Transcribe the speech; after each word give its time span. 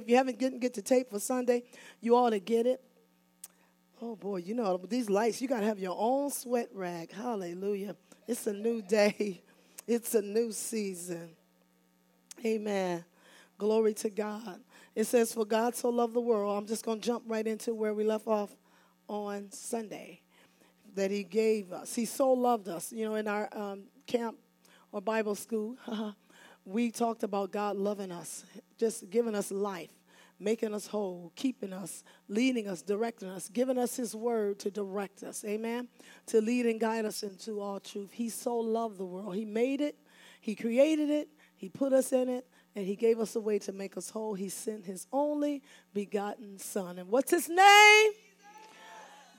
If 0.00 0.08
you 0.08 0.16
haven't 0.16 0.38
get, 0.38 0.58
get 0.60 0.74
the 0.74 0.82
tape 0.82 1.10
for 1.10 1.20
Sunday, 1.20 1.62
you 2.00 2.16
ought 2.16 2.30
to 2.30 2.40
get 2.40 2.66
it. 2.66 2.82
Oh 4.00 4.16
boy, 4.16 4.38
you 4.38 4.54
know 4.54 4.80
these 4.88 5.10
lights. 5.10 5.42
You 5.42 5.48
got 5.48 5.60
to 5.60 5.66
have 5.66 5.78
your 5.78 5.94
own 5.98 6.30
sweat 6.30 6.70
rag. 6.72 7.12
Hallelujah! 7.12 7.96
It's 8.26 8.46
a 8.46 8.52
new 8.52 8.82
day. 8.82 9.42
It's 9.86 10.14
a 10.14 10.22
new 10.22 10.52
season. 10.52 11.30
Amen. 12.46 13.04
Glory 13.58 13.92
to 13.94 14.10
God. 14.10 14.60
It 14.94 15.04
says, 15.04 15.32
"For 15.32 15.44
God 15.44 15.74
so 15.74 15.88
loved 15.88 16.14
the 16.14 16.20
world." 16.20 16.56
I'm 16.56 16.66
just 16.66 16.84
to 16.84 16.96
jump 16.96 17.24
right 17.26 17.44
into 17.44 17.74
where 17.74 17.92
we 17.92 18.04
left 18.04 18.28
off 18.28 18.50
on 19.08 19.50
Sunday. 19.50 20.20
That 20.94 21.10
He 21.10 21.24
gave 21.24 21.72
us. 21.72 21.94
He 21.94 22.04
so 22.04 22.32
loved 22.32 22.68
us. 22.68 22.92
You 22.92 23.06
know, 23.06 23.16
in 23.16 23.26
our 23.26 23.48
um, 23.52 23.84
camp 24.06 24.36
or 24.92 25.00
Bible 25.00 25.34
school, 25.34 25.76
we 26.70 26.90
talked 26.90 27.24
about 27.24 27.50
God 27.50 27.76
loving 27.76 28.12
us, 28.12 28.44
just 28.78 29.10
giving 29.10 29.34
us 29.34 29.50
life, 29.50 29.90
making 30.38 30.72
us 30.72 30.86
whole, 30.86 31.32
keeping 31.34 31.72
us, 31.72 32.04
leading 32.28 32.68
us, 32.68 32.80
directing 32.80 33.28
us, 33.28 33.48
giving 33.48 33.76
us 33.76 33.96
His 33.96 34.14
word 34.14 34.60
to 34.60 34.70
direct 34.70 35.24
us. 35.24 35.44
Amen. 35.44 35.88
To 36.26 36.40
lead 36.40 36.66
and 36.66 36.78
guide 36.78 37.04
us 37.04 37.24
into 37.24 37.60
all 37.60 37.80
truth. 37.80 38.10
He 38.12 38.28
so 38.28 38.56
loved 38.56 38.98
the 38.98 39.04
world. 39.04 39.34
He 39.34 39.44
made 39.44 39.80
it, 39.80 39.96
He 40.40 40.54
created 40.54 41.10
it, 41.10 41.28
He 41.56 41.68
put 41.68 41.92
us 41.92 42.12
in 42.12 42.28
it, 42.28 42.46
and 42.76 42.86
He 42.86 42.94
gave 42.94 43.18
us 43.18 43.34
a 43.34 43.40
way 43.40 43.58
to 43.60 43.72
make 43.72 43.96
us 43.96 44.10
whole. 44.10 44.34
He 44.34 44.48
sent 44.48 44.86
His 44.86 45.08
only 45.12 45.62
begotten 45.92 46.56
Son. 46.58 47.00
And 47.00 47.08
what's 47.08 47.32
His 47.32 47.48
name? 47.48 48.12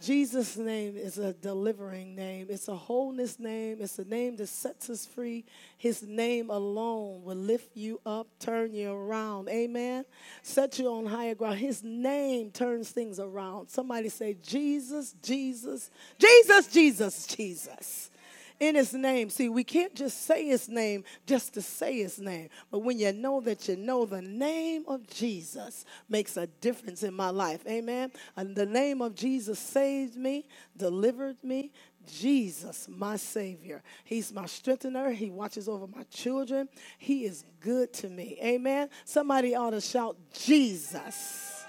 Jesus' 0.01 0.57
name 0.57 0.97
is 0.97 1.17
a 1.17 1.33
delivering 1.33 2.15
name. 2.15 2.47
It's 2.49 2.67
a 2.67 2.75
wholeness 2.75 3.39
name. 3.39 3.77
It's 3.79 3.99
a 3.99 4.05
name 4.05 4.35
that 4.37 4.47
sets 4.47 4.89
us 4.89 5.05
free. 5.05 5.45
His 5.77 6.03
name 6.03 6.49
alone 6.49 7.23
will 7.23 7.35
lift 7.35 7.75
you 7.75 8.01
up, 8.05 8.27
turn 8.39 8.73
you 8.73 8.91
around. 8.91 9.49
Amen. 9.49 10.05
Set 10.41 10.79
you 10.79 10.87
on 10.87 11.05
higher 11.05 11.35
ground. 11.35 11.59
His 11.59 11.83
name 11.83 12.51
turns 12.51 12.89
things 12.89 13.19
around. 13.19 13.69
Somebody 13.69 14.09
say, 14.09 14.35
Jesus, 14.41 15.15
Jesus, 15.21 15.89
Jesus, 16.17 16.67
Jesus, 16.67 17.27
Jesus 17.27 18.10
in 18.61 18.75
his 18.75 18.93
name. 18.93 19.31
See, 19.31 19.49
we 19.49 19.63
can't 19.63 19.95
just 19.95 20.23
say 20.23 20.45
his 20.45 20.69
name 20.69 21.03
just 21.25 21.55
to 21.55 21.63
say 21.63 21.97
his 21.97 22.19
name. 22.19 22.49
But 22.69 22.79
when 22.79 22.99
you 22.99 23.11
know 23.11 23.41
that 23.41 23.67
you 23.67 23.75
know 23.75 24.05
the 24.05 24.21
name 24.21 24.85
of 24.87 25.07
Jesus 25.07 25.83
makes 26.07 26.37
a 26.37 26.45
difference 26.45 27.01
in 27.01 27.15
my 27.15 27.31
life. 27.31 27.65
Amen. 27.67 28.11
And 28.37 28.55
the 28.55 28.67
name 28.67 29.01
of 29.01 29.15
Jesus 29.15 29.57
saved 29.57 30.15
me, 30.15 30.47
delivered 30.77 31.37
me. 31.43 31.73
Jesus, 32.05 32.87
my 32.89 33.15
Savior. 33.15 33.83
He's 34.03 34.31
my 34.31 34.45
strengthener. 34.45 35.11
He 35.11 35.29
watches 35.29 35.67
over 35.67 35.87
my 35.87 36.03
children. 36.03 36.67
He 36.97 37.25
is 37.25 37.43
good 37.59 37.93
to 37.93 38.09
me. 38.09 38.39
Amen. 38.43 38.89
Somebody 39.05 39.55
ought 39.55 39.71
to 39.71 39.81
shout, 39.81 40.17
Jesus. 40.33 41.60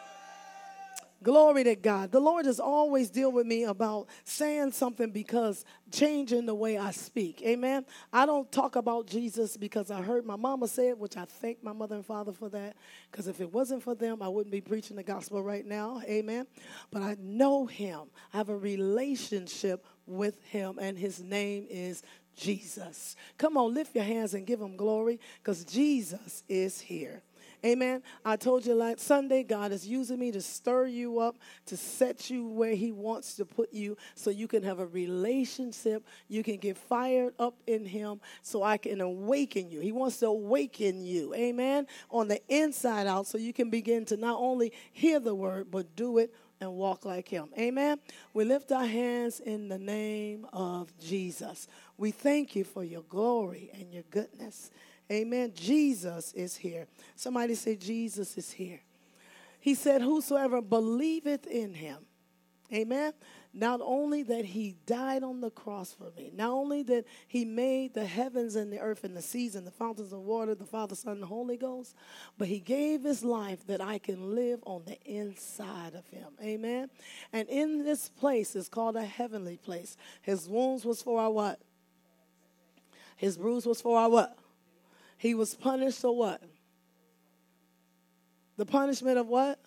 Glory 1.22 1.62
to 1.64 1.76
God. 1.76 2.10
The 2.10 2.20
Lord 2.20 2.46
has 2.46 2.58
always 2.58 3.08
deal 3.08 3.30
with 3.30 3.46
me 3.46 3.64
about 3.64 4.08
saying 4.24 4.72
something 4.72 5.10
because 5.10 5.64
changing 5.92 6.46
the 6.46 6.54
way 6.54 6.78
I 6.78 6.90
speak. 6.90 7.42
Amen. 7.42 7.84
I 8.12 8.26
don't 8.26 8.50
talk 8.50 8.76
about 8.76 9.06
Jesus 9.06 9.56
because 9.56 9.90
I 9.90 10.02
heard 10.02 10.26
my 10.26 10.36
mama 10.36 10.66
say 10.66 10.88
it, 10.88 10.98
which 10.98 11.16
I 11.16 11.24
thank 11.24 11.62
my 11.62 11.72
mother 11.72 11.94
and 11.94 12.04
father 12.04 12.32
for 12.32 12.48
that. 12.48 12.76
Because 13.10 13.28
if 13.28 13.40
it 13.40 13.52
wasn't 13.52 13.82
for 13.82 13.94
them, 13.94 14.20
I 14.20 14.28
wouldn't 14.28 14.52
be 14.52 14.60
preaching 14.60 14.96
the 14.96 15.02
gospel 15.02 15.42
right 15.42 15.64
now. 15.64 16.02
Amen. 16.06 16.46
But 16.90 17.02
I 17.02 17.16
know 17.20 17.66
him. 17.66 18.00
I 18.32 18.38
have 18.38 18.48
a 18.48 18.56
relationship 18.56 19.86
with 20.06 20.42
him, 20.44 20.78
and 20.80 20.98
his 20.98 21.22
name 21.22 21.66
is 21.70 22.02
Jesus. 22.36 23.14
Come 23.38 23.56
on, 23.56 23.74
lift 23.74 23.94
your 23.94 24.04
hands 24.04 24.34
and 24.34 24.46
give 24.46 24.60
him 24.60 24.76
glory 24.76 25.20
because 25.42 25.64
Jesus 25.64 26.42
is 26.48 26.80
here. 26.80 27.22
Amen. 27.64 28.02
I 28.24 28.36
told 28.36 28.66
you 28.66 28.74
last 28.74 29.00
Sunday, 29.00 29.44
God 29.44 29.70
is 29.70 29.86
using 29.86 30.18
me 30.18 30.32
to 30.32 30.40
stir 30.40 30.86
you 30.86 31.20
up, 31.20 31.36
to 31.66 31.76
set 31.76 32.28
you 32.28 32.48
where 32.48 32.74
He 32.74 32.90
wants 32.90 33.34
to 33.36 33.44
put 33.44 33.72
you 33.72 33.96
so 34.14 34.30
you 34.30 34.48
can 34.48 34.64
have 34.64 34.80
a 34.80 34.86
relationship. 34.86 36.04
You 36.28 36.42
can 36.42 36.56
get 36.56 36.76
fired 36.76 37.34
up 37.38 37.54
in 37.68 37.84
Him 37.84 38.20
so 38.42 38.64
I 38.64 38.78
can 38.78 39.00
awaken 39.00 39.70
you. 39.70 39.80
He 39.80 39.92
wants 39.92 40.18
to 40.18 40.26
awaken 40.26 41.04
you. 41.04 41.34
Amen. 41.34 41.86
On 42.10 42.26
the 42.26 42.40
inside 42.48 43.06
out 43.06 43.26
so 43.26 43.38
you 43.38 43.52
can 43.52 43.70
begin 43.70 44.04
to 44.06 44.16
not 44.16 44.38
only 44.40 44.72
hear 44.92 45.20
the 45.20 45.34
word, 45.34 45.70
but 45.70 45.94
do 45.94 46.18
it 46.18 46.34
and 46.62 46.72
walk 46.74 47.04
like 47.04 47.28
him. 47.28 47.48
Amen. 47.58 47.98
We 48.32 48.44
lift 48.44 48.70
our 48.70 48.86
hands 48.86 49.40
in 49.40 49.68
the 49.68 49.78
name 49.78 50.46
of 50.52 50.96
Jesus. 50.98 51.66
We 51.98 52.12
thank 52.12 52.54
you 52.54 52.62
for 52.62 52.84
your 52.84 53.02
glory 53.02 53.70
and 53.74 53.92
your 53.92 54.04
goodness. 54.10 54.70
Amen. 55.10 55.52
Jesus 55.54 56.32
is 56.32 56.56
here. 56.56 56.86
Somebody 57.16 57.54
say, 57.54 57.76
Jesus 57.76 58.36
is 58.36 58.50
here. 58.52 58.80
He 59.60 59.74
said, 59.74 60.02
Whosoever 60.02 60.60
believeth 60.60 61.46
in 61.46 61.74
him. 61.74 61.98
Amen. 62.72 63.12
Not 63.54 63.80
only 63.82 64.22
that 64.22 64.46
he 64.46 64.76
died 64.86 65.22
on 65.22 65.42
the 65.42 65.50
cross 65.50 65.92
for 65.92 66.10
me, 66.16 66.32
not 66.34 66.50
only 66.50 66.82
that 66.84 67.04
he 67.28 67.44
made 67.44 67.92
the 67.92 68.06
heavens 68.06 68.56
and 68.56 68.72
the 68.72 68.80
earth 68.80 69.04
and 69.04 69.14
the 69.14 69.20
seas 69.20 69.54
and 69.54 69.66
the 69.66 69.70
fountains 69.70 70.12
of 70.12 70.20
water, 70.20 70.54
the 70.54 70.64
Father, 70.64 70.94
Son, 70.94 71.18
and 71.18 71.24
Holy 71.24 71.58
Ghost, 71.58 71.94
but 72.38 72.48
he 72.48 72.60
gave 72.60 73.02
his 73.02 73.22
life 73.22 73.66
that 73.66 73.82
I 73.82 73.98
can 73.98 74.34
live 74.34 74.60
on 74.64 74.84
the 74.86 74.98
inside 75.02 75.94
of 75.94 76.08
him. 76.08 76.28
Amen. 76.42 76.88
And 77.30 77.46
in 77.50 77.84
this 77.84 78.08
place 78.08 78.56
is 78.56 78.70
called 78.70 78.96
a 78.96 79.04
heavenly 79.04 79.58
place. 79.58 79.98
His 80.22 80.48
wounds 80.48 80.86
was 80.86 81.02
for 81.02 81.20
our 81.20 81.30
what? 81.30 81.60
His 83.16 83.36
bruise 83.36 83.66
was 83.66 83.82
for 83.82 83.98
our 83.98 84.08
what? 84.08 84.38
He 85.22 85.34
was 85.34 85.54
punished 85.54 86.00
so 86.00 86.10
what? 86.10 86.42
The 88.56 88.66
punishment 88.66 89.18
of 89.18 89.28
what? 89.28 89.60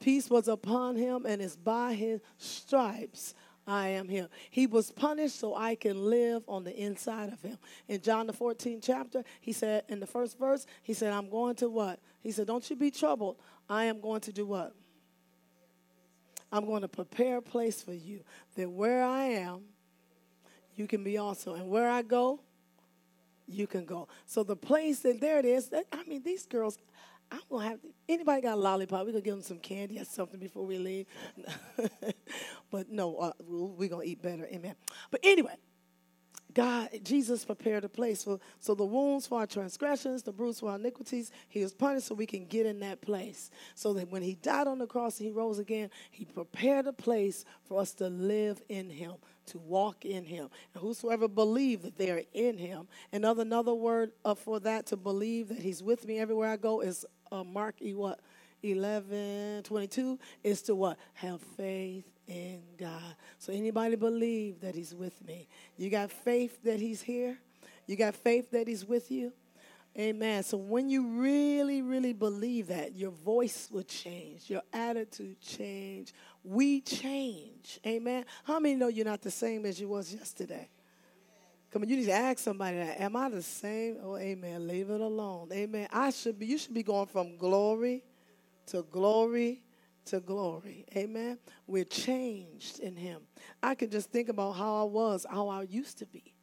Peace 0.00 0.28
was 0.28 0.48
upon 0.48 0.96
him, 0.96 1.24
and 1.24 1.40
it's 1.40 1.54
by 1.54 1.94
his 1.94 2.20
stripes 2.36 3.32
I 3.64 3.90
am 3.90 4.08
here. 4.08 4.28
He 4.50 4.66
was 4.66 4.90
punished 4.90 5.38
so 5.38 5.54
I 5.54 5.76
can 5.76 6.10
live 6.10 6.42
on 6.48 6.64
the 6.64 6.74
inside 6.76 7.32
of 7.32 7.40
him. 7.40 7.58
In 7.86 8.00
John 8.00 8.26
the 8.26 8.32
14th 8.32 8.80
chapter, 8.82 9.22
he 9.40 9.52
said 9.52 9.84
in 9.88 10.00
the 10.00 10.06
first 10.06 10.36
verse, 10.36 10.66
he 10.82 10.94
said, 10.94 11.12
I'm 11.12 11.30
going 11.30 11.54
to 11.56 11.68
what? 11.68 12.00
He 12.20 12.32
said, 12.32 12.48
Don't 12.48 12.68
you 12.68 12.74
be 12.74 12.90
troubled. 12.90 13.36
I 13.68 13.84
am 13.84 14.00
going 14.00 14.22
to 14.22 14.32
do 14.32 14.46
what? 14.46 14.74
I'm 16.50 16.66
going 16.66 16.82
to 16.82 16.88
prepare 16.88 17.36
a 17.36 17.42
place 17.42 17.80
for 17.80 17.94
you 17.94 18.24
that 18.56 18.68
where 18.68 19.04
I 19.04 19.26
am, 19.26 19.60
you 20.74 20.88
can 20.88 21.04
be 21.04 21.18
also. 21.18 21.54
And 21.54 21.68
where 21.68 21.88
I 21.88 22.02
go, 22.02 22.40
you 23.48 23.66
can 23.66 23.84
go. 23.84 24.08
So 24.26 24.42
the 24.42 24.56
place 24.56 25.00
that 25.00 25.20
there 25.20 25.38
it 25.38 25.44
is, 25.44 25.70
I 25.92 26.02
mean, 26.04 26.22
these 26.22 26.46
girls, 26.46 26.78
I'm 27.30 27.40
gonna 27.50 27.68
have 27.68 27.80
anybody 28.08 28.42
got 28.42 28.54
a 28.54 28.60
lollipop? 28.60 29.04
We're 29.04 29.12
gonna 29.12 29.22
give 29.22 29.34
them 29.34 29.42
some 29.42 29.58
candy 29.58 29.98
or 29.98 30.04
something 30.04 30.40
before 30.40 30.64
we 30.64 30.78
leave. 30.78 31.06
but 32.70 32.90
no, 32.90 33.16
uh, 33.16 33.32
we're 33.46 33.88
gonna 33.88 34.04
eat 34.04 34.22
better. 34.22 34.46
Amen. 34.46 34.74
But 35.10 35.20
anyway, 35.22 35.54
God, 36.54 36.88
Jesus 37.02 37.44
prepared 37.44 37.84
a 37.84 37.88
place 37.88 38.24
for 38.24 38.40
so 38.58 38.74
the 38.74 38.84
wounds 38.84 39.26
for 39.26 39.40
our 39.40 39.46
transgressions, 39.46 40.22
the 40.22 40.32
bruise 40.32 40.60
for 40.60 40.70
our 40.70 40.76
iniquities, 40.76 41.30
he 41.48 41.62
was 41.62 41.74
punished 41.74 42.06
so 42.06 42.14
we 42.14 42.26
can 42.26 42.46
get 42.46 42.64
in 42.64 42.80
that 42.80 43.02
place. 43.02 43.50
So 43.74 43.92
that 43.94 44.10
when 44.10 44.22
he 44.22 44.34
died 44.34 44.66
on 44.66 44.78
the 44.78 44.86
cross 44.86 45.18
and 45.18 45.26
he 45.26 45.32
rose 45.32 45.58
again, 45.58 45.90
he 46.10 46.24
prepared 46.24 46.86
a 46.86 46.92
place 46.92 47.44
for 47.64 47.80
us 47.80 47.92
to 47.94 48.08
live 48.08 48.62
in 48.68 48.88
him, 48.88 49.14
to 49.48 49.58
walk 49.58 50.04
in 50.04 50.24
him. 50.24 50.48
And 50.74 50.82
whosoever 50.82 51.28
believe 51.28 51.82
that 51.82 51.98
they 51.98 52.10
are 52.10 52.22
in 52.32 52.58
him. 52.58 52.88
Another 53.12 53.42
another 53.42 53.74
word 53.74 54.12
uh, 54.24 54.34
for 54.34 54.60
that 54.60 54.86
to 54.86 54.96
believe 54.96 55.48
that 55.48 55.58
he's 55.58 55.82
with 55.82 56.06
me 56.06 56.18
everywhere 56.18 56.50
I 56.50 56.56
go 56.56 56.80
is 56.80 57.04
uh, 57.32 57.44
Mark 57.44 57.76
E 57.82 57.94
what? 57.94 58.20
11, 58.62 59.62
22 59.64 60.18
is 60.42 60.62
to 60.62 60.74
what? 60.74 60.98
Have 61.14 61.40
faith 61.40 62.04
in 62.26 62.60
God. 62.76 63.14
So 63.38 63.52
anybody 63.52 63.96
believe 63.96 64.60
that 64.60 64.74
he's 64.74 64.94
with 64.94 65.24
me? 65.26 65.48
You 65.76 65.90
got 65.90 66.10
faith 66.10 66.62
that 66.64 66.80
he's 66.80 67.00
here? 67.00 67.38
You 67.86 67.96
got 67.96 68.14
faith 68.14 68.50
that 68.50 68.66
he's 68.68 68.84
with 68.84 69.10
you? 69.10 69.32
Amen. 69.98 70.44
So 70.44 70.56
when 70.56 70.88
you 70.88 71.08
really, 71.08 71.82
really 71.82 72.12
believe 72.12 72.68
that, 72.68 72.94
your 72.94 73.10
voice 73.10 73.68
will 73.70 73.82
change, 73.82 74.48
your 74.48 74.62
attitude 74.72 75.40
change. 75.40 76.14
We 76.44 76.80
change. 76.80 77.80
Amen. 77.84 78.24
How 78.44 78.60
many 78.60 78.76
know 78.76 78.86
you're 78.86 79.04
not 79.04 79.22
the 79.22 79.30
same 79.30 79.66
as 79.66 79.80
you 79.80 79.88
was 79.88 80.14
yesterday? 80.14 80.68
Come 81.72 81.82
on, 81.82 81.88
you 81.88 81.96
need 81.96 82.06
to 82.06 82.12
ask 82.12 82.38
somebody 82.38 82.78
that. 82.78 83.00
Am 83.00 83.16
I 83.16 83.28
the 83.28 83.42
same? 83.42 83.98
Oh, 84.02 84.16
amen. 84.16 84.68
Leave 84.68 84.88
it 84.88 85.00
alone. 85.00 85.50
Amen. 85.52 85.88
I 85.92 86.10
should 86.10 86.38
be, 86.38 86.46
you 86.46 86.58
should 86.58 86.74
be 86.74 86.84
going 86.84 87.06
from 87.06 87.36
glory 87.36 88.04
to 88.66 88.82
glory 88.82 89.62
to 90.06 90.20
glory. 90.20 90.86
Amen. 90.96 91.38
We're 91.66 91.84
changed 91.84 92.78
in 92.78 92.96
Him. 92.96 93.22
I 93.62 93.74
can 93.74 93.90
just 93.90 94.10
think 94.10 94.28
about 94.28 94.52
how 94.52 94.76
I 94.76 94.84
was, 94.84 95.26
how 95.28 95.48
I 95.48 95.62
used 95.62 95.98
to 95.98 96.06
be. 96.06 96.34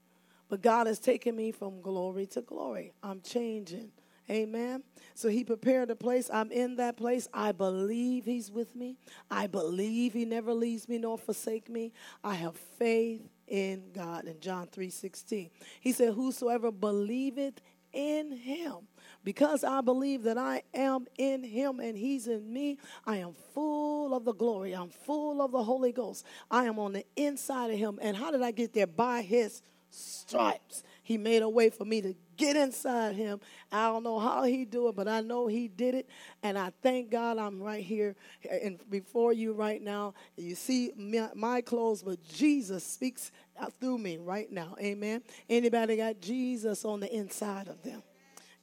But 0.50 0.62
God 0.62 0.88
has 0.88 1.00
taken 1.00 1.36
me 1.36 1.52
from 1.52 1.82
glory 1.82 2.26
to 2.28 2.42
glory. 2.42 2.94
I'm 3.02 3.22
changing. 3.22 3.92
Amen. 4.30 4.84
So 5.14 5.30
he 5.30 5.44
prepared 5.44 5.92
a 5.92 5.96
place. 5.96 6.30
I'm 6.34 6.52
in 6.52 6.78
that 6.78 6.98
place. 6.98 7.28
I 7.34 7.52
believe 7.52 8.26
he's 8.26 8.52
with 8.52 8.76
me. 8.76 8.98
I 9.30 9.48
believe 9.48 10.14
he 10.14 10.26
never 10.26 10.54
leaves 10.54 10.90
me 10.90 10.98
nor 10.98 11.18
forsake 11.18 11.70
me. 11.70 11.94
I 12.24 12.34
have 12.36 12.58
faith 12.58 13.22
in 13.48 13.92
God. 13.94 14.26
In 14.26 14.40
John 14.40 14.68
3 14.68 14.90
16, 14.90 15.52
he 15.80 15.92
said, 15.92 16.14
Whosoever 16.14 16.72
believeth 16.72 17.62
in 17.94 18.32
him 18.32 18.88
Because 19.24 19.64
I 19.64 19.82
believe 19.82 20.24
that 20.24 20.38
I 20.38 20.64
am 20.74 21.08
in 21.18 21.44
him 21.44 21.80
and 21.80 21.98
he's 21.98 22.28
in 22.28 22.52
me, 22.52 22.78
I 23.06 23.18
am 23.18 23.34
full 23.54 24.14
of 24.14 24.26
the 24.26 24.34
glory. 24.34 24.74
I'm 24.74 24.90
full 24.90 25.42
of 25.42 25.52
the 25.52 25.64
Holy 25.64 25.94
Ghost. 25.94 26.26
I 26.52 26.66
am 26.66 26.78
on 26.78 26.94
the 26.94 27.06
inside 27.16 27.72
of 27.72 27.78
him. 27.78 27.98
And 28.02 28.18
how 28.18 28.32
did 28.32 28.42
I 28.42 28.52
get 28.52 28.74
there? 28.74 28.86
By 28.86 29.22
his 29.22 29.62
stripes. 29.90 30.84
He 31.04 31.18
made 31.18 31.44
a 31.44 31.50
way 31.50 31.70
for 31.70 31.86
me 31.86 32.02
to 32.02 32.16
get 32.36 32.56
inside 32.56 33.16
him. 33.16 33.40
I 33.72 33.88
don't 33.88 34.04
know 34.04 34.18
how 34.20 34.44
he 34.44 34.66
do 34.66 34.88
it, 34.88 34.96
but 34.96 35.08
I 35.08 35.22
know 35.22 35.46
he 35.48 35.68
did 35.68 35.94
it. 35.94 36.10
And 36.42 36.58
I 36.58 36.72
thank 36.82 37.12
God 37.12 37.38
I'm 37.38 37.62
right 37.62 37.84
here 37.84 38.16
and 38.50 38.80
before 38.90 39.32
you 39.32 39.54
right 39.54 39.82
now. 39.82 40.16
You 40.36 40.56
see 40.56 40.92
my 41.36 41.62
clothes, 41.62 42.02
but 42.02 42.24
Jesus 42.28 42.84
speaks 42.84 43.32
through 43.80 44.00
me 44.00 44.18
right 44.18 44.52
now. 44.52 44.76
Amen. 44.82 45.22
Anybody 45.50 45.98
got 45.98 46.20
Jesus 46.20 46.84
on 46.86 47.00
the 47.00 47.16
inside 47.16 47.68
of 47.68 47.84
them? 47.84 48.02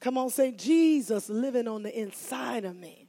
Come 0.01 0.17
on, 0.17 0.29
say 0.29 0.51
Jesus 0.51 1.29
living 1.29 1.67
on 1.67 1.81
the 1.81 1.97
inside 1.97 2.65
of 2.65 2.75
me. 2.75 3.02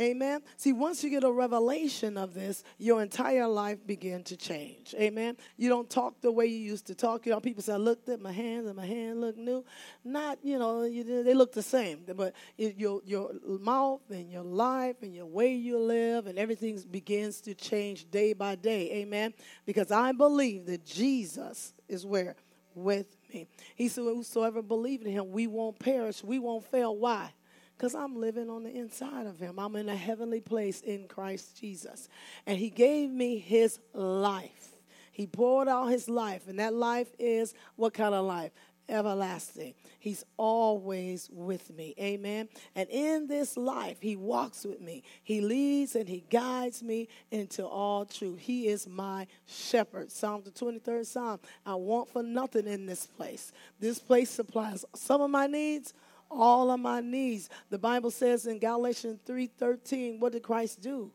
Amen. 0.00 0.40
See, 0.56 0.72
once 0.72 1.04
you 1.04 1.10
get 1.10 1.24
a 1.24 1.30
revelation 1.30 2.16
of 2.16 2.32
this, 2.32 2.64
your 2.78 3.02
entire 3.02 3.46
life 3.46 3.86
begin 3.86 4.22
to 4.24 4.36
change. 4.36 4.94
Amen. 4.98 5.36
You 5.58 5.68
don't 5.68 5.90
talk 5.90 6.22
the 6.22 6.32
way 6.32 6.46
you 6.46 6.58
used 6.58 6.86
to 6.86 6.94
talk. 6.94 7.26
You 7.26 7.32
know, 7.32 7.40
people 7.40 7.62
say, 7.62 7.74
I 7.74 7.76
looked 7.76 8.08
at 8.08 8.18
my 8.18 8.32
hands 8.32 8.66
and 8.66 8.76
my 8.76 8.86
hand 8.86 9.20
looked 9.20 9.36
new. 9.36 9.62
Not, 10.02 10.38
you 10.42 10.58
know, 10.58 10.84
you, 10.84 11.22
they 11.22 11.34
look 11.34 11.52
the 11.52 11.62
same. 11.62 12.00
But 12.16 12.34
it, 12.56 12.76
your, 12.78 13.02
your 13.04 13.30
mouth 13.44 14.00
and 14.08 14.32
your 14.32 14.42
life 14.42 14.96
and 15.02 15.14
your 15.14 15.26
way 15.26 15.52
you 15.52 15.78
live 15.78 16.26
and 16.26 16.38
everything 16.38 16.80
begins 16.90 17.42
to 17.42 17.54
change 17.54 18.10
day 18.10 18.32
by 18.32 18.54
day. 18.54 18.90
Amen. 19.02 19.34
Because 19.66 19.90
I 19.90 20.12
believe 20.12 20.64
that 20.66 20.86
Jesus 20.86 21.74
is 21.88 22.06
where? 22.06 22.36
With 22.74 23.16
me. 23.34 23.48
He 23.74 23.88
said, 23.88 24.04
Whosoever 24.04 24.62
believe 24.62 25.02
in 25.02 25.12
him, 25.12 25.30
we 25.30 25.46
won't 25.46 25.78
perish, 25.78 26.24
we 26.24 26.38
won't 26.38 26.64
fail. 26.64 26.96
Why? 26.96 27.32
Because 27.80 27.94
I'm 27.94 28.20
living 28.20 28.50
on 28.50 28.64
the 28.64 28.76
inside 28.76 29.26
of 29.26 29.38
him. 29.38 29.58
I'm 29.58 29.74
in 29.74 29.88
a 29.88 29.96
heavenly 29.96 30.42
place 30.42 30.82
in 30.82 31.08
Christ 31.08 31.58
Jesus. 31.58 32.10
And 32.44 32.58
he 32.58 32.68
gave 32.68 33.08
me 33.08 33.38
his 33.38 33.78
life. 33.94 34.76
He 35.12 35.26
poured 35.26 35.66
out 35.66 35.86
his 35.86 36.06
life, 36.06 36.46
and 36.46 36.58
that 36.58 36.74
life 36.74 37.08
is 37.18 37.54
what 37.76 37.94
kind 37.94 38.14
of 38.14 38.26
life? 38.26 38.52
Everlasting. 38.86 39.72
He's 39.98 40.24
always 40.36 41.30
with 41.32 41.74
me. 41.74 41.94
Amen. 41.98 42.50
And 42.74 42.86
in 42.90 43.28
this 43.28 43.56
life, 43.56 43.98
He 44.00 44.16
walks 44.16 44.64
with 44.64 44.80
me. 44.80 45.04
He 45.22 45.40
leads 45.40 45.94
and 45.94 46.08
He 46.08 46.24
guides 46.28 46.82
me 46.82 47.08
into 47.30 47.64
all 47.64 48.04
truth. 48.04 48.40
He 48.40 48.66
is 48.66 48.88
my 48.88 49.26
shepherd. 49.46 50.10
Psalm 50.10 50.42
the 50.44 50.50
23rd 50.50 51.06
Psalm. 51.06 51.38
I 51.64 51.76
want 51.76 52.10
for 52.10 52.22
nothing 52.22 52.66
in 52.66 52.86
this 52.86 53.06
place. 53.06 53.52
This 53.78 54.00
place 54.00 54.30
supplies 54.30 54.84
some 54.94 55.20
of 55.20 55.30
my 55.30 55.46
needs 55.46 55.94
all 56.30 56.70
on 56.70 56.82
my 56.82 57.00
knees. 57.00 57.48
The 57.70 57.78
Bible 57.78 58.10
says 58.10 58.46
in 58.46 58.58
Galatians 58.58 59.20
3:13, 59.26 60.20
what 60.20 60.32
did 60.32 60.42
Christ 60.42 60.80
do? 60.80 61.12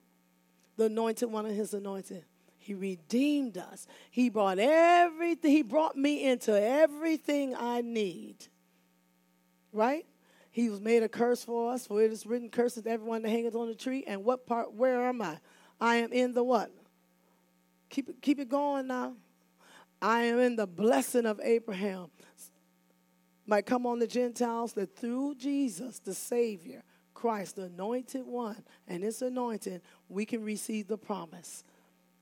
The 0.77 0.85
anointed 0.85 1.31
one 1.31 1.45
of 1.45 1.53
his 1.53 1.73
anointed. 1.73 2.25
He 2.57 2.73
redeemed 2.73 3.57
us. 3.57 3.87
He 4.09 4.29
brought 4.29 4.59
everything, 4.59 5.51
he 5.51 5.61
brought 5.61 5.95
me 5.95 6.25
into 6.25 6.59
everything 6.59 7.55
I 7.55 7.81
need. 7.81 8.47
Right? 9.71 10.05
He 10.51 10.69
was 10.69 10.81
made 10.81 11.03
a 11.03 11.09
curse 11.09 11.43
for 11.43 11.73
us, 11.73 11.85
for 11.85 12.01
it 12.01 12.11
is 12.11 12.25
written, 12.25 12.49
curses 12.49 12.87
everyone 12.87 13.21
that 13.23 13.29
hangeth 13.29 13.55
on 13.55 13.67
the 13.67 13.75
tree. 13.75 14.03
And 14.07 14.23
what 14.23 14.45
part, 14.45 14.73
where 14.73 15.05
am 15.07 15.21
I? 15.21 15.37
I 15.79 15.97
am 15.97 16.13
in 16.13 16.33
the 16.33 16.43
what? 16.43 16.71
Keep 17.89 18.09
it, 18.09 18.21
keep 18.21 18.39
it 18.39 18.49
going 18.49 18.87
now. 18.87 19.15
I 20.01 20.23
am 20.23 20.39
in 20.39 20.55
the 20.55 20.65
blessing 20.65 21.25
of 21.25 21.39
Abraham 21.43 22.09
might 23.45 23.65
come 23.65 23.85
on 23.85 23.99
the 23.99 24.07
Gentiles 24.07 24.73
that 24.73 24.95
through 24.95 25.35
Jesus, 25.35 25.99
the 25.99 26.13
Savior, 26.13 26.83
Christ, 27.13 27.55
the 27.55 27.63
anointed 27.63 28.25
one, 28.25 28.63
and 28.87 29.03
his 29.03 29.21
anointing, 29.21 29.81
we 30.09 30.25
can 30.25 30.43
receive 30.43 30.87
the 30.87 30.97
promise 30.97 31.63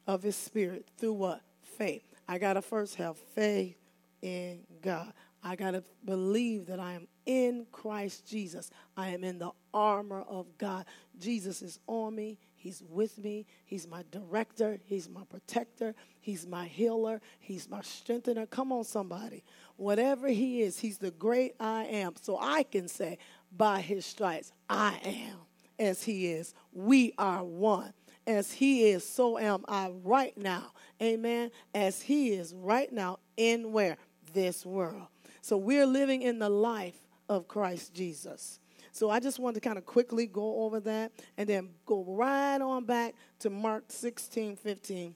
of 0.08 0.24
his 0.24 0.36
spirit 0.36 0.88
through 0.98 1.14
what? 1.14 1.42
Faith. 1.78 2.04
I 2.28 2.38
got 2.38 2.54
to 2.54 2.62
first 2.62 2.96
have 2.96 3.18
faith 3.18 3.78
in 4.22 4.62
God. 4.82 5.14
I 5.44 5.56
got 5.58 5.72
to 5.72 5.84
believe 6.06 6.68
that 6.68 6.80
I 6.80 6.94
am 6.94 7.08
in 7.26 7.66
Christ 7.72 8.26
Jesus. 8.26 8.70
I 8.96 9.10
am 9.10 9.24
in 9.24 9.40
the 9.40 9.52
armor 9.74 10.22
of 10.22 10.58
God. 10.58 10.86
Jesus 11.20 11.62
is 11.62 11.80
on 11.88 12.16
me. 12.16 12.38
He's 12.56 12.82
with 12.90 13.18
me. 13.18 13.46
He's 13.66 13.86
my 13.86 14.06
director. 14.10 14.80
He's 14.86 15.10
my 15.10 15.24
protector. 15.30 15.96
He's 16.22 16.48
my 16.48 16.66
healer. 16.66 17.20
He's 17.42 17.70
my 17.70 17.82
strengthener. 17.82 18.46
Come 18.46 18.72
on, 18.72 18.86
somebody. 18.86 19.44
Whatever 19.84 20.30
He 20.30 20.62
is, 20.62 20.80
He's 20.80 20.98
the 20.98 21.12
great 21.12 21.56
I 21.60 21.84
am. 21.84 22.14
So 22.22 22.38
I 22.40 22.64
can 22.64 22.88
say, 22.88 23.18
by 23.56 23.82
His 23.82 24.06
stripes, 24.06 24.54
I 24.70 24.98
am 25.04 25.38
as 25.78 26.04
He 26.04 26.28
is. 26.28 26.54
We 26.72 27.14
are 27.18 27.44
one. 27.44 27.94
As 28.26 28.54
He 28.54 28.90
is, 28.90 29.08
so 29.08 29.38
am 29.38 29.66
I 29.68 29.92
right 30.04 30.38
now. 30.38 30.72
Amen. 31.02 31.52
As 31.76 32.02
He 32.02 32.30
is 32.30 32.54
right 32.56 32.92
now 32.94 33.20
in 33.36 33.74
where? 33.74 33.98
This 34.34 34.66
world. 34.66 35.08
So 35.42 35.58
we're 35.58 35.86
living 35.86 36.22
in 36.22 36.40
the 36.40 36.50
life 36.50 36.98
of 37.28 37.50
Christ 37.50 37.94
Jesus. 37.94 38.62
So 38.94 39.10
I 39.10 39.20
just 39.20 39.38
wanted 39.38 39.56
to 39.56 39.68
kind 39.68 39.78
of 39.78 39.86
quickly 39.86 40.28
go 40.28 40.64
over 40.64 40.80
that 40.80 41.12
and 41.38 41.50
then 41.50 41.70
go 41.86 42.06
right 42.08 42.62
on 42.62 42.86
back 42.86 43.16
to 43.40 43.50
Mark 43.50 43.84
16, 43.90 44.56
15. 44.56 45.14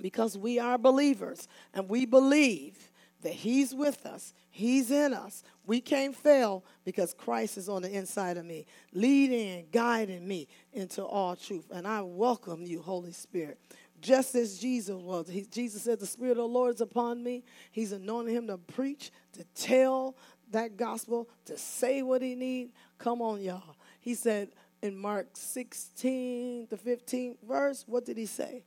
Because 0.00 0.38
we 0.38 0.58
are 0.58 0.78
believers 0.78 1.48
and 1.72 1.88
we 1.88 2.06
believe 2.06 2.90
that 3.24 3.32
He's 3.32 3.74
with 3.74 4.06
us, 4.06 4.32
He's 4.50 4.90
in 4.90 5.12
us. 5.12 5.42
We 5.66 5.80
can't 5.80 6.14
fail 6.14 6.64
because 6.84 7.12
Christ 7.12 7.58
is 7.58 7.68
on 7.68 7.82
the 7.82 7.90
inside 7.90 8.36
of 8.36 8.44
me, 8.44 8.66
leading 8.92 9.58
and 9.58 9.72
guiding 9.72 10.26
me 10.26 10.46
into 10.72 11.02
all 11.02 11.34
truth. 11.34 11.66
And 11.72 11.88
I 11.88 12.02
welcome 12.02 12.64
you, 12.64 12.80
Holy 12.80 13.12
Spirit. 13.12 13.58
Just 14.00 14.34
as 14.34 14.58
Jesus 14.58 14.94
was. 14.94 15.28
He, 15.28 15.46
Jesus 15.46 15.82
said, 15.82 15.98
The 15.98 16.06
Spirit 16.06 16.32
of 16.32 16.36
the 16.36 16.44
Lord 16.44 16.74
is 16.74 16.80
upon 16.82 17.22
me. 17.22 17.42
He's 17.72 17.92
anointing 17.92 18.34
him 18.34 18.46
to 18.48 18.58
preach, 18.58 19.10
to 19.32 19.44
tell 19.54 20.16
that 20.50 20.76
gospel, 20.76 21.28
to 21.46 21.56
say 21.56 22.02
what 22.02 22.20
he 22.20 22.34
need. 22.34 22.72
Come 22.98 23.22
on, 23.22 23.40
y'all. 23.40 23.76
He 24.00 24.14
said 24.14 24.50
in 24.82 24.98
Mark 24.98 25.28
16, 25.32 26.68
the 26.68 26.76
15th 26.76 27.36
verse, 27.42 27.84
what 27.86 28.04
did 28.04 28.18
he 28.18 28.26
say? 28.26 28.64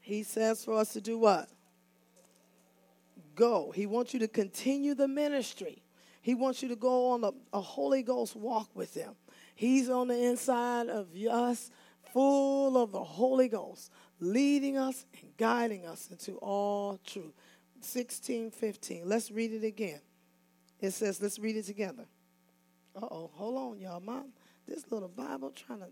He 0.00 0.22
says 0.22 0.64
for 0.64 0.78
us 0.78 0.92
to 0.92 1.00
do 1.00 1.18
what? 1.18 1.48
Go. 3.34 3.72
He 3.74 3.86
wants 3.86 4.14
you 4.14 4.20
to 4.20 4.28
continue 4.28 4.94
the 4.94 5.08
ministry. 5.08 5.82
He 6.22 6.34
wants 6.34 6.62
you 6.62 6.68
to 6.68 6.76
go 6.76 7.10
on 7.10 7.24
a, 7.24 7.32
a 7.52 7.60
Holy 7.60 8.02
Ghost 8.02 8.34
walk 8.34 8.70
with 8.74 8.94
him. 8.94 9.14
He's 9.54 9.90
on 9.90 10.08
the 10.08 10.24
inside 10.24 10.88
of 10.88 11.14
us, 11.14 11.70
full 12.12 12.76
of 12.82 12.92
the 12.92 13.04
Holy 13.04 13.48
Ghost, 13.48 13.90
leading 14.20 14.78
us 14.78 15.06
and 15.20 15.36
guiding 15.36 15.86
us 15.86 16.08
into 16.10 16.36
all 16.38 16.98
truth. 17.04 17.34
16, 17.80 18.50
15. 18.50 19.02
Let's 19.04 19.30
read 19.30 19.52
it 19.52 19.64
again. 19.64 20.00
It 20.80 20.92
says, 20.92 21.20
let's 21.20 21.38
read 21.38 21.56
it 21.56 21.64
together. 21.64 22.06
Uh 22.96 23.06
oh, 23.10 23.30
hold 23.34 23.56
on, 23.56 23.78
y'all. 23.78 24.00
Mom, 24.00 24.32
this 24.66 24.84
little 24.90 25.08
Bible 25.08 25.50
trying 25.50 25.80
to, 25.80 25.86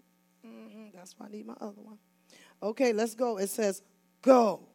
mm-hmm, 0.46 0.87
that's 0.94 1.14
why 1.18 1.26
I 1.26 1.30
need 1.30 1.46
my 1.46 1.56
other 1.61 1.80
one. 1.80 1.99
Okay, 2.62 2.92
let's 2.92 3.14
go. 3.14 3.38
It 3.38 3.50
says, 3.50 3.82
go. 4.22 4.68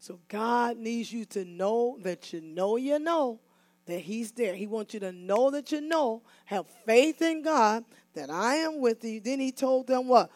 So 0.00 0.18
God 0.28 0.78
needs 0.78 1.12
you 1.12 1.26
to 1.26 1.44
know 1.44 1.98
that 2.00 2.32
you 2.32 2.40
know 2.40 2.76
you 2.76 2.98
know 2.98 3.38
that 3.84 4.00
He's 4.00 4.32
there. 4.32 4.54
He 4.54 4.66
wants 4.66 4.94
you 4.94 5.00
to 5.00 5.12
know 5.12 5.50
that 5.50 5.70
you 5.70 5.82
know, 5.82 6.22
have 6.46 6.66
faith 6.86 7.20
in 7.20 7.42
God 7.42 7.84
that 8.14 8.30
I 8.30 8.56
am 8.56 8.80
with 8.80 9.04
you. 9.04 9.20
Then 9.20 9.40
He 9.40 9.52
told 9.52 9.86
them 9.86 10.08
what? 10.08 10.30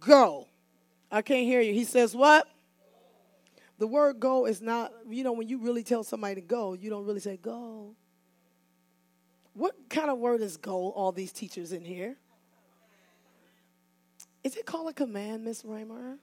Go. 0.00 0.48
I 1.10 1.20
can't 1.20 1.44
hear 1.44 1.60
you. 1.60 1.74
He 1.74 1.84
says 1.84 2.16
what? 2.16 2.48
The 3.78 3.86
word 3.86 4.18
go 4.18 4.46
is 4.46 4.62
not, 4.62 4.92
you 5.06 5.24
know, 5.24 5.32
when 5.32 5.46
you 5.46 5.58
really 5.58 5.82
tell 5.82 6.04
somebody 6.04 6.36
to 6.36 6.40
go, 6.40 6.72
you 6.72 6.88
don't 6.88 7.04
really 7.04 7.20
say 7.20 7.36
go. 7.36 7.94
What 9.52 9.74
kind 9.90 10.08
of 10.08 10.16
word 10.18 10.40
is 10.40 10.56
go, 10.56 10.90
all 10.90 11.12
these 11.12 11.32
teachers 11.32 11.72
in 11.72 11.84
here? 11.84 12.16
Is 14.42 14.56
it 14.56 14.64
called 14.64 14.88
a 14.88 14.94
command, 14.94 15.44
Miss 15.44 15.64
Raymer? 15.64 16.16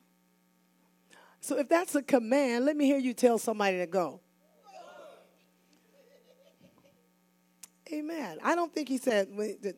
So 1.41 1.57
if 1.57 1.69
that's 1.69 1.95
a 1.95 2.01
command, 2.01 2.65
let 2.65 2.75
me 2.75 2.85
hear 2.85 2.97
you 2.97 3.13
tell 3.13 3.37
somebody 3.37 3.77
to 3.77 3.87
go. 3.87 4.21
Amen. 7.91 8.37
I 8.43 8.55
don't 8.55 8.73
think 8.73 8.87
he 8.87 8.97
said 8.97 9.29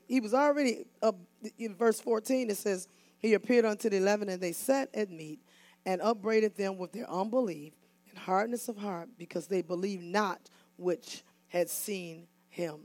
he 0.07 0.19
was 0.19 0.33
already 0.33 0.85
uh, 1.01 1.13
in 1.57 1.75
verse 1.75 1.99
14. 1.99 2.49
It 2.49 2.57
says 2.57 2.89
he 3.19 3.35
appeared 3.35 3.63
unto 3.63 3.89
the 3.89 3.97
eleven, 3.97 4.27
and 4.27 4.41
they 4.41 4.51
sat 4.51 4.89
at 4.93 5.09
meat 5.09 5.39
and 5.85 6.01
upbraided 6.01 6.55
them 6.57 6.77
with 6.77 6.91
their 6.91 7.09
unbelief 7.09 7.73
and 8.09 8.17
hardness 8.17 8.67
of 8.67 8.77
heart 8.77 9.09
because 9.17 9.47
they 9.47 9.61
believed 9.61 10.03
not 10.03 10.49
which 10.77 11.23
had 11.47 11.69
seen 11.69 12.27
him 12.49 12.81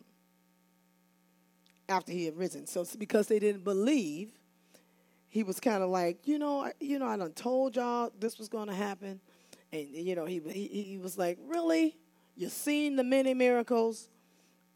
after 1.89 2.13
he 2.13 2.25
had 2.25 2.37
risen. 2.37 2.67
So 2.67 2.85
because 2.99 3.27
they 3.27 3.39
didn't 3.39 3.65
believe, 3.65 4.33
he 5.29 5.43
was 5.43 5.61
kind 5.61 5.83
of 5.83 5.91
like, 5.91 6.27
you 6.27 6.39
know, 6.39 6.71
you 6.81 6.99
know, 6.99 7.07
I 7.07 7.17
done 7.17 7.33
told 7.33 7.77
y'all 7.77 8.11
this 8.19 8.39
was 8.39 8.49
going 8.49 8.69
to 8.69 8.75
happen, 8.75 9.21
And, 9.73 9.87
you 9.89 10.15
know, 10.15 10.25
he, 10.25 10.41
he, 10.51 10.83
he 10.83 10.99
was 10.99 11.19
like, 11.19 11.39
Really? 11.47 11.97
You've 12.37 12.53
seen 12.53 12.97
the 12.97 13.05
many 13.05 13.35
miracles? 13.35 14.09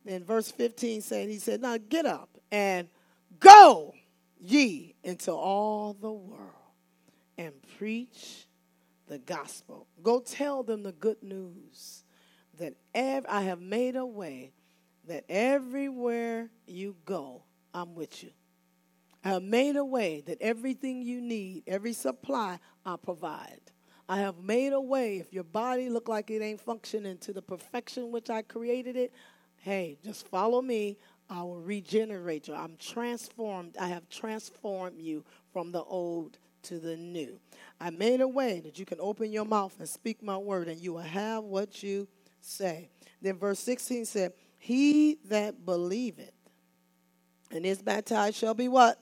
In 0.07 0.25
verse 0.25 0.51
15 0.51 1.03
said, 1.03 1.29
He 1.29 1.39
said, 1.39 1.61
Now 1.61 1.77
get 1.77 2.07
up 2.07 2.29
and 2.51 2.89
go 3.39 3.95
ye 4.41 4.95
into 5.05 5.33
all 5.33 5.95
the 5.95 6.13
world 6.13 6.51
and 7.37 7.53
preach 7.79 8.47
the 9.09 9.19
gospel. 9.19 9.87
Go 10.03 10.21
tell 10.21 10.63
them 10.63 10.83
the 10.83 10.93
good 10.93 11.23
news 11.23 12.05
that 12.59 12.75
ev- 12.95 13.27
I 13.29 13.43
have 13.43 13.61
made 13.61 13.97
a 13.97 14.07
way 14.07 14.53
that 15.07 15.25
everywhere 15.29 16.51
you 16.67 16.97
go, 17.05 17.43
I'm 17.75 17.95
with 17.95 18.23
you. 18.23 18.31
I 19.25 19.31
have 19.31 19.43
made 19.43 19.77
a 19.77 19.85
way 19.85 20.23
that 20.27 20.39
everything 20.41 21.03
you 21.03 21.21
need, 21.21 21.65
every 21.67 21.93
supply, 21.93 22.59
I 22.87 22.97
provide. 22.97 23.61
I 24.09 24.19
have 24.21 24.39
made 24.39 24.73
a 24.73 24.81
way. 24.81 25.19
If 25.19 25.33
your 25.33 25.45
body 25.45 25.89
look 25.89 26.09
like 26.09 26.31
it 26.31 26.43
ain't 26.43 26.61
functioning 26.61 27.19
to 27.19 27.33
the 27.33 27.43
perfection 27.43 28.11
which 28.11 28.31
I 28.31 28.43
created 28.43 28.97
it, 28.97 29.13
hey, 29.59 29.99
just 30.03 30.27
follow 30.27 30.63
me. 30.63 30.97
I 31.29 31.43
will 31.43 31.61
regenerate 31.61 32.49
you. 32.49 32.55
I'm 32.55 32.77
transformed. 32.77 33.77
I 33.79 33.89
have 33.89 34.09
transformed 34.09 35.01
you 35.01 35.25
from 35.53 35.71
the 35.71 35.83
old 35.83 36.39
to 36.63 36.79
the 36.79 36.97
new. 36.97 37.39
I 37.81 37.91
made 37.91 38.21
a 38.21 38.29
way 38.29 38.61
that 38.61 38.79
you 38.79 38.85
can 38.85 38.99
open 39.01 39.31
your 39.31 39.45
mouth 39.45 39.77
and 39.79 39.89
speak 39.89 40.23
my 40.23 40.37
word, 40.37 40.69
and 40.69 40.81
you 40.81 40.95
will 40.95 41.01
have 41.01 41.45
what 41.45 41.83
you 41.83 42.09
say. 42.41 42.89
Then 43.23 43.39
verse 43.39 43.61
16 43.61 44.07
said, 44.07 44.33
He 44.59 45.19
that 45.27 45.65
believeth 45.65 46.33
and 47.51 47.65
is 47.65 47.83
baptized 47.83 48.37
shall 48.37 48.55
be 48.55 48.69
what? 48.69 48.99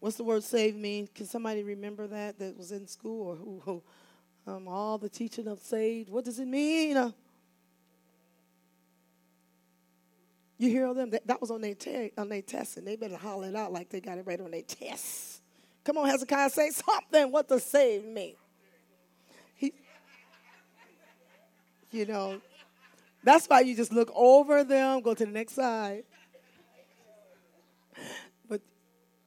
What's 0.00 0.16
the 0.16 0.24
word 0.24 0.42
save 0.42 0.74
mean? 0.74 1.08
Can 1.14 1.26
somebody 1.26 1.62
remember 1.62 2.06
that 2.08 2.38
that 2.38 2.56
was 2.56 2.72
in 2.72 2.86
school 2.88 3.28
or 3.28 3.36
who? 3.36 3.62
who 3.64 3.82
um, 4.46 4.68
all 4.68 4.98
the 4.98 5.08
teaching 5.08 5.46
of 5.48 5.60
saved. 5.60 6.10
What 6.10 6.24
does 6.24 6.38
it 6.38 6.46
mean? 6.46 6.96
Uh, 6.96 7.10
you 10.58 10.70
hear 10.70 10.92
them? 10.92 11.10
That, 11.10 11.26
that 11.26 11.40
was 11.40 11.50
on 11.50 11.60
their, 11.60 11.74
te- 11.74 12.12
on 12.18 12.28
their 12.28 12.42
test, 12.42 12.76
and 12.76 12.86
they 12.86 12.96
better 12.96 13.16
holler 13.16 13.48
it 13.48 13.56
out 13.56 13.72
like 13.72 13.90
they 13.90 14.00
got 14.00 14.18
it 14.18 14.26
right 14.26 14.40
on 14.40 14.50
their 14.50 14.62
test. 14.62 15.40
Come 15.84 15.98
on, 15.98 16.08
Hezekiah, 16.08 16.50
say 16.50 16.70
something. 16.70 17.32
What 17.32 17.48
does 17.48 17.64
save 17.64 18.04
mean? 18.04 18.34
He, 19.54 19.72
you 21.90 22.06
know, 22.06 22.40
that's 23.22 23.46
why 23.46 23.60
you 23.60 23.74
just 23.74 23.92
look 23.92 24.10
over 24.14 24.64
them, 24.64 25.00
go 25.00 25.14
to 25.14 25.24
the 25.24 25.30
next 25.30 25.54
side. 25.54 26.04
But 28.48 28.60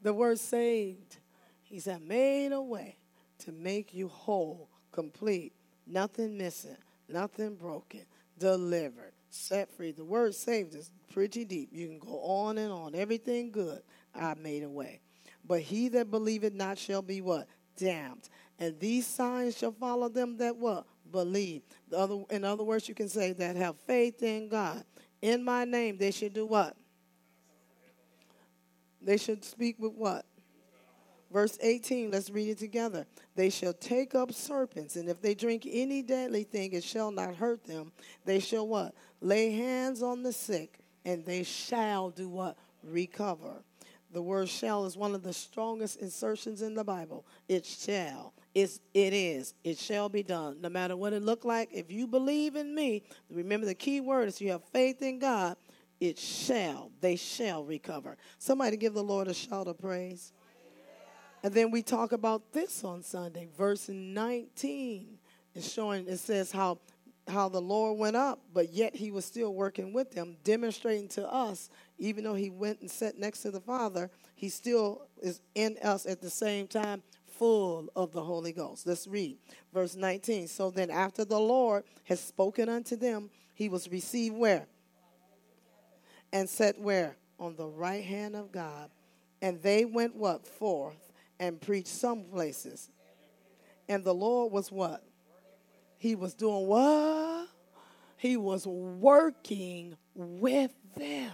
the 0.03 0.13
word 0.13 0.39
saved, 0.39 1.17
he 1.63 1.79
said, 1.79 2.01
made 2.01 2.51
a 2.51 2.61
way 2.61 2.97
to 3.39 3.51
make 3.51 3.93
you 3.93 4.07
whole, 4.07 4.69
complete, 4.91 5.53
nothing 5.87 6.37
missing, 6.37 6.77
nothing 7.09 7.55
broken, 7.55 8.01
delivered, 8.37 9.13
set 9.29 9.71
free. 9.71 9.91
The 9.91 10.05
word 10.05 10.35
saved 10.35 10.75
is 10.75 10.91
pretty 11.11 11.45
deep. 11.45 11.69
You 11.71 11.87
can 11.87 11.99
go 11.99 12.19
on 12.19 12.57
and 12.57 12.71
on. 12.71 12.95
Everything 12.95 13.51
good, 13.51 13.81
I 14.13 14.35
made 14.35 14.63
a 14.63 14.69
way. 14.69 15.01
But 15.45 15.61
he 15.61 15.89
that 15.89 16.11
believeth 16.11 16.53
not 16.53 16.77
shall 16.77 17.01
be 17.01 17.21
what? 17.21 17.47
Damned. 17.77 18.29
And 18.59 18.79
these 18.79 19.07
signs 19.07 19.57
shall 19.57 19.71
follow 19.71 20.09
them 20.09 20.37
that 20.37 20.55
what? 20.55 20.85
Believe. 21.11 21.63
The 21.89 21.97
other, 21.97 22.23
in 22.29 22.43
other 22.43 22.63
words, 22.63 22.87
you 22.87 22.95
can 22.95 23.09
say 23.09 23.33
that 23.33 23.55
have 23.55 23.77
faith 23.87 24.21
in 24.23 24.47
God. 24.47 24.83
In 25.21 25.43
my 25.43 25.65
name, 25.65 25.97
they 25.97 26.11
should 26.11 26.33
do 26.33 26.45
what? 26.45 26.75
They 29.03 29.17
should 29.17 29.43
speak 29.43 29.77
with 29.79 29.93
what? 29.93 30.25
Verse 31.31 31.57
18, 31.61 32.11
let's 32.11 32.29
read 32.29 32.49
it 32.49 32.59
together. 32.59 33.07
They 33.35 33.49
shall 33.49 33.73
take 33.73 34.13
up 34.13 34.31
serpents, 34.31 34.95
and 34.95 35.09
if 35.09 35.19
they 35.19 35.33
drink 35.33 35.67
any 35.69 36.03
deadly 36.03 36.43
thing, 36.43 36.73
it 36.73 36.83
shall 36.83 37.11
not 37.11 37.35
hurt 37.35 37.63
them. 37.63 37.91
They 38.23 38.39
shall 38.39 38.67
what? 38.67 38.93
Lay 39.19 39.51
hands 39.51 40.03
on 40.03 40.21
the 40.21 40.31
sick, 40.31 40.77
and 41.05 41.25
they 41.25 41.41
shall 41.41 42.11
do 42.11 42.29
what? 42.29 42.55
Recover. 42.83 43.63
The 44.11 44.21
word 44.21 44.47
shall 44.47 44.85
is 44.85 44.95
one 44.95 45.15
of 45.15 45.23
the 45.23 45.33
strongest 45.33 45.97
insertions 45.97 46.61
in 46.61 46.75
the 46.75 46.83
Bible. 46.83 47.25
It 47.49 47.65
shall. 47.65 48.33
It's, 48.53 48.79
it 48.93 49.11
is. 49.11 49.55
It 49.63 49.79
shall 49.79 50.09
be 50.09 50.21
done. 50.21 50.61
No 50.61 50.69
matter 50.69 50.95
what 50.95 51.13
it 51.13 51.23
look 51.23 51.43
like, 51.43 51.69
if 51.71 51.91
you 51.91 52.05
believe 52.05 52.55
in 52.55 52.75
me, 52.75 53.01
remember 53.31 53.65
the 53.65 53.73
key 53.73 54.01
word 54.01 54.27
is 54.27 54.39
you 54.39 54.51
have 54.51 54.63
faith 54.65 55.01
in 55.01 55.17
God, 55.17 55.57
it 56.03 56.19
shall. 56.19 56.91
They 56.99 57.15
shall 57.15 57.63
recover. 57.63 58.17
Somebody 58.37 58.75
give 58.75 58.93
the 58.93 59.03
Lord 59.03 59.29
a 59.29 59.33
shout 59.33 59.69
of 59.69 59.79
praise. 59.79 60.33
And 61.41 61.53
then 61.53 61.71
we 61.71 61.81
talk 61.81 62.11
about 62.11 62.51
this 62.51 62.83
on 62.83 63.03
Sunday. 63.03 63.47
Verse 63.57 63.87
19 63.87 65.17
is 65.55 65.71
showing, 65.71 66.05
it 66.07 66.17
says 66.17 66.51
how 66.51 66.79
how 67.29 67.47
the 67.47 67.61
Lord 67.61 67.97
went 67.97 68.17
up, 68.17 68.41
but 68.53 68.73
yet 68.73 68.97
he 68.97 69.09
was 69.09 69.23
still 69.23 69.53
working 69.53 69.93
with 69.93 70.11
them, 70.11 70.35
demonstrating 70.43 71.07
to 71.09 71.25
us, 71.25 71.69
even 71.97 72.25
though 72.25 72.33
he 72.33 72.49
went 72.49 72.81
and 72.81 72.91
sat 72.91 73.17
next 73.17 73.43
to 73.43 73.51
the 73.51 73.61
Father, 73.61 74.11
he 74.35 74.49
still 74.49 75.07
is 75.21 75.39
in 75.55 75.77
us 75.81 76.05
at 76.05 76.19
the 76.19 76.29
same 76.29 76.67
time, 76.67 77.01
full 77.25 77.87
of 77.95 78.11
the 78.11 78.21
Holy 78.21 78.51
Ghost. 78.51 78.85
Let's 78.85 79.07
read 79.07 79.37
verse 79.73 79.95
19. 79.95 80.49
So 80.49 80.69
then, 80.69 80.89
after 80.89 81.23
the 81.23 81.39
Lord 81.39 81.85
has 82.03 82.19
spoken 82.19 82.67
unto 82.67 82.97
them, 82.97 83.29
he 83.53 83.69
was 83.69 83.89
received 83.89 84.35
where? 84.35 84.67
And 86.33 86.49
set 86.49 86.79
where? 86.79 87.15
On 87.39 87.55
the 87.55 87.67
right 87.67 88.03
hand 88.03 88.35
of 88.35 88.51
God. 88.51 88.89
And 89.41 89.61
they 89.61 89.85
went 89.85 90.15
what? 90.15 90.45
Forth 90.45 91.11
and 91.39 91.61
preached 91.61 91.87
some 91.87 92.23
places. 92.23 92.89
And 93.87 94.03
the 94.03 94.13
Lord 94.13 94.51
was 94.51 94.71
what? 94.71 95.03
He 95.97 96.15
was 96.15 96.33
doing 96.33 96.67
what? 96.67 97.47
He 98.17 98.35
was 98.35 98.65
working 98.65 99.95
with 100.15 100.73
them. 100.97 101.31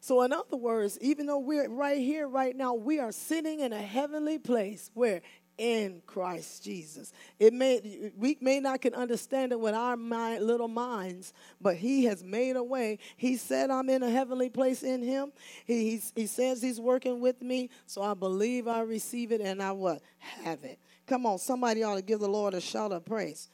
So, 0.00 0.22
in 0.22 0.32
other 0.32 0.56
words, 0.56 0.98
even 1.00 1.26
though 1.26 1.38
we're 1.38 1.68
right 1.68 1.98
here, 1.98 2.28
right 2.28 2.54
now, 2.54 2.74
we 2.74 2.98
are 2.98 3.12
sitting 3.12 3.60
in 3.60 3.72
a 3.72 3.82
heavenly 3.82 4.38
place 4.38 4.90
where 4.94 5.22
in 5.58 6.00
Christ 6.06 6.64
Jesus. 6.64 7.12
It 7.38 7.52
may 7.52 8.12
we 8.16 8.38
may 8.40 8.60
not 8.60 8.80
can 8.80 8.94
understand 8.94 9.52
it 9.52 9.60
with 9.60 9.74
our 9.74 9.96
mind, 9.96 10.44
little 10.44 10.68
minds, 10.68 11.34
but 11.60 11.76
He 11.76 12.04
has 12.04 12.22
made 12.24 12.56
a 12.56 12.62
way. 12.62 12.98
He 13.16 13.36
said, 13.36 13.70
"I'm 13.70 13.90
in 13.90 14.02
a 14.02 14.10
heavenly 14.10 14.48
place 14.48 14.82
in 14.82 15.02
Him." 15.02 15.32
He 15.66 16.00
he 16.14 16.26
says 16.26 16.62
He's 16.62 16.80
working 16.80 17.20
with 17.20 17.42
me, 17.42 17.70
so 17.86 18.02
I 18.02 18.14
believe 18.14 18.68
I 18.68 18.80
receive 18.82 19.32
it 19.32 19.40
and 19.40 19.62
I 19.62 19.72
what 19.72 20.00
have 20.18 20.64
it. 20.64 20.78
Come 21.06 21.26
on, 21.26 21.38
somebody 21.38 21.82
ought 21.82 21.96
to 21.96 22.02
give 22.02 22.20
the 22.20 22.28
Lord 22.28 22.54
a 22.54 22.60
shout 22.60 22.92
of 22.92 23.04
praise. 23.04 23.48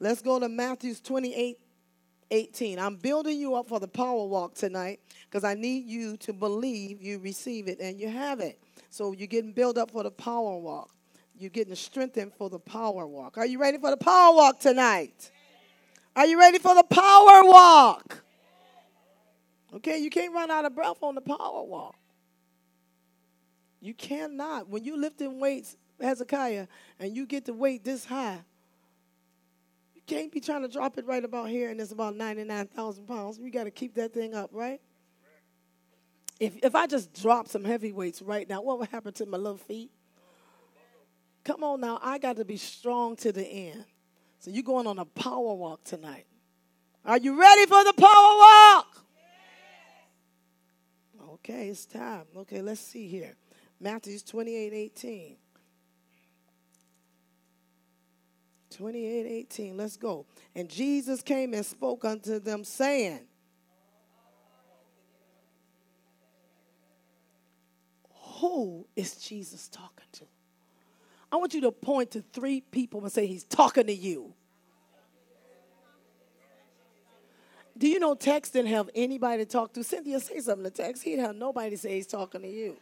Let's 0.00 0.20
go 0.20 0.38
to 0.40 0.48
Matthew's 0.48 1.00
28 1.00 1.58
18. 2.30 2.78
I'm 2.78 2.96
building 2.96 3.38
you 3.38 3.54
up 3.54 3.68
for 3.68 3.78
the 3.78 3.88
power 3.88 4.26
walk 4.26 4.54
tonight 4.54 5.00
because 5.30 5.44
I 5.44 5.54
need 5.54 5.86
you 5.86 6.16
to 6.18 6.32
believe 6.32 7.00
you 7.00 7.18
receive 7.18 7.68
it 7.68 7.78
and 7.80 8.00
you 8.00 8.08
have 8.08 8.40
it. 8.40 8.58
So 8.90 9.12
you're 9.12 9.26
getting 9.26 9.52
built 9.52 9.78
up 9.78 9.90
for 9.90 10.02
the 10.02 10.10
power 10.10 10.56
walk. 10.58 10.93
You're 11.36 11.50
getting 11.50 11.74
strengthened 11.74 12.32
for 12.34 12.48
the 12.48 12.58
power 12.58 13.06
walk. 13.06 13.38
Are 13.38 13.46
you 13.46 13.60
ready 13.60 13.78
for 13.78 13.90
the 13.90 13.96
power 13.96 14.34
walk 14.34 14.60
tonight? 14.60 15.30
Are 16.14 16.26
you 16.26 16.38
ready 16.38 16.58
for 16.58 16.74
the 16.74 16.84
power 16.84 17.44
walk? 17.44 18.22
Okay, 19.74 19.98
you 19.98 20.10
can't 20.10 20.32
run 20.32 20.50
out 20.50 20.64
of 20.64 20.74
breath 20.74 21.02
on 21.02 21.16
the 21.16 21.20
power 21.20 21.64
walk. 21.64 21.96
You 23.80 23.94
cannot. 23.94 24.68
When 24.68 24.84
you're 24.84 24.96
lifting 24.96 25.40
weights, 25.40 25.76
Hezekiah, 26.00 26.68
and 27.00 27.16
you 27.16 27.26
get 27.26 27.44
the 27.44 27.52
weight 27.52 27.82
this 27.82 28.04
high, 28.04 28.40
you 29.94 30.02
can't 30.06 30.30
be 30.30 30.40
trying 30.40 30.62
to 30.62 30.68
drop 30.68 30.98
it 30.98 31.06
right 31.06 31.24
about 31.24 31.48
here 31.48 31.70
and 31.70 31.80
it's 31.80 31.90
about 31.90 32.14
99,000 32.14 33.06
pounds. 33.06 33.38
You 33.38 33.50
got 33.50 33.64
to 33.64 33.72
keep 33.72 33.96
that 33.96 34.14
thing 34.14 34.34
up, 34.34 34.50
right? 34.52 34.80
If, 36.38 36.56
if 36.62 36.74
I 36.74 36.86
just 36.86 37.12
drop 37.20 37.48
some 37.48 37.64
heavy 37.64 37.92
weights 37.92 38.22
right 38.22 38.48
now, 38.48 38.62
what 38.62 38.78
would 38.78 38.88
happen 38.88 39.12
to 39.14 39.26
my 39.26 39.36
little 39.36 39.58
feet? 39.58 39.90
Come 41.44 41.62
on 41.62 41.80
now, 41.80 41.98
I 42.02 42.18
got 42.18 42.36
to 42.36 42.44
be 42.44 42.56
strong 42.56 43.16
to 43.16 43.30
the 43.30 43.46
end. 43.46 43.84
So 44.38 44.50
you're 44.50 44.62
going 44.62 44.86
on 44.86 44.98
a 44.98 45.04
power 45.04 45.54
walk 45.54 45.84
tonight. 45.84 46.26
Are 47.04 47.18
you 47.18 47.38
ready 47.38 47.66
for 47.66 47.84
the 47.84 47.92
power 47.92 48.08
walk? 48.08 49.04
Okay, 51.34 51.68
it's 51.68 51.84
time. 51.84 52.24
Okay, 52.34 52.62
let's 52.62 52.80
see 52.80 53.06
here. 53.06 53.36
Matthew 53.78 54.18
28 54.18 54.72
18. 54.72 55.36
28 58.70 59.26
18. 59.26 59.76
Let's 59.76 59.96
go. 59.96 60.26
And 60.54 60.68
Jesus 60.68 61.22
came 61.22 61.52
and 61.54 61.64
spoke 61.64 62.04
unto 62.04 62.38
them, 62.38 62.64
saying, 62.64 63.20
Who 68.40 68.86
is 68.96 69.16
Jesus 69.16 69.68
talking? 69.68 69.93
I 71.34 71.36
want 71.36 71.52
you 71.52 71.62
to 71.62 71.72
point 71.72 72.12
to 72.12 72.22
three 72.32 72.60
people 72.60 73.02
and 73.02 73.10
say, 73.10 73.26
He's 73.26 73.42
talking 73.42 73.88
to 73.88 73.92
you. 73.92 74.32
Do 77.76 77.88
you 77.88 77.98
know 77.98 78.14
text 78.14 78.52
didn't 78.52 78.68
have 78.68 78.88
anybody 78.94 79.44
to 79.44 79.50
talk 79.50 79.72
to? 79.72 79.82
Cynthia, 79.82 80.20
say 80.20 80.38
something 80.38 80.62
to 80.62 80.70
text. 80.70 81.02
He 81.02 81.10
didn't 81.10 81.26
have 81.26 81.34
nobody 81.34 81.74
say 81.74 81.96
he's 81.96 82.06
talking 82.06 82.42
to 82.42 82.48
you. 82.48 82.76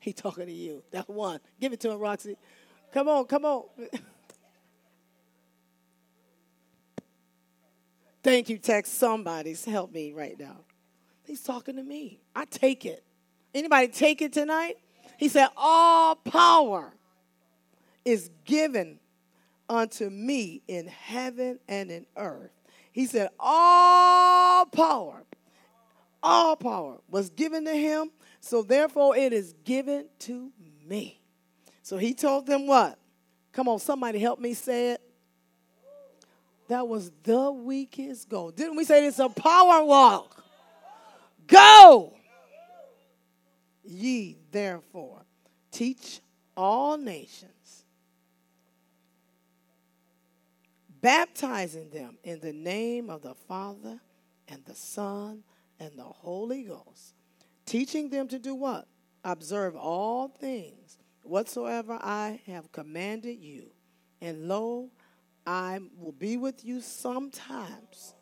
He 0.00 0.12
talking 0.12 0.44
to 0.44 0.52
you. 0.52 0.82
That 0.90 1.08
one. 1.08 1.40
Give 1.58 1.72
it 1.72 1.80
to 1.80 1.92
him, 1.92 1.98
Roxy. 1.98 2.36
Come 2.92 3.08
on, 3.08 3.24
come 3.24 3.46
on. 3.46 3.62
Thank 8.22 8.50
you, 8.50 8.58
text. 8.58 8.98
Somebody's 8.98 9.64
help 9.64 9.94
me 9.94 10.12
right 10.12 10.38
now. 10.38 10.58
He's 11.22 11.42
talking 11.42 11.76
to 11.76 11.82
me. 11.82 12.20
I 12.36 12.44
take 12.44 12.84
it. 12.84 13.02
Anybody 13.54 13.88
take 13.88 14.20
it 14.20 14.34
tonight? 14.34 14.76
He 15.18 15.28
said, 15.28 15.48
All 15.56 16.16
power 16.16 16.94
is 18.04 18.30
given 18.44 18.98
unto 19.68 20.10
me 20.10 20.62
in 20.68 20.86
heaven 20.86 21.58
and 21.68 21.90
in 21.90 22.06
earth. 22.16 22.50
He 22.92 23.06
said, 23.06 23.30
All 23.38 24.66
power, 24.66 25.24
all 26.22 26.56
power 26.56 26.98
was 27.08 27.30
given 27.30 27.64
to 27.64 27.72
him, 27.72 28.10
so 28.40 28.62
therefore 28.62 29.16
it 29.16 29.32
is 29.32 29.54
given 29.64 30.06
to 30.20 30.52
me. 30.86 31.20
So 31.82 31.96
he 31.96 32.14
told 32.14 32.46
them 32.46 32.66
what? 32.66 32.98
Come 33.52 33.68
on, 33.68 33.78
somebody 33.78 34.18
help 34.18 34.40
me 34.40 34.54
say 34.54 34.92
it. 34.92 35.00
That 36.68 36.88
was 36.88 37.12
the 37.22 37.50
weakest 37.52 38.28
goal. 38.28 38.50
Didn't 38.50 38.76
we 38.76 38.84
say 38.84 39.06
it's 39.06 39.18
a 39.18 39.28
power 39.28 39.84
walk? 39.84 40.42
Go! 41.46 42.14
Ye 43.84 44.38
therefore 44.50 45.26
teach 45.70 46.20
all 46.56 46.96
nations, 46.96 47.84
baptizing 51.00 51.90
them 51.90 52.16
in 52.24 52.40
the 52.40 52.52
name 52.52 53.10
of 53.10 53.22
the 53.22 53.34
Father 53.34 54.00
and 54.48 54.64
the 54.64 54.74
Son 54.74 55.42
and 55.78 55.98
the 55.98 56.02
Holy 56.04 56.62
Ghost, 56.62 57.14
teaching 57.66 58.08
them 58.08 58.28
to 58.28 58.38
do 58.38 58.54
what? 58.54 58.86
Observe 59.24 59.76
all 59.76 60.28
things 60.28 60.98
whatsoever 61.22 61.98
I 62.00 62.40
have 62.46 62.70
commanded 62.72 63.38
you. 63.40 63.70
And 64.20 64.48
lo, 64.48 64.90
I 65.46 65.80
will 65.98 66.12
be 66.12 66.36
with 66.36 66.64
you 66.64 66.80
sometimes, 66.80 68.14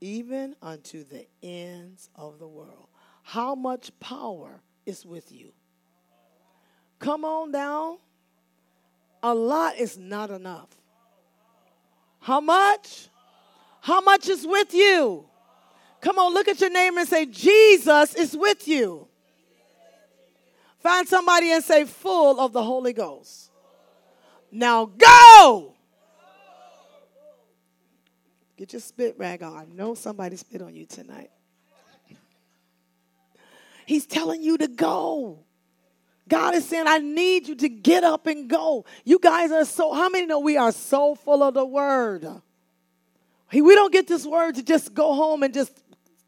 even 0.00 0.56
unto 0.62 1.04
the 1.04 1.26
ends 1.42 2.08
of 2.14 2.38
the 2.38 2.48
world. 2.48 2.88
How 3.22 3.54
much 3.54 3.90
power 4.00 4.60
is 4.84 5.06
with 5.06 5.32
you? 5.32 5.52
Come 6.98 7.24
on 7.24 7.52
down. 7.52 7.98
A 9.22 9.34
lot 9.34 9.76
is 9.76 9.96
not 9.96 10.30
enough. 10.30 10.68
How 12.20 12.40
much? 12.40 13.08
How 13.80 14.00
much 14.00 14.28
is 14.28 14.46
with 14.46 14.74
you? 14.74 15.26
Come 16.00 16.18
on, 16.18 16.34
look 16.34 16.48
at 16.48 16.60
your 16.60 16.70
neighbor 16.70 16.98
and 16.98 17.08
say, 17.08 17.26
Jesus 17.26 18.14
is 18.14 18.36
with 18.36 18.66
you. 18.66 19.06
Find 20.80 21.06
somebody 21.06 21.52
and 21.52 21.62
say, 21.62 21.84
full 21.84 22.40
of 22.40 22.52
the 22.52 22.62
Holy 22.62 22.92
Ghost. 22.92 23.50
Now 24.50 24.86
go. 24.86 25.74
Get 28.56 28.72
your 28.72 28.80
spit 28.80 29.14
rag 29.16 29.42
on. 29.42 29.56
I 29.56 29.64
know 29.64 29.94
somebody 29.94 30.36
spit 30.36 30.60
on 30.60 30.74
you 30.74 30.86
tonight. 30.86 31.30
He's 33.92 34.06
telling 34.06 34.42
you 34.42 34.56
to 34.56 34.68
go. 34.68 35.44
God 36.26 36.54
is 36.54 36.66
saying, 36.66 36.86
I 36.86 36.96
need 36.96 37.46
you 37.46 37.54
to 37.56 37.68
get 37.68 38.04
up 38.04 38.26
and 38.26 38.48
go. 38.48 38.86
You 39.04 39.18
guys 39.18 39.52
are 39.52 39.66
so, 39.66 39.92
how 39.92 40.08
many 40.08 40.24
know 40.24 40.38
we 40.38 40.56
are 40.56 40.72
so 40.72 41.14
full 41.14 41.42
of 41.42 41.52
the 41.52 41.66
word? 41.66 42.26
We 43.52 43.74
don't 43.74 43.92
get 43.92 44.06
this 44.06 44.24
word 44.24 44.54
to 44.54 44.62
just 44.62 44.94
go 44.94 45.12
home 45.12 45.42
and 45.42 45.52
just 45.52 45.78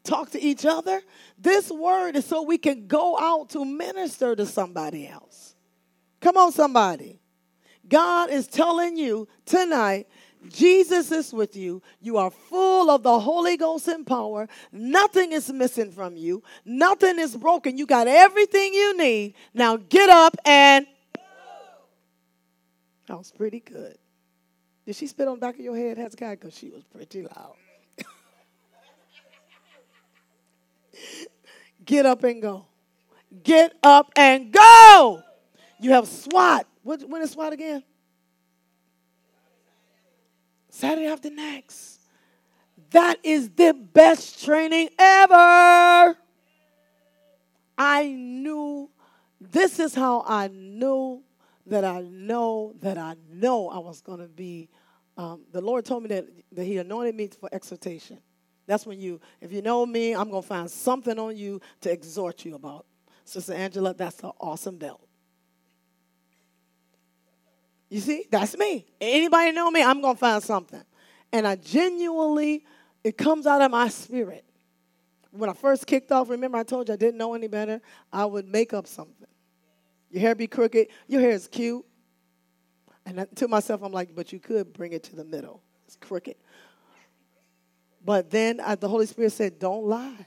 talk 0.03 0.29
to 0.33 0.39
each 0.39 0.63
other. 0.63 1.01
This 1.39 1.71
word 1.71 2.15
is 2.15 2.25
so 2.25 2.43
we 2.43 2.59
can 2.59 2.85
go 2.85 3.17
out 3.17 3.49
to 3.49 3.65
minister 3.65 4.35
to 4.35 4.45
somebody 4.45 5.07
else. 5.07 5.55
Come 6.21 6.37
on, 6.37 6.51
somebody. 6.51 7.19
God 7.89 8.29
is 8.29 8.45
telling 8.45 8.95
you 8.95 9.27
tonight 9.43 10.07
Jesus 10.49 11.11
is 11.11 11.33
with 11.33 11.55
you. 11.55 11.81
You 12.01 12.17
are 12.17 12.29
full 12.29 12.89
of 12.89 13.03
the 13.03 13.19
Holy 13.19 13.57
Ghost 13.57 13.87
and 13.87 14.05
power. 14.05 14.47
Nothing 14.71 15.31
is 15.31 15.51
missing 15.51 15.91
from 15.91 16.15
you. 16.15 16.43
Nothing 16.65 17.19
is 17.19 17.35
broken. 17.35 17.77
You 17.77 17.85
got 17.85 18.07
everything 18.07 18.73
you 18.73 18.97
need. 18.97 19.35
Now 19.53 19.77
get 19.77 20.09
up 20.09 20.35
and. 20.45 20.87
That 23.07 23.17
was 23.17 23.31
pretty 23.31 23.59
good. 23.59 23.97
Did 24.85 24.95
she 24.95 25.07
spit 25.07 25.27
on 25.27 25.35
the 25.35 25.41
back 25.41 25.55
of 25.55 25.61
your 25.61 25.75
head, 25.75 25.97
Hezekiah? 25.97 26.37
Because 26.37 26.55
she 26.57 26.69
was 26.69 26.83
pretty 26.83 27.23
loud. 27.23 27.55
get 31.85 32.05
up 32.05 32.23
and 32.23 32.41
go. 32.41 32.65
Get 33.43 33.73
up 33.83 34.11
and 34.15 34.51
go. 34.51 35.23
You 35.79 35.91
have 35.91 36.07
SWAT. 36.07 36.67
When 36.83 37.21
is 37.21 37.31
SWAT 37.31 37.53
again? 37.53 37.83
Saturday 40.75 41.07
after 41.07 41.29
next. 41.29 42.01
That 42.91 43.19
is 43.23 43.49
the 43.49 43.73
best 43.73 44.43
training 44.43 44.89
ever. 44.99 46.17
I 47.77 48.07
knew, 48.07 48.89
this 49.39 49.79
is 49.79 49.95
how 49.95 50.23
I 50.27 50.49
knew 50.49 51.23
that 51.67 51.85
I 51.85 52.01
know 52.01 52.73
that 52.81 52.97
I 52.97 53.15
know 53.31 53.69
I 53.69 53.79
was 53.79 54.01
going 54.01 54.19
to 54.19 54.27
be. 54.27 54.69
Um, 55.17 55.43
the 55.53 55.61
Lord 55.61 55.85
told 55.85 56.03
me 56.03 56.09
that, 56.09 56.25
that 56.51 56.65
He 56.65 56.77
anointed 56.77 57.15
me 57.15 57.27
for 57.27 57.49
exhortation. 57.53 58.19
That's 58.67 58.85
when 58.85 58.99
you, 58.99 59.21
if 59.39 59.53
you 59.53 59.61
know 59.61 59.85
me, 59.85 60.13
I'm 60.13 60.29
going 60.29 60.41
to 60.41 60.47
find 60.47 60.69
something 60.69 61.17
on 61.17 61.37
you 61.37 61.61
to 61.81 61.91
exhort 61.91 62.43
you 62.43 62.55
about. 62.55 62.85
Sister 63.23 63.53
Angela, 63.53 63.93
that's 63.93 64.21
an 64.23 64.31
awesome 64.41 64.77
belt. 64.77 65.07
You 67.89 67.99
see, 67.99 68.25
that's 68.29 68.57
me. 68.57 68.85
Anybody 68.99 69.51
know 69.51 69.69
me? 69.69 69.83
I'm 69.83 70.01
going 70.01 70.15
to 70.15 70.19
find 70.19 70.41
something. 70.43 70.83
And 71.31 71.47
I 71.47 71.55
genuinely, 71.55 72.65
it 73.03 73.17
comes 73.17 73.45
out 73.45 73.61
of 73.61 73.71
my 73.71 73.89
spirit. 73.89 74.43
When 75.31 75.49
I 75.49 75.53
first 75.53 75.85
kicked 75.85 76.11
off, 76.11 76.29
remember 76.29 76.57
I 76.57 76.63
told 76.63 76.87
you 76.87 76.93
I 76.93 76.97
didn't 76.97 77.17
know 77.17 77.33
any 77.33 77.47
better? 77.47 77.81
I 78.11 78.25
would 78.25 78.47
make 78.47 78.73
up 78.73 78.87
something. 78.87 79.27
Your 80.09 80.21
hair 80.21 80.35
be 80.35 80.47
crooked, 80.47 80.87
your 81.07 81.19
hair 81.19 81.31
is 81.31 81.47
cute. 81.47 81.85
And 83.05 83.21
I, 83.21 83.25
to 83.35 83.47
myself, 83.47 83.83
I'm 83.83 83.91
like, 83.91 84.15
but 84.15 84.31
you 84.31 84.39
could 84.39 84.73
bring 84.73 84.93
it 84.93 85.03
to 85.03 85.15
the 85.15 85.25
middle. 85.25 85.61
It's 85.85 85.97
crooked. 85.97 86.35
But 88.03 88.29
then 88.29 88.59
I, 88.59 88.75
the 88.75 88.87
Holy 88.87 89.05
Spirit 89.05 89.31
said, 89.31 89.59
don't 89.59 89.85
lie. 89.85 90.25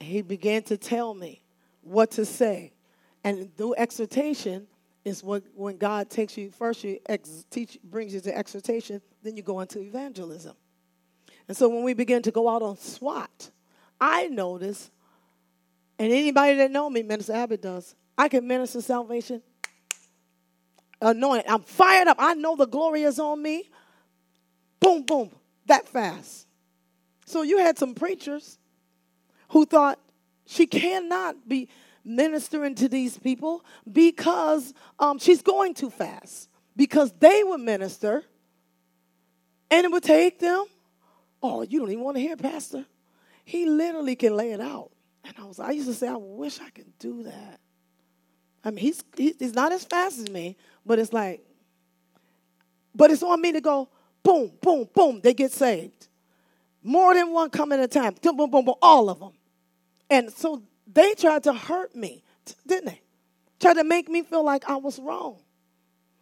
He 0.00 0.22
began 0.22 0.62
to 0.64 0.76
tell 0.76 1.14
me 1.14 1.42
what 1.82 2.10
to 2.12 2.24
say. 2.24 2.72
And 3.22 3.54
through 3.56 3.74
exhortation, 3.76 4.66
is 5.04 5.22
what 5.24 5.42
when 5.54 5.76
God 5.78 6.10
takes 6.10 6.36
you 6.36 6.50
first, 6.50 6.84
you 6.84 6.98
ex, 7.06 7.44
teach, 7.50 7.78
brings 7.82 8.12
you 8.12 8.20
to 8.20 8.36
exhortation, 8.36 9.00
then 9.22 9.36
you 9.36 9.42
go 9.42 9.60
into 9.60 9.80
evangelism. 9.80 10.54
And 11.48 11.56
so 11.56 11.68
when 11.68 11.82
we 11.82 11.94
begin 11.94 12.22
to 12.22 12.30
go 12.30 12.48
out 12.48 12.62
on 12.62 12.76
SWAT, 12.76 13.50
I 14.00 14.28
notice, 14.28 14.90
and 15.98 16.12
anybody 16.12 16.56
that 16.58 16.70
know 16.70 16.88
me, 16.88 17.02
Minister 17.02 17.34
Abbott 17.34 17.62
does, 17.62 17.94
I 18.16 18.28
can 18.28 18.46
minister 18.46 18.80
salvation, 18.80 19.42
anointed. 21.00 21.46
I'm 21.50 21.62
fired 21.62 22.08
up. 22.08 22.16
I 22.20 22.34
know 22.34 22.56
the 22.56 22.66
glory 22.66 23.02
is 23.02 23.18
on 23.18 23.42
me. 23.42 23.70
Boom, 24.78 25.02
boom, 25.02 25.30
that 25.66 25.88
fast. 25.88 26.46
So 27.26 27.42
you 27.42 27.58
had 27.58 27.78
some 27.78 27.94
preachers 27.94 28.58
who 29.50 29.64
thought 29.64 29.98
she 30.46 30.66
cannot 30.66 31.48
be 31.48 31.68
ministering 32.04 32.74
to 32.76 32.88
these 32.88 33.18
people 33.18 33.64
because 33.90 34.74
um, 34.98 35.18
she's 35.18 35.42
going 35.42 35.74
too 35.74 35.90
fast. 35.90 36.48
Because 36.76 37.12
they 37.18 37.42
would 37.44 37.60
minister 37.60 38.24
and 39.70 39.84
it 39.84 39.90
would 39.90 40.02
take 40.02 40.38
them. 40.38 40.64
Oh, 41.42 41.62
you 41.62 41.80
don't 41.80 41.90
even 41.90 42.04
want 42.04 42.16
to 42.16 42.20
hear, 42.20 42.36
Pastor. 42.36 42.86
He 43.44 43.66
literally 43.66 44.16
can 44.16 44.36
lay 44.36 44.52
it 44.52 44.60
out. 44.60 44.90
And 45.24 45.34
I 45.38 45.44
was, 45.44 45.58
I 45.58 45.70
used 45.72 45.88
to 45.88 45.94
say, 45.94 46.08
I 46.08 46.16
wish 46.16 46.60
I 46.60 46.70
could 46.70 46.98
do 46.98 47.24
that. 47.24 47.60
I 48.62 48.70
mean, 48.70 48.78
he's 48.78 49.02
he's 49.16 49.54
not 49.54 49.72
as 49.72 49.84
fast 49.84 50.18
as 50.18 50.30
me, 50.30 50.56
but 50.84 50.98
it's 50.98 51.12
like, 51.12 51.42
but 52.94 53.10
it's 53.10 53.22
on 53.22 53.40
me 53.40 53.52
to 53.52 53.60
go, 53.60 53.88
boom, 54.22 54.52
boom, 54.60 54.88
boom. 54.94 55.20
They 55.22 55.34
get 55.34 55.52
saved. 55.52 56.08
More 56.82 57.14
than 57.14 57.32
one 57.32 57.50
come 57.50 57.72
at 57.72 57.80
a 57.80 57.88
time. 57.88 58.14
Boom, 58.22 58.36
boom, 58.36 58.50
boom, 58.50 58.64
boom. 58.64 58.74
All 58.82 59.08
of 59.08 59.20
them. 59.20 59.32
And 60.08 60.30
so 60.32 60.62
they 60.92 61.14
tried 61.14 61.44
to 61.44 61.52
hurt 61.52 61.94
me, 61.94 62.22
didn't 62.66 62.86
they? 62.86 63.00
Tried 63.60 63.74
to 63.74 63.84
make 63.84 64.08
me 64.08 64.22
feel 64.22 64.44
like 64.44 64.68
I 64.68 64.76
was 64.76 64.98
wrong. 64.98 65.36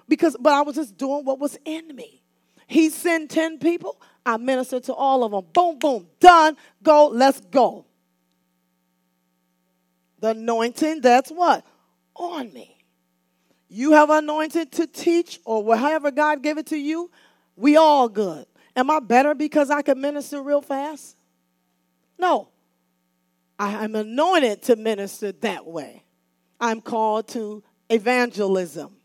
Because, 0.09 0.37
but 0.41 0.53
I 0.53 0.63
was 0.63 0.75
just 0.75 0.97
doing 0.97 1.25
what 1.25 1.39
was 1.39 1.59
in 1.65 1.95
me. 1.95 2.23
He 2.67 2.91
sent 2.91 3.31
10 3.31 3.59
people, 3.59 4.01
I 4.27 4.37
ministered 4.37 4.85
to 4.85 4.95
all 4.95 5.25
of 5.25 5.33
them. 5.33 5.45
Boom, 5.53 5.79
boom, 5.79 6.07
done, 6.21 6.57
go, 6.83 7.09
let's 7.09 7.41
go. 7.41 7.87
The 10.21 10.31
anointing, 10.31 11.01
that's 11.01 11.31
what? 11.31 11.65
On 12.15 12.53
me. 12.53 12.85
You 13.69 13.93
have 13.93 14.11
anointed 14.11 14.73
to 14.73 14.87
teach, 14.87 15.41
or 15.45 15.77
however 15.77 16.11
God 16.11 16.43
gave 16.43 16.59
it 16.59 16.67
to 16.67 16.77
you, 16.77 17.11
we 17.57 17.77
all 17.77 18.09
good. 18.09 18.47
Am 18.77 18.91
I 18.91 19.01
better 19.01 19.35
because 19.35 19.71
I 19.71 19.83
can 19.83 20.01
minister 20.01 20.43
real 20.43 20.63
fast? 20.63 21.17
No. 22.19 22.49
I'm 23.59 23.95
anointed 23.95 24.63
to 24.63 24.77
minister 24.77 25.33
that 25.33 25.67
way. 25.67 26.05
I'm 26.61 26.81
called 26.81 27.29
to 27.29 27.63
evangelism, 27.91 28.97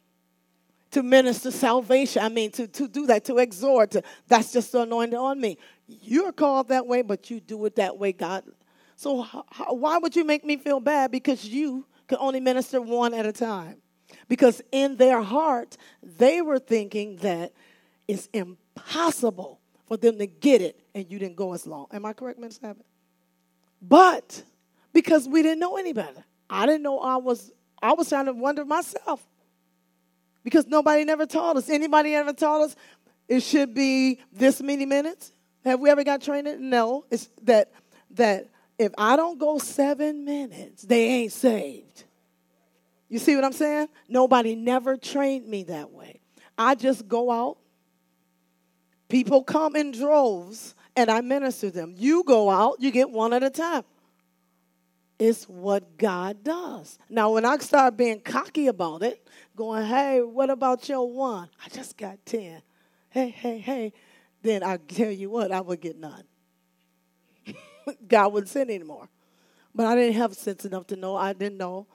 to 0.91 1.03
minister 1.03 1.51
salvation. 1.51 2.21
I 2.23 2.29
mean, 2.29 2.51
to, 2.51 2.67
to 2.67 2.87
do 2.87 3.07
that, 3.07 3.25
to 3.25 3.37
exhort. 3.37 3.91
To, 3.91 4.03
that's 4.27 4.53
just 4.53 4.71
the 4.71 4.81
anointing 4.81 5.17
on 5.17 5.39
me. 5.39 5.57
You're 5.87 6.31
called 6.31 6.69
that 6.69 6.85
way, 6.85 7.01
but 7.01 7.29
you 7.29 7.39
do 7.39 7.63
it 7.65 7.75
that 7.77 7.97
way, 7.97 8.11
God. 8.11 8.43
So 8.95 9.21
how, 9.21 9.43
why 9.69 9.97
would 9.97 10.15
you 10.15 10.23
make 10.23 10.45
me 10.45 10.57
feel 10.57 10.79
bad? 10.79 11.11
Because 11.11 11.45
you 11.45 11.85
can 12.07 12.17
only 12.19 12.39
minister 12.39 12.81
one 12.81 13.13
at 13.13 13.25
a 13.25 13.31
time. 13.31 13.77
Because 14.27 14.61
in 14.71 14.97
their 14.97 15.21
heart, 15.21 15.77
they 16.01 16.41
were 16.41 16.59
thinking 16.59 17.17
that 17.17 17.53
it's 18.07 18.29
impossible 18.33 19.59
for 19.87 19.97
them 19.97 20.17
to 20.19 20.27
get 20.27 20.61
it, 20.61 20.79
and 20.93 21.09
you 21.09 21.19
didn't 21.19 21.35
go 21.35 21.53
as 21.53 21.65
long. 21.65 21.87
Am 21.91 22.05
I 22.05 22.13
correct, 22.13 22.39
Minister 22.39 22.67
Abbott? 22.67 22.85
But 23.85 24.43
because 24.93 25.27
we 25.27 25.43
didn't 25.43 25.59
know 25.59 25.75
any 25.75 25.93
better, 25.93 26.23
I 26.49 26.65
didn't 26.65 26.83
know 26.83 26.99
I 26.99 27.17
was. 27.17 27.51
I 27.81 27.93
was 27.93 28.07
trying 28.07 28.27
to 28.27 28.33
wonder 28.33 28.63
myself 28.63 29.21
because 30.43 30.67
nobody 30.67 31.03
never 31.03 31.25
taught 31.25 31.57
us. 31.57 31.69
Anybody 31.69 32.15
ever 32.15 32.31
taught 32.31 32.61
us 32.61 32.75
it 33.27 33.41
should 33.41 33.73
be 33.73 34.19
this 34.31 34.61
many 34.61 34.85
minutes? 34.85 35.31
Have 35.65 35.79
we 35.79 35.89
ever 35.89 36.03
got 36.03 36.21
trained? 36.21 36.59
No. 36.59 37.05
It's 37.09 37.29
that 37.43 37.71
that 38.11 38.49
if 38.77 38.91
I 38.97 39.15
don't 39.15 39.37
go 39.37 39.57
seven 39.57 40.25
minutes, 40.25 40.83
they 40.83 41.05
ain't 41.05 41.31
saved. 41.31 42.03
You 43.09 43.19
see 43.19 43.35
what 43.35 43.43
I'm 43.43 43.53
saying? 43.53 43.87
Nobody 44.07 44.55
never 44.55 44.97
trained 44.97 45.47
me 45.47 45.63
that 45.63 45.91
way. 45.91 46.21
I 46.57 46.75
just 46.75 47.07
go 47.07 47.31
out. 47.31 47.57
People 49.09 49.43
come 49.43 49.75
in 49.75 49.91
droves 49.91 50.73
and 50.95 51.09
I 51.09 51.21
minister 51.21 51.69
them. 51.69 51.93
You 51.97 52.23
go 52.23 52.49
out, 52.49 52.77
you 52.79 52.91
get 52.91 53.09
one 53.09 53.33
at 53.33 53.43
a 53.43 53.49
time. 53.49 53.83
It's 55.19 55.45
what 55.45 55.97
God 55.97 56.43
does. 56.43 56.97
Now, 57.09 57.31
when 57.31 57.45
I 57.45 57.57
start 57.57 57.95
being 57.95 58.19
cocky 58.19 58.67
about 58.67 59.03
it, 59.03 59.27
going, 59.55 59.85
hey, 59.85 60.21
what 60.21 60.49
about 60.49 60.89
your 60.89 61.09
one? 61.11 61.49
I 61.63 61.69
just 61.69 61.97
got 61.97 62.25
10. 62.25 62.61
Hey, 63.09 63.29
hey, 63.29 63.59
hey. 63.59 63.93
Then 64.41 64.63
I 64.63 64.77
tell 64.77 65.11
you 65.11 65.29
what, 65.29 65.51
I 65.51 65.61
would 65.61 65.79
get 65.79 65.97
none. 65.97 66.23
God 68.07 68.33
wouldn't 68.33 68.49
send 68.49 68.69
anymore. 68.69 69.07
But 69.73 69.87
I 69.87 69.95
didn't 69.95 70.15
have 70.15 70.33
sense 70.33 70.65
enough 70.65 70.87
to 70.87 70.95
know. 70.95 71.15
I 71.15 71.33
didn't 71.33 71.57
know 71.57 71.87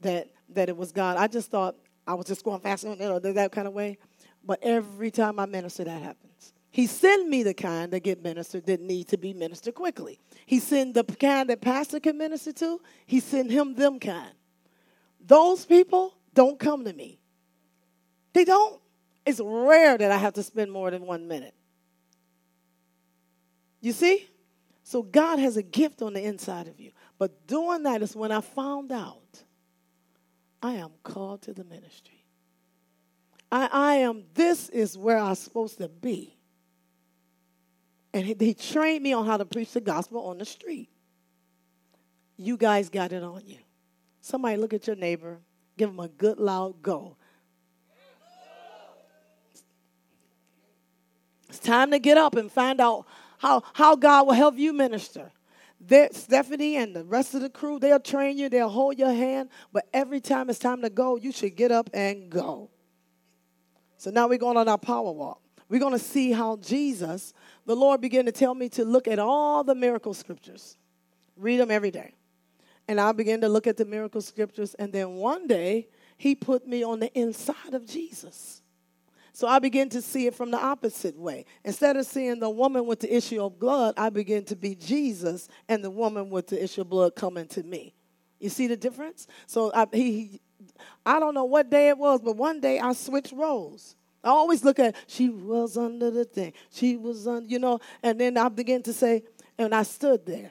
that 0.00 0.28
that 0.50 0.68
it 0.68 0.76
was 0.76 0.92
God. 0.92 1.16
I 1.16 1.26
just 1.26 1.50
thought 1.50 1.74
I 2.06 2.14
was 2.14 2.26
just 2.26 2.44
going 2.44 2.60
faster, 2.60 2.90
you 2.90 2.96
know, 2.96 3.18
that 3.18 3.52
kind 3.52 3.66
of 3.66 3.74
way. 3.74 3.98
But 4.44 4.60
every 4.62 5.10
time 5.10 5.40
I 5.40 5.46
minister, 5.46 5.84
that 5.84 6.02
happens. 6.02 6.35
He 6.76 6.86
sent 6.86 7.26
me 7.26 7.42
the 7.42 7.54
kind 7.54 7.90
that 7.94 8.00
get 8.00 8.22
ministered 8.22 8.66
that 8.66 8.82
need 8.82 9.08
to 9.08 9.16
be 9.16 9.32
ministered 9.32 9.74
quickly. 9.74 10.20
He 10.44 10.60
sent 10.60 10.92
the 10.92 11.04
kind 11.04 11.48
that 11.48 11.62
pastor 11.62 11.98
can 12.00 12.18
minister 12.18 12.52
to. 12.52 12.82
He 13.06 13.18
sent 13.18 13.50
him 13.50 13.76
them 13.76 13.98
kind. 13.98 14.34
Those 15.18 15.64
people 15.64 16.18
don't 16.34 16.58
come 16.58 16.84
to 16.84 16.92
me. 16.92 17.18
They 18.34 18.44
don't. 18.44 18.78
It's 19.24 19.40
rare 19.42 19.96
that 19.96 20.12
I 20.12 20.18
have 20.18 20.34
to 20.34 20.42
spend 20.42 20.70
more 20.70 20.90
than 20.90 21.06
one 21.06 21.26
minute. 21.26 21.54
You 23.80 23.94
see? 23.94 24.28
So 24.82 25.02
God 25.02 25.38
has 25.38 25.56
a 25.56 25.62
gift 25.62 26.02
on 26.02 26.12
the 26.12 26.22
inside 26.22 26.68
of 26.68 26.78
you. 26.78 26.90
But 27.18 27.46
doing 27.46 27.84
that 27.84 28.02
is 28.02 28.14
when 28.14 28.30
I 28.30 28.42
found 28.42 28.92
out 28.92 29.44
I 30.62 30.72
am 30.72 30.90
called 31.02 31.40
to 31.44 31.54
the 31.54 31.64
ministry. 31.64 32.26
I, 33.50 33.66
I 33.72 33.94
am, 33.94 34.24
this 34.34 34.68
is 34.68 34.98
where 34.98 35.16
I'm 35.16 35.36
supposed 35.36 35.78
to 35.78 35.88
be. 35.88 36.35
And 38.16 38.24
he, 38.24 38.54
trained 38.54 39.02
me 39.02 39.12
on 39.12 39.26
how 39.26 39.36
to 39.36 39.44
preach 39.44 39.72
the 39.72 39.80
gospel 39.82 40.28
on 40.28 40.38
the 40.38 40.46
street. 40.46 40.88
You 42.38 42.56
guys 42.56 42.88
got 42.88 43.12
it 43.12 43.22
on 43.22 43.42
you. 43.44 43.58
Somebody 44.22 44.56
look 44.56 44.72
at 44.72 44.86
your 44.86 44.96
neighbor, 44.96 45.38
give 45.76 45.90
him 45.90 46.00
a 46.00 46.08
good 46.08 46.38
loud 46.38 46.80
go. 46.80 47.18
It's 51.50 51.58
time 51.58 51.90
to 51.90 51.98
get 51.98 52.16
up 52.16 52.36
and 52.36 52.50
find 52.50 52.80
out 52.80 53.04
how, 53.36 53.62
how 53.74 53.96
God 53.96 54.26
will 54.28 54.32
help 54.32 54.56
you 54.56 54.72
minister. 54.72 55.30
They're, 55.78 56.08
Stephanie 56.12 56.76
and 56.76 56.96
the 56.96 57.04
rest 57.04 57.34
of 57.34 57.42
the 57.42 57.50
crew, 57.50 57.78
they'll 57.78 58.00
train 58.00 58.38
you, 58.38 58.48
they'll 58.48 58.70
hold 58.70 58.98
your 58.98 59.12
hand, 59.12 59.50
but 59.74 59.88
every 59.92 60.22
time 60.22 60.48
it's 60.48 60.58
time 60.58 60.80
to 60.80 60.88
go, 60.88 61.16
you 61.16 61.32
should 61.32 61.54
get 61.54 61.70
up 61.70 61.90
and 61.92 62.30
go. 62.30 62.70
So 63.98 64.10
now 64.10 64.26
we're 64.26 64.38
going 64.38 64.56
on 64.56 64.68
our 64.68 64.78
power 64.78 65.12
walk. 65.12 65.42
We're 65.68 65.80
going 65.80 65.92
to 65.92 65.98
see 65.98 66.32
how 66.32 66.56
Jesus, 66.56 67.34
the 67.64 67.74
Lord, 67.74 68.00
began 68.00 68.26
to 68.26 68.32
tell 68.32 68.54
me 68.54 68.68
to 68.70 68.84
look 68.84 69.08
at 69.08 69.18
all 69.18 69.64
the 69.64 69.74
miracle 69.74 70.14
scriptures, 70.14 70.76
read 71.36 71.58
them 71.58 71.70
every 71.70 71.90
day. 71.90 72.14
And 72.88 73.00
I 73.00 73.10
began 73.12 73.40
to 73.40 73.48
look 73.48 73.66
at 73.66 73.76
the 73.76 73.84
miracle 73.84 74.20
scriptures, 74.20 74.74
and 74.74 74.92
then 74.92 75.14
one 75.14 75.48
day, 75.48 75.88
He 76.16 76.36
put 76.36 76.66
me 76.66 76.84
on 76.84 77.00
the 77.00 77.12
inside 77.18 77.74
of 77.74 77.84
Jesus. 77.84 78.62
So 79.32 79.46
I 79.46 79.58
began 79.58 79.90
to 79.90 80.00
see 80.00 80.26
it 80.26 80.34
from 80.34 80.50
the 80.50 80.58
opposite 80.58 81.18
way. 81.18 81.44
Instead 81.62 81.96
of 81.98 82.06
seeing 82.06 82.40
the 82.40 82.48
woman 82.48 82.86
with 82.86 83.00
the 83.00 83.14
issue 83.14 83.44
of 83.44 83.58
blood, 83.58 83.92
I 83.98 84.08
began 84.08 84.44
to 84.44 84.56
be 84.56 84.74
Jesus 84.74 85.48
and 85.68 85.84
the 85.84 85.90
woman 85.90 86.30
with 86.30 86.46
the 86.46 86.62
issue 86.62 86.80
of 86.80 86.88
blood 86.88 87.16
coming 87.16 87.46
to 87.48 87.62
me. 87.62 87.92
You 88.40 88.48
see 88.48 88.66
the 88.66 88.78
difference? 88.78 89.26
So 89.46 89.70
I, 89.74 89.86
he, 89.92 90.40
I 91.04 91.20
don't 91.20 91.34
know 91.34 91.44
what 91.44 91.68
day 91.68 91.88
it 91.88 91.98
was, 91.98 92.22
but 92.22 92.36
one 92.36 92.60
day 92.60 92.78
I 92.78 92.94
switched 92.94 93.32
roles. 93.32 93.96
I 94.26 94.30
always 94.30 94.64
look 94.64 94.78
at 94.78 94.96
she 95.06 95.28
was 95.28 95.76
under 95.76 96.10
the 96.10 96.24
thing. 96.24 96.52
She 96.70 96.96
was 96.96 97.26
on, 97.26 97.48
you 97.48 97.58
know, 97.58 97.78
and 98.02 98.20
then 98.20 98.36
I 98.36 98.48
begin 98.48 98.82
to 98.82 98.92
say, 98.92 99.22
and 99.56 99.74
I 99.74 99.84
stood 99.84 100.26
there. 100.26 100.50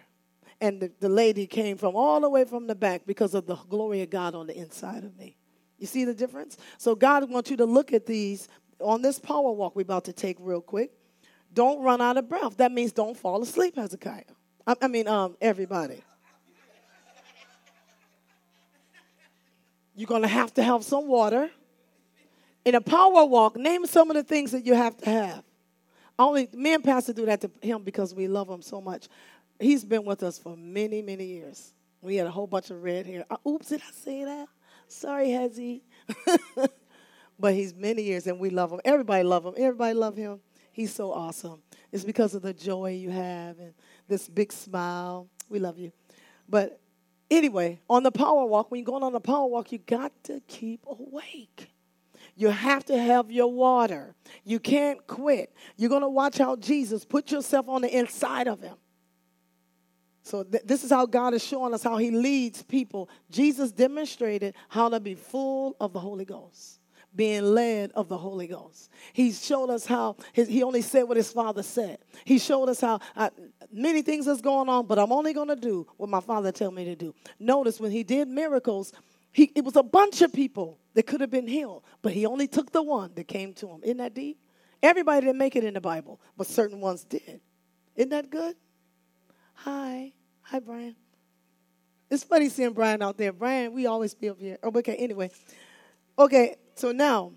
And 0.62 0.80
the, 0.80 0.92
the 1.02 1.10
lady 1.10 1.46
came 1.46 1.78
from 1.78 1.96
all 1.96 2.22
the 2.22 2.30
way 2.30 2.46
from 2.46 2.68
the 2.68 2.76
back 2.76 3.06
because 3.06 3.34
of 3.34 3.46
the 3.46 3.56
glory 3.56 4.02
of 4.02 4.10
God 4.10 4.34
on 4.34 4.48
the 4.48 4.58
inside 4.58 5.04
of 5.04 5.18
me. 5.18 5.36
You 5.78 5.88
see 5.88 6.06
the 6.06 6.14
difference? 6.14 6.58
So 6.78 6.96
God 6.96 7.30
wants 7.30 7.52
you 7.52 7.58
to 7.58 7.66
look 7.66 7.92
at 7.92 8.06
these 8.06 8.48
on 8.80 9.02
this 9.02 9.20
power 9.20 9.52
walk 9.52 9.76
we're 9.76 9.82
about 9.82 10.06
to 10.06 10.14
take 10.14 10.38
real 10.40 10.62
quick, 10.62 10.92
don't 11.54 11.82
run 11.82 12.02
out 12.02 12.18
of 12.18 12.28
breath. 12.28 12.58
That 12.58 12.72
means 12.72 12.92
don't 12.92 13.18
fall 13.18 13.42
asleep, 13.42 13.76
Hezekiah. 13.76 14.24
I, 14.68 14.76
I 14.82 14.88
mean, 14.88 15.08
um, 15.08 15.36
everybody. 15.42 16.02
You're 19.96 20.08
going 20.08 20.24
to 20.24 20.28
have 20.28 20.54
to 20.56 20.64
have 20.64 20.84
some 20.84 21.08
water. 21.08 21.50
In 22.66 22.74
a 22.74 22.82
power 22.82 23.26
walk, 23.26 23.56
name 23.56 23.86
some 23.86 24.10
of 24.10 24.16
the 24.16 24.24
things 24.24 24.52
that 24.52 24.66
you 24.66 24.74
have 24.74 24.98
to 24.98 25.10
have. 25.10 25.44
Only 26.18 26.50
me 26.52 26.74
and 26.74 26.84
Pastor 26.84 27.14
do 27.14 27.26
that 27.28 27.42
to 27.42 27.52
him 27.62 27.84
because 27.84 28.16
we 28.16 28.28
love 28.28 28.50
him 28.50 28.64
so 28.64 28.82
much. 28.82 29.08
He's 29.60 29.86
been 29.86 30.04
with 30.04 30.24
us 30.24 30.40
for 30.40 30.58
many, 30.58 31.02
many 31.02 31.26
years. 31.26 31.74
We 32.02 32.16
had 32.16 32.26
a 32.26 32.32
whole 32.32 32.48
bunch 32.48 32.72
of 32.72 32.82
red 32.84 33.06
hair. 33.06 33.26
Uh, 33.30 33.38
oops, 33.48 33.70
did 33.70 33.82
I 33.82 33.92
say 33.92 34.24
that? 34.26 34.48
Sorry, 34.88 35.28
Hezzy. 35.28 35.82
but 37.40 37.54
he's 37.54 37.74
many 37.76 38.02
years 38.02 38.28
and 38.28 38.40
we 38.40 38.50
love 38.50 38.72
him. 38.72 38.80
Everybody 38.84 39.24
love 39.24 39.46
him. 39.46 39.54
Everybody 39.58 39.94
love 39.94 40.16
him. 40.16 40.40
He's 40.72 40.94
so 40.94 41.12
awesome. 41.12 41.62
It's 41.92 42.04
because 42.04 42.36
of 42.36 42.42
the 42.42 42.54
joy 42.54 42.92
you 42.92 43.10
have 43.10 43.60
and 43.60 43.74
this 44.08 44.28
big 44.28 44.52
smile. 44.52 45.28
We 45.50 45.60
love 45.60 45.78
you. 45.78 45.92
But 46.50 46.80
anyway, 47.30 47.80
on 47.90 48.04
the 48.04 48.12
power 48.12 48.46
walk, 48.46 48.72
when 48.72 48.80
you're 48.80 48.86
going 48.86 49.04
on 49.04 49.14
the 49.14 49.20
power 49.20 49.46
walk, 49.46 49.72
you 49.72 49.78
got 49.78 50.12
to 50.26 50.42
keep 50.48 50.82
awake. 50.88 51.75
You 52.36 52.50
have 52.50 52.86
to 52.86 52.98
have 52.98 53.32
your 53.32 53.52
water. 53.52 54.14
You 54.44 54.60
can't 54.60 55.06
quit. 55.08 55.54
You're 55.78 55.90
going 55.90 56.02
to 56.02 56.10
watch 56.10 56.40
out 56.40 56.60
Jesus 56.60 57.06
put 57.06 57.32
yourself 57.32 57.70
on 57.70 57.82
the 57.82 57.98
inside 57.98 58.48
of 58.48 58.62
him. 58.62 58.76
So 60.24 60.44
th- 60.44 60.64
this 60.66 60.84
is 60.84 60.90
how 60.90 61.06
God 61.06 61.34
is 61.34 61.44
showing 61.44 61.74
us 61.74 61.84
how 61.84 61.98
he 61.98 62.12
leads 62.12 62.64
people. 62.64 63.10
Jesus 63.30 63.72
demonstrated 63.72 64.56
how 64.70 64.90
to 64.90 65.00
be 65.00 65.16
full 65.16 65.76
of 65.80 65.94
the 65.94 66.00
Holy 66.00 66.26
Ghost 66.26 66.80
being 67.16 67.44
led 67.44 67.92
of 67.94 68.10
the 68.10 68.18
Holy 68.18 68.48
Ghost. 68.48 68.90
He 69.14 69.32
showed 69.32 69.70
us 69.70 69.86
how 69.86 70.18
his, 70.34 70.48
he 70.48 70.64
only 70.64 70.82
said 70.82 71.04
what 71.04 71.18
his 71.18 71.32
father 71.32 71.64
said. 71.64 72.00
He 72.26 72.38
showed 72.38 72.68
us 72.68 72.82
how 72.82 73.00
I, 73.16 73.30
many 73.72 74.02
things 74.02 74.28
is 74.28 74.42
going 74.42 74.68
on, 74.68 74.86
but 74.86 75.00
I'm 75.00 75.12
only 75.12 75.34
going 75.34 75.48
to 75.48 75.56
do 75.56 75.88
what 75.98 76.10
my 76.10 76.20
father 76.20 76.52
tell 76.52 76.72
me 76.72 76.86
to 76.86 76.96
do. 76.96 77.16
Notice 77.40 77.80
when 77.80 77.92
he 77.92 78.04
did 78.04 78.28
miracles, 78.28 78.92
he, 79.32 79.52
it 79.56 79.64
was 79.64 79.76
a 79.76 79.84
bunch 79.84 80.22
of 80.22 80.34
people 80.34 80.78
that 80.96 81.06
could 81.06 81.22
have 81.22 81.30
been 81.30 81.48
healed, 81.48 81.84
but 82.02 82.14
he 82.14 82.26
only 82.26 82.48
took 82.48 82.72
the 82.72 82.82
one 82.82 83.12
that 83.16 83.28
came 83.28 83.54
to 83.54 83.70
him. 83.70 83.82
Isn't 83.84 83.98
that 83.98 84.14
deep? 84.14 84.40
Everybody 84.82 85.28
didn't 85.28 85.38
make 85.38 85.56
it 85.56 85.64
in 85.64 85.74
the 85.76 85.82
Bible, 85.82 86.20
but 86.38 86.48
certain 86.48 86.82
ones 86.82 87.04
did. 87.04 87.42
Isn't 87.96 88.10
that 88.10 88.30
good? 88.30 88.56
Hi. 89.56 90.14
Hi, 90.42 90.60
Brian. 90.60 90.96
It's 92.10 92.24
funny 92.24 92.50
seeing 92.50 92.74
Brian 92.74 93.02
out 93.02 93.18
there. 93.18 93.34
Brian, 93.34 93.74
we 93.74 93.88
always 93.88 94.14
be 94.14 94.30
up 94.30 94.40
here. 94.40 94.58
Oh, 94.64 94.72
okay, 94.76 94.96
anyway. 94.96 95.32
Okay, 96.18 96.56
so 96.76 96.92
now, 96.92 97.34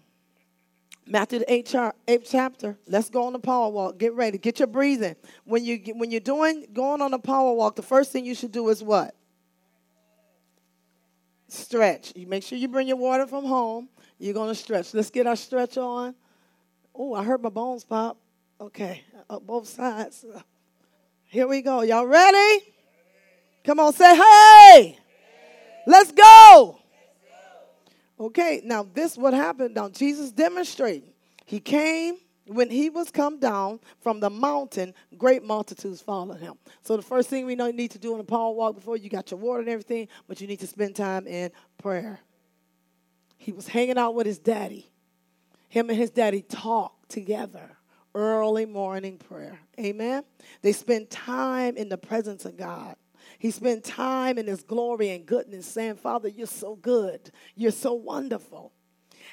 Matthew 1.07 1.39
the 1.39 1.53
eighth, 1.53 1.75
eighth 2.07 2.29
chapter. 2.31 2.79
Let's 2.87 3.09
go 3.09 3.25
on 3.25 3.33
the 3.33 3.39
power 3.39 3.71
walk. 3.71 3.99
Get 3.99 4.13
ready. 4.15 4.37
Get 4.37 4.59
your 4.59 4.69
breathing. 4.69 5.17
When 5.45 5.65
you 5.65 5.79
when 5.95 6.11
you're 6.11 6.21
doing 6.21 6.67
going 6.75 7.01
on 7.01 7.15
a 7.15 7.19
power 7.19 7.53
walk, 7.55 7.77
the 7.77 7.83
first 7.83 8.13
thing 8.13 8.27
you 8.27 8.35
should 8.35 8.53
do 8.53 8.69
is 8.69 8.83
what? 8.83 9.15
Stretch. 11.49 12.13
You 12.15 12.27
make 12.27 12.43
sure 12.43 12.59
you 12.59 12.69
bring 12.69 12.87
your 12.87 12.97
water 12.97 13.27
from 13.27 13.45
home. 13.45 13.89
You're 14.19 14.35
gonna 14.35 14.55
stretch. 14.55 14.93
Let's 14.95 15.11
get 15.11 15.27
our 15.27 15.37
stretch 15.37 15.79
on. 15.79 16.15
Oh, 16.95 17.15
I 17.15 17.25
heard 17.25 17.43
my 17.43 17.49
bones 17.49 17.85
pop. 17.85 18.19
Okay, 18.61 19.03
uh, 19.31 19.39
both 19.39 19.69
sides. 19.69 20.25
Here 21.27 21.47
we 21.47 21.63
go. 21.63 21.83
Y'all 21.83 22.07
ready? 22.07 22.75
Come 23.65 23.81
on, 23.81 23.93
say 23.93 24.17
hey. 24.17 24.99
Let's 25.87 26.13
go. 26.13 26.79
Okay, 28.21 28.63
now 28.65 28.87
this 28.93 29.17
what 29.17 29.33
happened. 29.33 29.75
Now 29.75 29.89
Jesus 29.89 30.31
demonstrated. 30.33 31.13
He 31.47 31.61
came 31.61 32.17
when 32.49 32.71
he 32.71 32.91
was 32.91 33.11
come 33.11 33.39
down 33.39 33.81
from 34.01 34.21
the 34.21 34.31
mountain, 34.31 34.95
great 35.17 35.45
multitudes 35.45 36.01
followed 36.01 36.41
him. 36.41 36.55
So 36.83 36.97
the 36.97 37.03
first 37.03 37.29
thing 37.29 37.47
we 37.47 37.55
know 37.55 37.67
you 37.67 37.73
need 37.73 37.91
to 37.93 37.99
do 37.99 38.15
on 38.15 38.21
a 38.21 38.25
power 38.25 38.53
walk 38.53 38.75
before 38.75 38.97
you 38.97 39.11
got 39.11 39.31
your 39.31 39.39
water 39.39 39.61
and 39.61 39.69
everything, 39.69 40.09
but 40.27 40.41
you 40.41 40.47
need 40.47 40.61
to 40.61 40.67
spend 40.67 40.97
time 40.97 41.27
in 41.27 41.51
prayer. 41.77 42.21
He 43.37 43.53
was 43.53 43.69
hanging 43.69 43.99
out 43.99 44.15
with 44.15 44.27
his 44.27 44.39
daddy. 44.39 44.91
Him 45.69 45.91
and 45.91 45.99
his 45.99 46.11
daddy 46.11 46.43
talked 46.43 47.09
together. 47.11 47.77
Early 48.15 48.67
morning 48.67 49.19
prayer. 49.19 49.61
Amen. 49.79 50.25
They 50.63 50.73
spent 50.73 51.11
time 51.11 51.77
in 51.77 51.89
the 51.89 51.99
presence 51.99 52.45
of 52.45 52.57
God. 52.57 52.97
He 53.39 53.51
spent 53.51 53.85
time 53.85 54.39
in 54.39 54.47
his 54.47 54.63
glory 54.63 55.11
and 55.11 55.25
goodness, 55.25 55.67
saying, 55.67 55.97
Father, 55.97 56.29
you're 56.29 56.47
so 56.47 56.75
good. 56.75 57.31
You're 57.55 57.71
so 57.71 57.93
wonderful. 57.93 58.73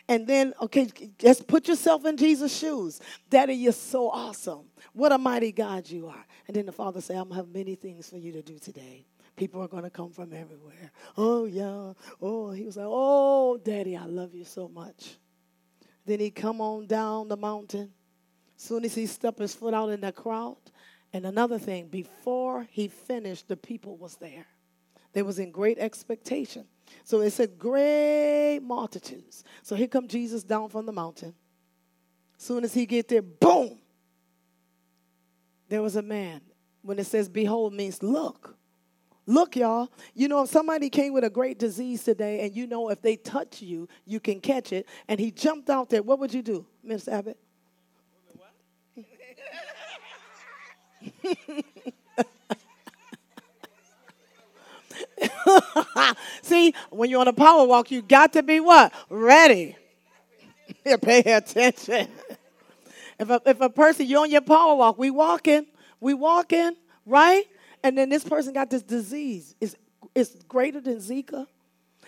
And 0.07 0.27
then, 0.27 0.53
okay, 0.61 0.87
just 1.17 1.47
put 1.47 1.67
yourself 1.67 2.05
in 2.05 2.15
Jesus' 2.15 2.55
shoes. 2.55 3.01
Daddy, 3.29 3.55
you're 3.55 3.71
so 3.71 4.09
awesome. 4.09 4.65
What 4.93 5.11
a 5.11 5.17
mighty 5.17 5.51
God 5.51 5.89
you 5.89 6.07
are. 6.07 6.25
And 6.47 6.55
then 6.55 6.67
the 6.67 6.71
father 6.71 7.01
said, 7.01 7.15
I'm 7.15 7.23
going 7.23 7.31
to 7.31 7.35
have 7.37 7.47
many 7.47 7.75
things 7.75 8.09
for 8.09 8.17
you 8.17 8.31
to 8.33 8.43
do 8.43 8.59
today. 8.59 9.05
People 9.35 9.61
are 9.61 9.67
going 9.67 9.83
to 9.83 9.89
come 9.89 10.11
from 10.11 10.31
everywhere. 10.31 10.91
Oh, 11.17 11.45
yeah. 11.45 11.93
Oh, 12.21 12.51
he 12.51 12.63
was 12.63 12.77
like, 12.77 12.85
oh, 12.87 13.57
daddy, 13.57 13.97
I 13.97 14.05
love 14.05 14.35
you 14.35 14.45
so 14.45 14.67
much. 14.67 15.17
Then 16.05 16.19
he 16.19 16.29
come 16.29 16.61
on 16.61 16.85
down 16.85 17.27
the 17.27 17.37
mountain. 17.37 17.91
Soon 18.57 18.85
as 18.85 18.93
he 18.93 19.07
stepped 19.07 19.39
his 19.39 19.55
foot 19.55 19.73
out 19.73 19.89
in 19.89 20.01
the 20.01 20.11
crowd. 20.11 20.57
And 21.11 21.25
another 21.25 21.57
thing, 21.57 21.87
before 21.87 22.67
he 22.69 22.87
finished, 22.87 23.47
the 23.47 23.57
people 23.57 23.97
was 23.97 24.17
there. 24.17 24.45
They 25.13 25.23
was 25.23 25.39
in 25.39 25.51
great 25.51 25.79
expectation. 25.79 26.65
So 27.03 27.21
it 27.21 27.31
said 27.31 27.57
great 27.57 28.59
multitudes. 28.59 29.43
So 29.61 29.75
here 29.75 29.87
come 29.87 30.07
Jesus 30.07 30.43
down 30.43 30.69
from 30.69 30.85
the 30.85 30.91
mountain. 30.91 31.33
Soon 32.37 32.63
as 32.63 32.73
he 32.73 32.85
get 32.85 33.07
there, 33.07 33.21
boom. 33.21 33.79
There 35.69 35.81
was 35.81 35.95
a 35.95 36.01
man. 36.01 36.41
When 36.81 36.99
it 36.99 37.05
says 37.05 37.29
behold 37.29 37.73
means 37.73 38.03
look. 38.03 38.57
Look, 39.27 39.55
y'all. 39.55 39.89
You 40.13 40.27
know, 40.27 40.43
if 40.43 40.49
somebody 40.49 40.89
came 40.89 41.13
with 41.13 41.23
a 41.23 41.29
great 41.29 41.57
disease 41.57 42.03
today 42.03 42.45
and 42.45 42.55
you 42.55 42.67
know 42.67 42.89
if 42.89 43.01
they 43.01 43.15
touch 43.15 43.61
you, 43.61 43.87
you 44.05 44.19
can 44.19 44.39
catch 44.39 44.71
it, 44.71 44.87
and 45.07 45.19
he 45.19 45.31
jumped 45.31 45.69
out 45.69 45.89
there, 45.89 46.03
what 46.03 46.19
would 46.19 46.33
you 46.33 46.43
do, 46.43 46.65
Miss 46.83 47.07
Abbott? 47.07 47.37
See, 56.41 56.73
when 56.89 57.09
you're 57.09 57.21
on 57.21 57.27
a 57.27 57.33
power 57.33 57.65
walk, 57.65 57.91
you 57.91 58.01
got 58.01 58.33
to 58.33 58.43
be 58.43 58.59
what? 58.59 58.93
Ready. 59.09 59.75
yeah, 60.85 60.97
pay 60.97 61.19
attention. 61.19 62.07
If 63.17 63.29
a, 63.29 63.41
if 63.45 63.61
a 63.61 63.69
person, 63.69 64.07
you're 64.07 64.23
on 64.23 64.29
your 64.29 64.41
power 64.41 64.75
walk, 64.75 64.97
we 64.97 65.09
walking, 65.09 65.65
we 66.01 66.13
walking, 66.13 66.73
right? 67.05 67.45
And 67.81 67.97
then 67.97 68.09
this 68.09 68.25
person 68.25 68.51
got 68.51 68.69
this 68.69 68.81
disease. 68.81 69.55
It's, 69.61 69.73
it's 70.13 70.35
greater 70.49 70.81
than 70.81 70.97
Zika. 70.97 71.47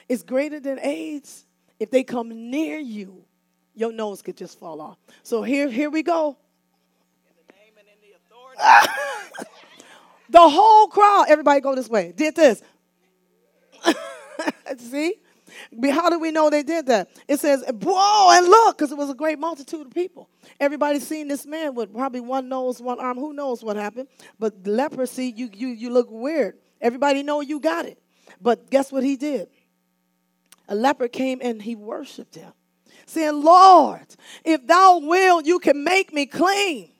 It's 0.09 0.21
greater 0.21 0.59
than 0.59 0.79
AIDS. 0.79 1.45
If 1.79 1.91
they 1.91 2.03
come 2.03 2.49
near 2.49 2.77
you, 2.77 3.23
your 3.73 3.93
nose 3.93 4.21
could 4.21 4.35
just 4.35 4.59
fall 4.59 4.81
off. 4.81 4.97
So 5.23 5.43
here, 5.43 5.69
here 5.69 5.89
we 5.89 6.03
go. 6.03 6.35
the 10.29 10.49
whole 10.49 10.87
crowd, 10.87 11.27
everybody 11.29 11.61
go 11.61 11.75
this 11.75 11.87
way. 11.87 12.11
Did 12.15 12.35
this. 12.35 12.61
See? 14.77 15.15
How 15.91 16.09
do 16.09 16.19
we 16.19 16.31
know 16.31 16.49
they 16.49 16.63
did 16.63 16.87
that? 16.87 17.09
It 17.27 17.39
says, 17.39 17.63
whoa, 17.81 18.31
and 18.31 18.47
look, 18.47 18.77
because 18.77 18.91
it 18.91 18.97
was 18.97 19.09
a 19.09 19.15
great 19.15 19.39
multitude 19.39 19.87
of 19.87 19.93
people. 19.93 20.29
Everybody 20.59 20.99
seen 20.99 21.27
this 21.27 21.45
man 21.45 21.73
with 21.73 21.93
probably 21.93 22.21
one 22.21 22.49
nose, 22.49 22.81
one 22.81 22.99
arm. 22.99 23.17
Who 23.17 23.33
knows 23.33 23.63
what 23.63 23.75
happened? 23.75 24.09
But 24.39 24.67
leprosy, 24.67 25.33
you, 25.35 25.49
you, 25.53 25.69
you 25.69 25.89
look 25.89 26.07
weird. 26.09 26.57
Everybody 26.81 27.23
know 27.23 27.41
you 27.41 27.59
got 27.59 27.85
it. 27.85 27.97
But 28.41 28.69
guess 28.69 28.91
what 28.91 29.03
he 29.03 29.15
did? 29.15 29.49
A 30.67 30.75
leper 30.75 31.07
came 31.07 31.39
and 31.41 31.61
he 31.61 31.75
worshiped 31.75 32.35
him, 32.35 32.51
saying, 33.05 33.41
Lord, 33.41 34.05
if 34.43 34.67
thou 34.67 34.99
will, 34.99 35.41
you 35.41 35.59
can 35.59 35.83
make 35.83 36.13
me 36.13 36.25
clean. 36.25 36.91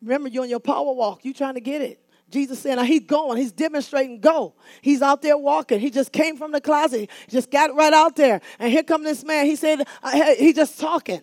Remember, 0.00 0.28
you're 0.28 0.44
on 0.44 0.48
your 0.48 0.60
power 0.60 0.92
walk. 0.92 1.24
You 1.24 1.34
trying 1.34 1.54
to 1.54 1.60
get 1.60 1.82
it. 1.82 2.00
Jesus 2.30 2.58
said, 2.58 2.76
now 2.76 2.82
he's 2.82 3.04
going. 3.04 3.38
He's 3.38 3.52
demonstrating 3.52 4.20
go. 4.20 4.54
He's 4.82 5.00
out 5.00 5.22
there 5.22 5.38
walking. 5.38 5.80
He 5.80 5.90
just 5.90 6.12
came 6.12 6.36
from 6.36 6.52
the 6.52 6.60
closet. 6.60 7.10
He 7.26 7.30
just 7.30 7.50
got 7.50 7.74
right 7.74 7.92
out 7.92 8.16
there. 8.16 8.40
And 8.58 8.70
here 8.70 8.82
come 8.82 9.02
this 9.02 9.24
man. 9.24 9.46
He 9.46 9.56
said, 9.56 9.82
uh, 10.02 10.34
he 10.34 10.52
just 10.52 10.78
talking. 10.78 11.22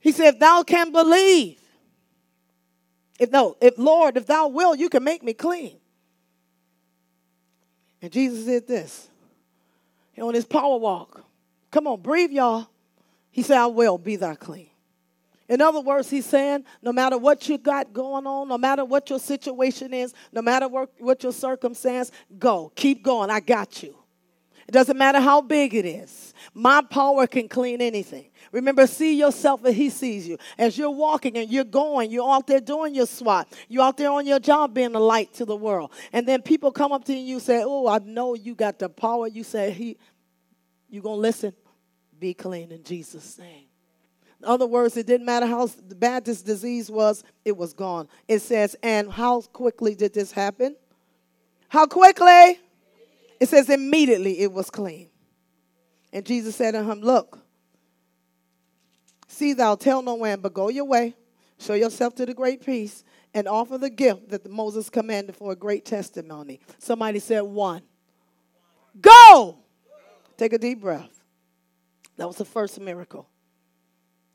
He 0.00 0.10
said, 0.10 0.34
if 0.34 0.40
thou 0.40 0.64
can 0.64 0.90
believe, 0.90 1.60
if 3.20 3.30
no, 3.30 3.56
if 3.60 3.78
Lord, 3.78 4.16
if 4.16 4.26
thou 4.26 4.48
will, 4.48 4.74
you 4.74 4.88
can 4.88 5.04
make 5.04 5.22
me 5.22 5.32
clean. 5.32 5.78
And 8.00 8.10
Jesus 8.10 8.44
did 8.44 8.66
this. 8.66 9.08
On 10.20 10.34
his 10.34 10.44
power 10.44 10.76
walk. 10.76 11.24
Come 11.70 11.86
on, 11.86 12.00
breathe, 12.00 12.32
y'all. 12.32 12.68
He 13.30 13.42
said, 13.42 13.58
I 13.58 13.66
will 13.66 13.96
be 13.96 14.16
thou 14.16 14.34
clean. 14.34 14.68
In 15.52 15.60
other 15.60 15.82
words, 15.82 16.08
he's 16.08 16.24
saying 16.24 16.64
no 16.80 16.94
matter 16.94 17.18
what 17.18 17.46
you 17.46 17.58
got 17.58 17.92
going 17.92 18.26
on, 18.26 18.48
no 18.48 18.56
matter 18.56 18.86
what 18.86 19.10
your 19.10 19.18
situation 19.18 19.92
is, 19.92 20.14
no 20.32 20.40
matter 20.40 20.66
what, 20.66 20.88
what 20.98 21.22
your 21.22 21.30
circumstance, 21.30 22.10
go. 22.38 22.72
Keep 22.74 23.04
going. 23.04 23.28
I 23.28 23.40
got 23.40 23.82
you. 23.82 23.94
It 24.66 24.72
doesn't 24.72 24.96
matter 24.96 25.20
how 25.20 25.42
big 25.42 25.74
it 25.74 25.84
is. 25.84 26.32
My 26.54 26.80
power 26.80 27.26
can 27.26 27.48
clean 27.48 27.82
anything. 27.82 28.30
Remember, 28.50 28.86
see 28.86 29.18
yourself 29.18 29.62
as 29.66 29.74
He 29.74 29.90
sees 29.90 30.26
you. 30.26 30.38
As 30.56 30.78
you're 30.78 30.88
walking 30.88 31.36
and 31.36 31.50
you're 31.50 31.64
going, 31.64 32.10
you're 32.10 32.32
out 32.32 32.46
there 32.46 32.58
doing 32.58 32.94
your 32.94 33.04
SWAT. 33.04 33.46
You're 33.68 33.84
out 33.84 33.98
there 33.98 34.10
on 34.10 34.26
your 34.26 34.40
job 34.40 34.72
being 34.72 34.94
a 34.94 35.00
light 35.00 35.34
to 35.34 35.44
the 35.44 35.54
world. 35.54 35.92
And 36.14 36.26
then 36.26 36.40
people 36.40 36.72
come 36.72 36.92
up 36.92 37.04
to 37.04 37.12
you 37.12 37.18
and 37.18 37.28
you 37.28 37.40
say, 37.40 37.62
Oh, 37.62 37.88
I 37.88 37.98
know 37.98 38.32
you 38.32 38.54
got 38.54 38.78
the 38.78 38.88
power. 38.88 39.26
You 39.28 39.44
say, 39.44 39.70
He, 39.70 39.98
you 40.88 41.02
going 41.02 41.18
to 41.18 41.20
listen? 41.20 41.52
Be 42.18 42.32
clean 42.32 42.72
in 42.72 42.82
Jesus' 42.84 43.38
name. 43.38 43.66
In 44.42 44.48
other 44.48 44.66
words, 44.66 44.96
it 44.96 45.06
didn't 45.06 45.24
matter 45.24 45.46
how 45.46 45.68
bad 45.96 46.24
this 46.24 46.42
disease 46.42 46.90
was, 46.90 47.22
it 47.44 47.56
was 47.56 47.72
gone. 47.72 48.08
It 48.26 48.40
says, 48.40 48.74
and 48.82 49.08
how 49.08 49.42
quickly 49.42 49.94
did 49.94 50.12
this 50.14 50.32
happen? 50.32 50.74
How 51.68 51.86
quickly? 51.86 52.58
It 53.38 53.48
says, 53.48 53.70
immediately 53.70 54.40
it 54.40 54.52
was 54.52 54.68
clean. 54.68 55.10
And 56.12 56.26
Jesus 56.26 56.56
said 56.56 56.72
to 56.72 56.82
him, 56.82 57.00
Look, 57.02 57.38
see 59.28 59.52
thou 59.52 59.76
tell 59.76 60.02
no 60.02 60.18
man, 60.18 60.40
but 60.40 60.52
go 60.52 60.68
your 60.68 60.86
way, 60.86 61.14
show 61.58 61.74
yourself 61.74 62.16
to 62.16 62.26
the 62.26 62.34
great 62.34 62.66
peace, 62.66 63.04
and 63.32 63.46
offer 63.46 63.78
the 63.78 63.90
gift 63.90 64.28
that 64.30 64.50
Moses 64.50 64.90
commanded 64.90 65.36
for 65.36 65.52
a 65.52 65.56
great 65.56 65.84
testimony. 65.84 66.60
Somebody 66.78 67.20
said, 67.20 67.42
One. 67.42 67.82
Go! 69.00 69.58
Take 70.36 70.52
a 70.52 70.58
deep 70.58 70.80
breath. 70.80 71.22
That 72.16 72.26
was 72.26 72.36
the 72.36 72.44
first 72.44 72.80
miracle. 72.80 73.28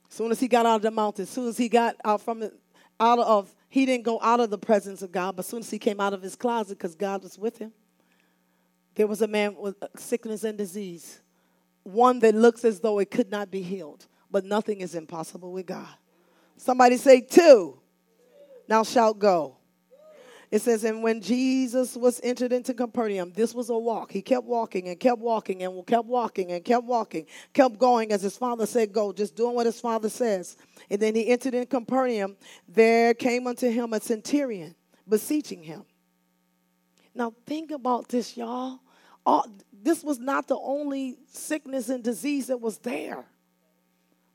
Soon 0.10 0.32
as 0.32 0.40
he 0.40 0.48
got 0.48 0.66
out 0.66 0.78
of 0.78 0.82
the 0.82 0.92
mountain, 0.92 1.24
as 1.24 1.30
soon 1.30 1.48
as 1.48 1.58
he 1.58 1.70
got 1.70 1.96
out 2.06 2.22
from 2.22 2.40
the, 2.40 2.54
out 3.00 3.20
of, 3.20 3.54
he 3.70 3.86
didn't 3.86 4.04
go 4.04 4.20
out 4.22 4.40
of 4.40 4.50
the 4.50 4.58
presence 4.58 5.02
of 5.02 5.12
God, 5.12 5.36
but 5.36 5.46
soon 5.46 5.60
as 5.60 5.70
he 5.70 5.78
came 5.78 6.00
out 6.00 6.14
of 6.14 6.22
his 6.22 6.36
closet 6.36 6.78
because 6.78 6.96
God 6.96 7.24
was 7.24 7.38
with 7.38 7.58
him, 7.58 7.74
there 8.96 9.08
was 9.08 9.22
a 9.22 9.28
man 9.28 9.56
with 9.56 9.76
uh, 9.82 9.88
sickness 9.98 10.44
and 10.44 10.58
disease, 10.58 11.22
one 11.84 12.20
that 12.20 12.34
looks 12.34 12.66
as 12.66 12.80
though 12.80 13.00
it 13.00 13.12
could 13.12 13.30
not 13.30 13.52
be 13.52 13.62
healed, 13.62 14.08
but 14.32 14.44
nothing 14.44 14.82
is 14.82 14.96
impossible 14.96 15.52
with 15.52 15.66
God. 15.66 15.88
Somebody 16.58 16.98
say 16.98 17.22
two. 17.22 17.80
Now 18.68 18.84
shout 18.84 19.20
go. 19.20 19.57
It 20.50 20.62
says, 20.62 20.86
and 20.86 21.04
when 21.04 21.22
Jesus 21.22 21.98
was 21.98 22.22
entered 22.24 22.54
into 22.54 22.74
Capernaum, 22.74 23.34
this 23.36 23.54
was 23.54 23.70
a 23.70 23.78
walk. 23.78 24.14
He 24.14 24.22
kept 24.22 24.46
walking 24.46 24.88
and 24.88 24.98
kept 24.98 25.20
walking 25.20 25.64
and 25.64 25.86
kept 25.86 26.06
walking 26.06 26.54
and 26.54 26.64
kept 26.64 26.86
walking, 26.86 27.26
kept 27.54 27.78
going 27.78 28.14
as 28.14 28.22
his 28.22 28.38
father 28.38 28.66
said, 28.66 28.94
go, 28.94 29.12
just 29.12 29.36
doing 29.36 29.56
what 29.56 29.66
his 29.66 29.82
father 29.82 30.08
says. 30.08 30.56
And 30.90 31.02
then 31.02 31.16
he 31.16 31.28
entered 31.28 31.54
in 31.54 31.66
Capernaum. 31.66 32.38
There 32.68 33.14
came 33.14 33.46
unto 33.46 33.70
him 33.70 33.92
a 33.92 34.00
centurion 34.00 34.74
beseeching 35.08 35.64
him. 35.64 35.84
Now, 37.14 37.34
think 37.46 37.72
about 37.72 38.08
this, 38.08 38.38
y'all. 38.38 38.80
All, 39.26 39.46
this 39.84 40.04
was 40.04 40.20
not 40.20 40.48
the 40.48 40.58
only 40.58 41.18
sickness 41.28 41.90
and 41.90 42.02
disease 42.02 42.48
that 42.48 42.62
was 42.62 42.78
there, 42.78 43.26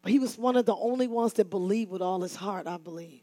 but 0.03 0.12
he 0.12 0.18
was 0.18 0.37
one 0.37 0.57
of 0.57 0.66
the 0.66 0.77
only 0.77 1.09
ones 1.09 1.33
that 1.35 1.48
believed 1.48 1.90
with 1.90 2.03
all 2.03 2.20
his 2.20 2.37
heart, 2.37 2.66
I 2.66 2.77
believe. 2.77 3.22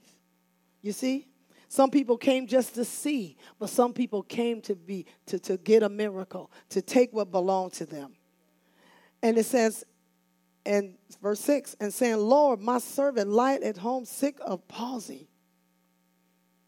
You 0.81 0.91
see? 0.91 1.27
Some 1.71 1.91
people 1.91 2.17
came 2.17 2.47
just 2.47 2.73
to 2.75 2.83
see, 2.83 3.37
but 3.59 3.69
some 3.69 3.93
people 3.93 4.23
came 4.23 4.59
to 4.63 4.75
be 4.75 5.05
to, 5.27 5.37
to 5.39 5.55
get 5.57 5.83
a 5.83 5.89
miracle, 5.89 6.51
to 6.69 6.81
take 6.81 7.13
what 7.13 7.31
belonged 7.31 7.73
to 7.73 7.85
them. 7.85 8.15
And 9.21 9.37
it 9.37 9.45
says 9.45 9.83
in 10.65 10.97
verse 11.21 11.39
6, 11.41 11.75
and 11.79 11.93
saying, 11.93 12.17
Lord, 12.17 12.59
my 12.59 12.79
servant 12.79 13.29
light 13.29 13.61
at 13.61 13.77
home 13.77 14.05
sick 14.05 14.39
of 14.43 14.67
palsy. 14.67 15.29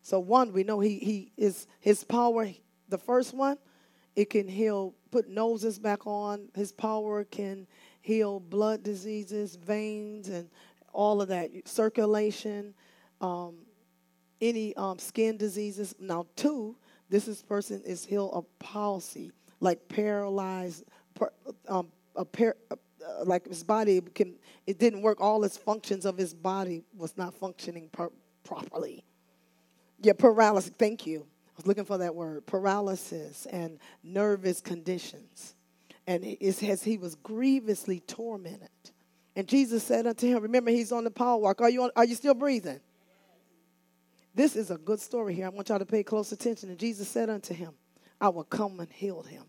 So 0.03 0.19
one, 0.19 0.53
we 0.53 0.63
know 0.63 0.79
he 0.79 0.99
he 0.99 1.31
is 1.35 1.65
his 1.79 2.03
power, 2.03 2.47
the 2.87 2.97
first 2.99 3.33
one, 3.33 3.57
It 4.15 4.29
can 4.29 4.47
heal, 4.47 4.93
put 5.09 5.29
noses 5.29 5.79
back 5.79 6.05
on. 6.05 6.49
His 6.53 6.71
power 6.71 7.23
can 7.23 7.65
heal 8.01 8.39
blood 8.39 8.83
diseases, 8.83 9.55
veins, 9.55 10.29
and 10.29 10.49
all 10.93 11.21
of 11.21 11.29
that, 11.29 11.49
circulation, 11.65 12.75
um, 13.19 13.55
any 14.41 14.75
um, 14.75 14.99
skin 14.99 15.37
diseases. 15.37 15.95
Now, 15.99 16.25
two, 16.35 16.75
this 17.09 17.27
is 17.27 17.41
person 17.41 17.81
is 17.85 18.05
healed 18.05 18.31
of 18.33 18.45
palsy, 18.59 19.31
like 19.59 19.87
paralyzed, 19.87 20.85
per, 21.13 21.31
um, 21.67 21.87
a 22.15 22.25
par, 22.25 22.55
uh, 22.71 22.75
like 23.25 23.47
his 23.47 23.63
body 23.63 24.01
can, 24.15 24.35
it 24.65 24.79
didn't 24.79 25.01
work. 25.01 25.21
All 25.21 25.41
his 25.41 25.57
functions 25.57 26.05
of 26.05 26.17
his 26.17 26.33
body 26.33 26.83
was 26.95 27.17
not 27.17 27.33
functioning 27.33 27.89
per, 27.91 28.09
properly. 28.43 29.03
Yeah, 30.01 30.13
paralysis. 30.13 30.71
Thank 30.77 31.05
you. 31.05 31.21
I 31.21 31.53
was 31.57 31.67
looking 31.67 31.85
for 31.85 31.97
that 31.99 32.15
word. 32.15 32.45
Paralysis 32.45 33.45
and 33.45 33.77
nervous 34.03 34.61
conditions. 34.61 35.55
And 36.07 36.23
it 36.23 36.53
says 36.55 36.83
he 36.83 36.97
was 36.97 37.15
grievously 37.15 37.99
tormented. 38.01 38.69
And 39.35 39.47
Jesus 39.47 39.83
said 39.83 40.07
unto 40.07 40.27
him, 40.27 40.41
Remember, 40.41 40.71
he's 40.71 40.91
on 40.91 41.03
the 41.03 41.11
power 41.11 41.37
walk. 41.37 41.61
Are 41.61 41.69
you, 41.69 41.83
on, 41.83 41.91
are 41.95 42.05
you 42.05 42.15
still 42.15 42.33
breathing? 42.33 42.79
This 44.33 44.55
is 44.55 44.71
a 44.71 44.77
good 44.77 44.99
story 44.99 45.33
here. 45.33 45.45
I 45.45 45.49
want 45.49 45.69
y'all 45.69 45.79
to 45.79 45.85
pay 45.85 46.03
close 46.03 46.31
attention. 46.31 46.69
And 46.69 46.79
Jesus 46.79 47.07
said 47.07 47.29
unto 47.29 47.53
him, 47.53 47.73
I 48.19 48.29
will 48.29 48.43
come 48.43 48.79
and 48.79 48.91
heal 48.91 49.23
him. 49.23 49.43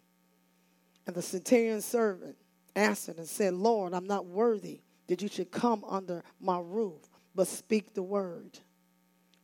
And 1.06 1.14
the 1.14 1.22
centurion 1.22 1.80
servant 1.80 2.36
answered 2.74 3.18
and 3.18 3.28
said, 3.28 3.54
Lord, 3.54 3.92
I'm 3.92 4.06
not 4.06 4.26
worthy 4.26 4.80
that 5.08 5.22
you 5.22 5.28
should 5.28 5.50
come 5.50 5.84
under 5.84 6.22
my 6.40 6.58
roof, 6.58 7.10
but 7.34 7.46
speak 7.46 7.94
the 7.94 8.02
word 8.02 8.58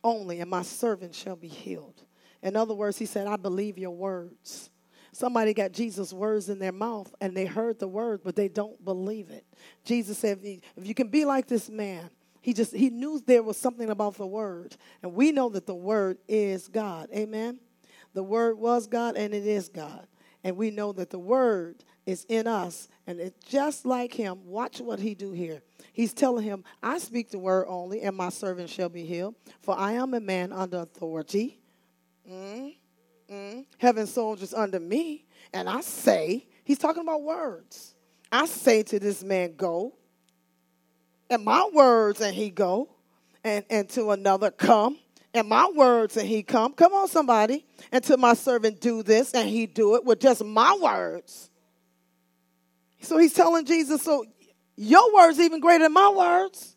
only, 0.03 0.39
and 0.39 0.49
my 0.49 0.61
servant 0.61 1.13
shall 1.13 1.35
be 1.35 1.49
healed. 1.49 2.03
In 2.41 2.55
other 2.55 2.73
words, 2.73 2.97
he 2.97 3.05
said, 3.05 3.27
I 3.27 3.35
believe 3.35 3.77
your 3.77 3.91
words. 3.91 4.69
Somebody 5.11 5.53
got 5.53 5.71
Jesus' 5.71 6.13
words 6.13 6.49
in 6.49 6.59
their 6.59 6.71
mouth 6.71 7.13
and 7.19 7.35
they 7.35 7.45
heard 7.45 7.79
the 7.79 7.87
word, 7.87 8.21
but 8.23 8.35
they 8.35 8.47
don't 8.47 8.83
believe 8.85 9.29
it. 9.29 9.43
Jesus 9.83 10.17
said, 10.17 10.39
if 10.43 10.87
you 10.87 10.93
can 10.93 11.07
be 11.07 11.25
like 11.25 11.47
this 11.47 11.69
man, 11.69 12.09
he 12.41 12.53
just 12.53 12.73
he 12.73 12.89
knew 12.89 13.21
there 13.25 13.43
was 13.43 13.57
something 13.57 13.89
about 13.89 14.15
the 14.15 14.27
word. 14.27 14.75
And 15.03 15.13
we 15.13 15.31
know 15.31 15.49
that 15.49 15.65
the 15.65 15.75
word 15.75 16.17
is 16.27 16.67
God. 16.67 17.09
Amen. 17.13 17.59
The 18.13 18.23
word 18.23 18.57
was 18.57 18.87
God 18.87 19.17
and 19.17 19.33
it 19.33 19.45
is 19.45 19.69
God. 19.69 20.07
And 20.43 20.55
we 20.55 20.71
know 20.71 20.93
that 20.93 21.09
the 21.09 21.19
word 21.19 21.83
is 22.05 22.25
in 22.29 22.47
us 22.47 22.87
and 23.05 23.19
it's 23.19 23.45
just 23.45 23.85
like 23.85 24.13
him. 24.13 24.39
Watch 24.45 24.79
what 24.79 24.99
he 24.99 25.15
do 25.15 25.31
here. 25.31 25.61
He's 25.91 26.13
telling 26.13 26.45
him, 26.45 26.63
I 26.81 26.97
speak 26.99 27.29
the 27.29 27.39
word 27.39 27.65
only 27.67 28.01
and 28.01 28.15
my 28.15 28.29
servant 28.29 28.69
shall 28.69 28.89
be 28.89 29.05
healed, 29.05 29.35
for 29.61 29.77
I 29.77 29.93
am 29.93 30.13
a 30.13 30.19
man 30.19 30.53
under 30.53 30.79
authority. 30.79 31.59
Mm, 33.29 33.65
heaven 33.77 34.07
soldiers 34.07 34.53
under 34.53 34.79
me. 34.79 35.25
And 35.53 35.69
I 35.69 35.81
say, 35.81 36.47
he's 36.63 36.77
talking 36.77 37.03
about 37.03 37.21
words. 37.21 37.95
I 38.31 38.45
say 38.45 38.83
to 38.83 38.99
this 38.99 39.23
man, 39.23 39.55
go 39.55 39.95
and 41.29 41.43
my 41.43 41.69
words 41.73 42.21
and 42.21 42.35
he 42.35 42.49
go 42.49 42.89
and, 43.43 43.63
and 43.69 43.89
to 43.89 44.11
another 44.11 44.51
come 44.51 44.97
and 45.33 45.47
my 45.47 45.69
words 45.75 46.17
and 46.17 46.27
he 46.27 46.43
come 46.43 46.73
come 46.73 46.93
on 46.93 47.07
somebody 47.07 47.65
and 47.91 48.03
to 48.03 48.17
my 48.17 48.33
servant 48.33 48.81
do 48.81 49.03
this 49.03 49.33
and 49.33 49.47
he 49.47 49.65
do 49.65 49.95
it 49.95 50.03
with 50.03 50.19
just 50.19 50.43
my 50.43 50.77
words 50.81 51.49
so 53.01 53.17
he's 53.17 53.33
telling 53.33 53.65
jesus 53.65 54.01
so 54.01 54.25
your 54.75 55.13
words 55.13 55.39
even 55.39 55.59
greater 55.59 55.85
than 55.85 55.93
my 55.93 56.09
words 56.09 56.75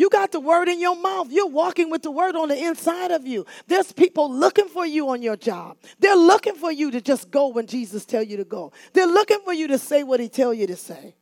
you 0.00 0.08
got 0.08 0.32
the 0.32 0.40
word 0.40 0.68
in 0.68 0.80
your 0.80 0.96
mouth. 0.96 1.28
You're 1.30 1.48
walking 1.48 1.90
with 1.90 2.00
the 2.00 2.10
word 2.10 2.34
on 2.34 2.48
the 2.48 2.56
inside 2.56 3.10
of 3.10 3.26
you. 3.26 3.44
There's 3.66 3.92
people 3.92 4.32
looking 4.32 4.66
for 4.66 4.86
you 4.86 5.10
on 5.10 5.20
your 5.20 5.36
job. 5.36 5.76
They're 5.98 6.16
looking 6.16 6.54
for 6.54 6.72
you 6.72 6.90
to 6.92 7.02
just 7.02 7.30
go 7.30 7.48
when 7.48 7.66
Jesus 7.66 8.06
tell 8.06 8.22
you 8.22 8.38
to 8.38 8.44
go. 8.44 8.72
They're 8.94 9.06
looking 9.06 9.40
for 9.44 9.52
you 9.52 9.68
to 9.68 9.78
say 9.78 10.02
what 10.02 10.18
he 10.18 10.30
tell 10.30 10.54
you 10.54 10.66
to 10.68 10.76
say. 10.76 11.16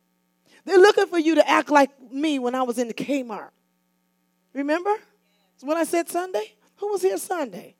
They're 0.65 0.77
looking 0.77 1.07
for 1.07 1.17
you 1.17 1.35
to 1.35 1.49
act 1.49 1.69
like 1.69 1.89
me 2.11 2.39
when 2.39 2.55
I 2.55 2.63
was 2.63 2.77
in 2.77 2.87
the 2.87 2.93
Kmart. 2.93 3.49
Remember? 4.53 4.95
When 5.61 5.77
I 5.77 5.83
said 5.83 6.09
Sunday? 6.09 6.53
Who 6.77 6.91
was 6.91 7.01
here 7.01 7.17
Sunday? 7.17 7.75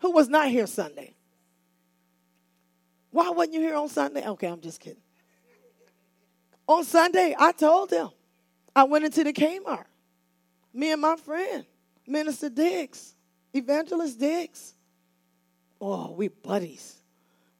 Who 0.00 0.10
was 0.12 0.28
not 0.28 0.48
here 0.48 0.66
Sunday? 0.66 1.14
Why 3.10 3.30
wasn't 3.30 3.54
you 3.54 3.60
here 3.60 3.76
on 3.76 3.88
Sunday? 3.88 4.26
Okay, 4.26 4.46
I'm 4.46 4.60
just 4.60 4.80
kidding. 4.80 5.02
On 6.66 6.84
Sunday, 6.84 7.34
I 7.38 7.52
told 7.52 7.90
them. 7.90 8.10
I 8.74 8.84
went 8.84 9.04
into 9.04 9.22
the 9.22 9.32
Kmart. 9.32 9.84
Me 10.72 10.92
and 10.92 11.02
my 11.02 11.16
friend, 11.16 11.66
Minister 12.06 12.48
Diggs, 12.48 13.14
Evangelist 13.52 14.18
Diggs. 14.18 14.72
Oh, 15.78 16.12
we 16.12 16.28
buddies. 16.28 16.96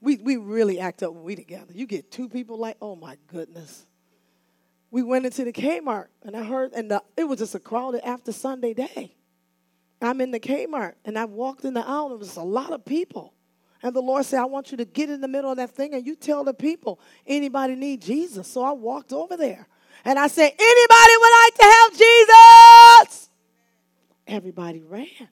We, 0.01 0.17
we 0.17 0.37
really 0.37 0.81
act 0.81 1.03
up 1.03 1.12
when 1.12 1.23
we 1.23 1.37
together. 1.37 1.73
You 1.75 1.87
get 1.87 2.11
two 2.11 2.31
people 2.31 2.59
like, 2.59 2.79
oh 2.81 2.97
my 2.97 3.19
goodness 3.27 3.85
we 4.93 5.03
went 5.03 5.25
into 5.25 5.43
the 5.43 5.53
Kmart 5.53 6.09
and 6.23 6.37
I 6.37 6.45
heard, 6.45 6.73
and 6.75 6.91
the, 6.91 7.03
it 7.17 7.25
was 7.25 7.39
just 7.39 7.55
a 7.55 7.59
crowded 7.59 8.07
after 8.07 8.31
Sunday 8.31 8.75
day. 8.75 9.17
I'm 10.03 10.21
in 10.21 10.31
the 10.31 10.39
Kmart 10.39 10.95
and 11.05 11.19
I 11.19 11.25
walked 11.25 11.65
in 11.65 11.73
the 11.73 11.85
aisle 11.85 12.05
and 12.05 12.11
there 12.13 12.19
was 12.19 12.37
a 12.37 12.43
lot 12.43 12.73
of 12.73 12.85
people. 12.85 13.33
And 13.83 13.97
the 13.97 14.03
Lord 14.03 14.25
said, 14.27 14.41
I 14.41 14.45
want 14.45 14.71
you 14.71 14.77
to 14.77 14.85
get 14.85 15.09
in 15.09 15.23
the 15.23 15.29
middle 15.29 15.51
of 15.51 15.57
that 15.57 15.71
thing 15.71 15.95
and 15.95 16.07
you 16.07 16.15
tell 16.15 16.45
the 16.45 16.53
people, 16.53 17.01
anybody 17.27 17.75
need 17.75 18.03
Jesus? 18.03 18.47
So 18.47 18.63
I 18.63 18.73
walked 18.73 19.15
over 19.15 19.37
there 19.37 19.67
and 20.05 20.19
I 20.19 20.27
said, 20.27 20.53
anybody 20.59 21.13
would 21.19 21.33
like 21.45 21.55
to 21.55 21.65
have 21.65 21.99
Jesus? 23.09 23.31
Everybody 24.27 24.83
ran. 24.83 25.29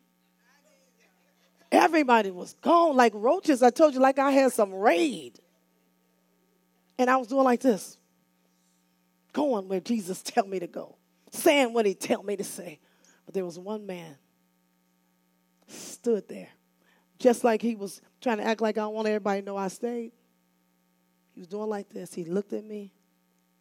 Everybody 1.70 2.30
was 2.30 2.54
gone 2.54 2.96
like 2.96 3.12
roaches. 3.14 3.62
I 3.62 3.70
told 3.70 3.94
you, 3.94 4.00
like 4.00 4.18
I 4.18 4.30
had 4.30 4.52
some 4.52 4.72
raid. 4.72 5.38
And 6.98 7.10
I 7.10 7.16
was 7.16 7.28
doing 7.28 7.44
like 7.44 7.60
this 7.60 7.98
going 9.32 9.68
where 9.68 9.80
Jesus 9.80 10.22
tell 10.24 10.46
me 10.46 10.58
to 10.58 10.66
go, 10.66 10.96
saying 11.30 11.72
what 11.72 11.86
he 11.86 11.94
tell 11.94 12.22
me 12.22 12.36
to 12.36 12.44
say. 12.44 12.78
But 13.26 13.34
there 13.34 13.44
was 13.44 13.58
one 13.58 13.86
man 13.86 14.16
stood 15.66 16.28
there, 16.28 16.48
just 17.18 17.44
like 17.44 17.62
he 17.62 17.76
was 17.76 18.00
trying 18.20 18.38
to 18.38 18.44
act 18.44 18.60
like 18.60 18.76
I 18.76 18.82
don't 18.82 18.94
want 18.94 19.08
everybody 19.08 19.40
to 19.40 19.46
know 19.46 19.56
I 19.56 19.68
stayed. 19.68 20.12
He 21.32 21.40
was 21.40 21.48
doing 21.48 21.68
like 21.68 21.88
this. 21.88 22.12
He 22.12 22.24
looked 22.24 22.52
at 22.52 22.64
me. 22.64 22.92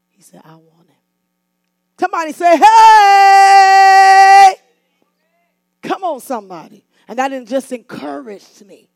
He 0.10 0.22
said, 0.22 0.42
I 0.44 0.56
want 0.56 0.88
him. 0.88 0.96
Somebody 2.00 2.32
say, 2.32 2.58
hey! 2.58 4.56
Come 5.84 6.04
on, 6.04 6.20
somebody. 6.20 6.86
And 7.08 7.20
that 7.20 7.48
just 7.48 7.72
encouraged 7.72 8.66
me 8.66 8.90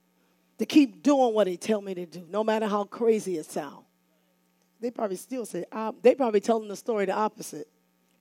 to 0.57 0.65
keep 0.65 1.01
doing 1.03 1.33
what 1.33 1.47
he 1.47 1.57
tell 1.57 1.81
me 1.81 1.93
to 1.93 2.05
do, 2.05 2.25
no 2.29 2.43
matter 2.43 2.67
how 2.67 2.83
crazy 2.86 3.38
it 3.38 3.45
sounds 3.45 3.83
they 4.84 4.91
probably 4.91 5.15
still 5.15 5.46
say, 5.46 5.65
uh, 5.72 5.93
they 6.02 6.13
probably 6.13 6.41
telling 6.41 6.67
the 6.67 6.76
story 6.76 7.06
the 7.06 7.13
opposite. 7.13 7.67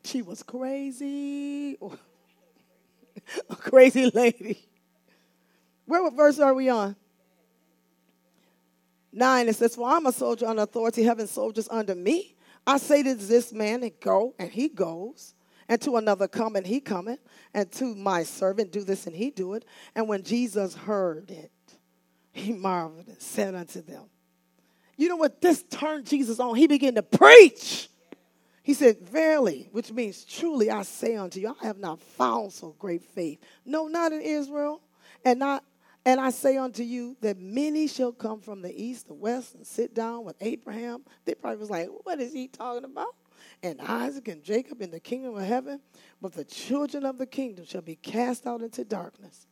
She 0.05 0.23
was 0.23 0.43
crazy. 0.43 1.77
a 3.51 3.57
crazy 3.57 4.11
lady. 4.11 4.69
Where 5.87 6.03
what 6.03 6.15
verse 6.15 6.39
are 6.39 6.55
we 6.55 6.69
on? 6.69 6.95
Nine, 9.13 9.49
it 9.49 9.57
says, 9.57 9.75
For 9.75 9.89
I'm 9.89 10.07
a 10.07 10.13
soldier 10.13 10.47
under 10.47 10.63
authority, 10.63 11.03
having 11.03 11.27
soldiers 11.27 11.69
under 11.71 11.95
me. 11.95 12.37
I 12.67 12.79
say 12.79 13.03
to 13.03 13.15
this 13.15 13.53
man, 13.53 13.83
and 13.83 13.93
go, 14.01 14.35
and 14.39 14.51
he 14.51 14.69
goes. 14.69 15.35
And 15.69 15.81
to 15.83 15.97
another, 15.97 16.29
come, 16.29 16.57
and 16.57 16.67
he 16.67 16.81
cometh. 16.81 17.19
And 17.53 17.71
to 17.73 17.95
my 17.95 18.23
servant, 18.23 18.73
do 18.73 18.85
this, 18.85 19.07
and 19.07 19.17
he 19.17 19.31
do 19.31 19.55
it. 19.55 19.65
And 19.95 20.09
when 20.09 20.23
Jesus 20.23 20.75
heard 20.75 21.31
it, 21.31 21.51
he 22.33 22.53
marveled 22.53 23.09
and 23.09 23.21
said 23.21 23.55
unto 23.55 23.83
them, 23.83 24.05
you 25.03 25.09
know 25.09 25.17
what? 25.17 25.41
This 25.41 25.65
turned 25.65 26.07
Jesus 26.07 26.39
on. 26.39 26.55
He 26.55 26.67
began 26.67 26.95
to 26.95 27.03
preach. 27.03 27.89
He 28.63 28.75
said, 28.75 29.01
Verily, 29.01 29.69
which 29.73 29.91
means 29.91 30.25
truly 30.25 30.71
I 30.71 30.83
say 30.83 31.17
unto 31.17 31.41
you, 31.41 31.57
I 31.61 31.67
have 31.67 31.79
not 31.79 32.01
found 32.01 32.53
so 32.53 32.77
great 32.79 33.03
faith. 33.03 33.41
No, 33.65 33.89
not 33.89 34.13
in 34.13 34.21
Israel. 34.21 34.81
And 35.25 35.41
not 35.41 35.65
and 36.05 36.21
I 36.21 36.31
say 36.31 36.57
unto 36.57 36.83
you 36.83 37.17
that 37.21 37.39
many 37.39 37.87
shall 37.87 38.13
come 38.13 38.41
from 38.41 38.61
the 38.61 38.75
east, 38.75 39.07
the 39.07 39.15
west, 39.15 39.55
and 39.55 39.65
sit 39.65 39.95
down 39.95 40.25
with 40.25 40.37
Abraham. 40.41 41.03
They 41.25 41.35
probably 41.35 41.59
was 41.59 41.71
like, 41.71 41.89
What 42.05 42.21
is 42.21 42.33
he 42.33 42.49
talking 42.49 42.85
about? 42.85 43.15
And 43.63 43.81
Isaac 43.81 44.29
and 44.29 44.43
Jacob 44.43 44.83
in 44.83 44.91
the 44.91 45.01
kingdom 45.01 45.37
of 45.37 45.45
heaven. 45.45 45.81
But 46.21 46.33
the 46.33 46.45
children 46.45 47.05
of 47.05 47.19
the 47.19 47.27
kingdom 47.27 47.65
shall 47.65 47.83
be 47.83 47.97
cast 47.97 48.47
out 48.47 48.63
into 48.63 48.85
darkness. 48.85 49.47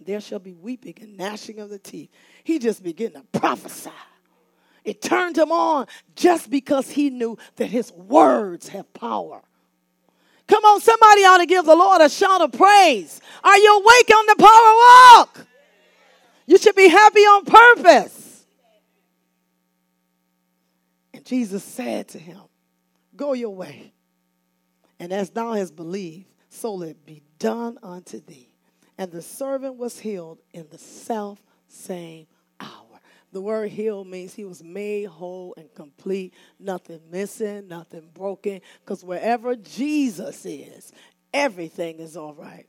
There 0.00 0.20
shall 0.20 0.40
be 0.40 0.54
weeping 0.54 0.94
and 1.00 1.16
gnashing 1.16 1.60
of 1.60 1.70
the 1.70 1.78
teeth. 1.78 2.10
He 2.42 2.58
just 2.58 2.82
began 2.82 3.12
to 3.12 3.22
prophesy. 3.32 3.90
It 4.84 5.00
turned 5.00 5.38
him 5.38 5.50
on 5.50 5.86
just 6.14 6.50
because 6.50 6.90
he 6.90 7.10
knew 7.10 7.38
that 7.56 7.66
his 7.66 7.90
words 7.92 8.68
have 8.68 8.92
power. 8.92 9.42
Come 10.46 10.64
on, 10.64 10.80
somebody 10.80 11.22
ought 11.22 11.38
to 11.38 11.46
give 11.46 11.64
the 11.64 11.74
Lord 11.74 12.02
a 12.02 12.08
shout 12.10 12.42
of 12.42 12.52
praise. 12.52 13.20
Are 13.42 13.56
you 13.56 13.78
awake 13.78 14.10
on 14.14 14.26
the 14.26 14.36
power 14.36 14.48
walk? 15.18 15.46
You 16.46 16.58
should 16.58 16.76
be 16.76 16.88
happy 16.88 17.20
on 17.20 17.44
purpose. 17.46 18.44
And 21.14 21.24
Jesus 21.24 21.64
said 21.64 22.08
to 22.08 22.18
him, 22.18 22.40
Go 23.16 23.32
your 23.32 23.54
way. 23.54 23.94
And 25.00 25.12
as 25.12 25.30
thou 25.30 25.54
hast 25.54 25.74
believed, 25.74 26.26
so 26.50 26.74
let 26.74 26.90
it 26.90 27.06
be 27.06 27.22
done 27.38 27.78
unto 27.82 28.20
thee. 28.20 28.50
And 28.98 29.10
the 29.10 29.22
servant 29.22 29.76
was 29.76 30.00
healed 30.00 30.38
in 30.52 30.66
the 30.70 30.78
self 30.78 31.42
same 31.68 32.26
The 33.34 33.40
word 33.40 33.72
healed 33.72 34.06
means 34.06 34.32
he 34.32 34.44
was 34.44 34.62
made 34.62 35.06
whole 35.08 35.54
and 35.56 35.68
complete, 35.74 36.34
nothing 36.60 37.00
missing, 37.10 37.66
nothing 37.66 38.08
broken. 38.14 38.60
Because 38.78 39.02
wherever 39.02 39.56
Jesus 39.56 40.46
is, 40.46 40.92
everything 41.32 41.98
is 41.98 42.16
all 42.16 42.32
right. 42.32 42.68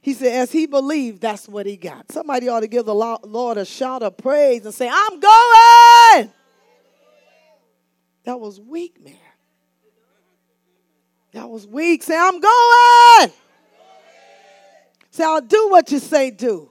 He 0.00 0.14
said, 0.14 0.32
as 0.32 0.50
he 0.50 0.64
believed, 0.64 1.20
that's 1.20 1.46
what 1.46 1.66
he 1.66 1.76
got. 1.76 2.10
Somebody 2.10 2.48
ought 2.48 2.60
to 2.60 2.66
give 2.66 2.86
the 2.86 2.94
Lord 2.94 3.58
a 3.58 3.66
shout 3.66 4.02
of 4.02 4.16
praise 4.16 4.64
and 4.64 4.72
say, 4.72 4.88
I'm 4.90 5.20
going. 5.20 6.32
That 8.24 8.40
was 8.40 8.58
weak, 8.58 9.04
man. 9.04 9.16
That 11.32 11.50
was 11.50 11.66
weak. 11.66 12.02
Say, 12.04 12.16
I'm 12.18 12.40
going. 12.40 13.32
Say, 15.10 15.24
I'll 15.24 15.42
do 15.42 15.68
what 15.68 15.92
you 15.92 15.98
say 15.98 16.30
do. 16.30 16.70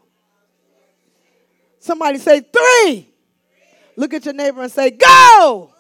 Somebody 1.79 2.17
say 2.19 2.41
three. 2.41 3.09
Look 3.95 4.13
at 4.13 4.25
your 4.25 4.33
neighbor 4.33 4.61
and 4.61 4.71
say, 4.71 4.91
go. 4.91 5.73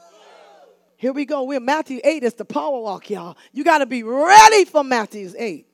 Here 0.97 1.13
we 1.13 1.25
go. 1.25 1.43
We're 1.43 1.59
Matthew 1.59 1.99
8. 2.03 2.23
It's 2.23 2.35
the 2.35 2.45
power 2.45 2.79
walk, 2.79 3.09
y'all. 3.09 3.37
You 3.53 3.63
got 3.63 3.79
to 3.79 3.85
be 3.85 4.01
ready 4.01 4.65
for 4.65 4.83
Matthew 4.83 5.31
8. 5.37 5.67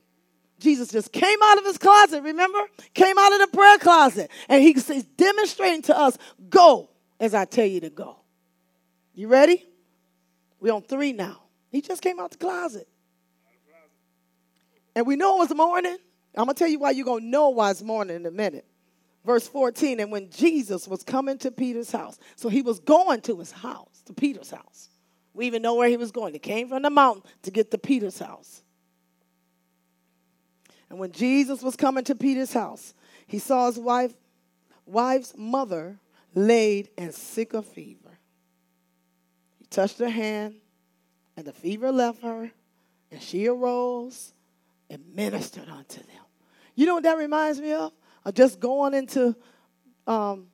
Jesus 0.60 0.90
just 0.90 1.12
came 1.12 1.38
out 1.44 1.58
of 1.58 1.66
his 1.66 1.78
closet, 1.78 2.22
remember? 2.22 2.60
Came 2.94 3.18
out 3.18 3.34
of 3.34 3.40
the 3.40 3.48
prayer 3.48 3.78
closet. 3.78 4.30
And 4.50 4.62
he's 4.62 4.86
demonstrating 5.18 5.82
to 5.84 5.98
us, 5.98 6.18
go 6.50 6.90
as 7.20 7.34
I 7.34 7.46
tell 7.46 7.66
you 7.66 7.80
to 7.82 7.90
go. 7.90 8.18
You 9.14 9.28
ready? 9.30 9.66
We're 10.60 10.74
on 10.74 10.82
three 10.82 11.14
now. 11.14 11.42
He 11.70 11.82
just 11.82 12.02
came 12.02 12.20
out 12.20 12.32
the 12.32 12.38
closet. 12.38 12.88
And 14.96 15.08
we 15.08 15.16
know 15.16 15.38
it 15.38 15.50
was 15.50 15.56
morning. 15.56 15.98
I'm 16.36 16.46
going 16.46 16.56
to 16.56 16.60
tell 16.60 16.68
you 16.68 16.80
why 16.80 16.92
you're 16.92 17.06
going 17.06 17.24
to 17.24 17.30
know 17.30 17.50
why 17.50 17.72
it's 17.72 17.82
morning 17.82 18.18
in 18.18 18.26
a 18.26 18.32
minute. 18.32 18.66
Verse 19.26 19.48
14, 19.48 20.02
and 20.02 20.12
when 20.12 20.30
Jesus 20.30 20.88
was 20.88 21.04
coming 21.04 21.38
to 21.40 21.52
Peter's 21.52 21.92
house, 21.92 22.20
so 22.36 22.50
he 22.50 22.62
was 22.62 22.80
going 22.80 23.22
to 23.22 23.40
his 23.40 23.52
house, 23.52 24.02
to 24.06 24.14
Peter's 24.14 24.52
house. 24.52 24.90
We 25.34 25.48
even 25.48 25.62
know 25.62 25.76
where 25.76 25.88
he 25.88 25.98
was 25.98 26.12
going. 26.12 26.34
He 26.34 26.40
came 26.40 26.68
from 26.68 26.84
the 26.84 26.90
mountain 26.90 27.24
to 27.44 27.52
get 27.52 27.72
to 27.72 27.78
Peter's 27.78 28.20
house. 28.20 28.62
And 30.90 31.00
when 31.00 31.12
Jesus 31.12 31.64
was 31.64 31.76
coming 31.76 32.04
to 32.04 32.16
Peter's 32.16 32.54
house, 32.54 32.94
he 33.26 33.40
saw 33.40 33.68
his 33.68 33.80
wife, 33.80 34.14
wife's 34.86 35.34
mother 35.38 35.98
laid 36.36 36.90
and 36.98 37.14
sick 37.14 37.54
of 37.54 37.66
fever. 37.66 38.20
He 39.58 39.66
touched 39.68 40.00
her 40.00 40.10
hand, 40.10 40.56
and 41.38 41.46
the 41.48 41.54
fever 41.54 41.92
left 41.92 42.22
her, 42.22 42.52
and 43.10 43.22
she 43.22 43.48
arose 43.48 44.34
and 44.90 45.02
ministered 45.16 45.70
unto 45.70 46.00
them. 46.00 46.26
You 46.76 46.86
know 46.86 46.96
what 46.96 47.04
that 47.04 47.18
reminds 47.18 47.60
me 47.60 47.72
of? 47.72 47.94
Just 48.32 48.60
going 48.60 48.94
into 48.94 49.36
um, 50.08 50.48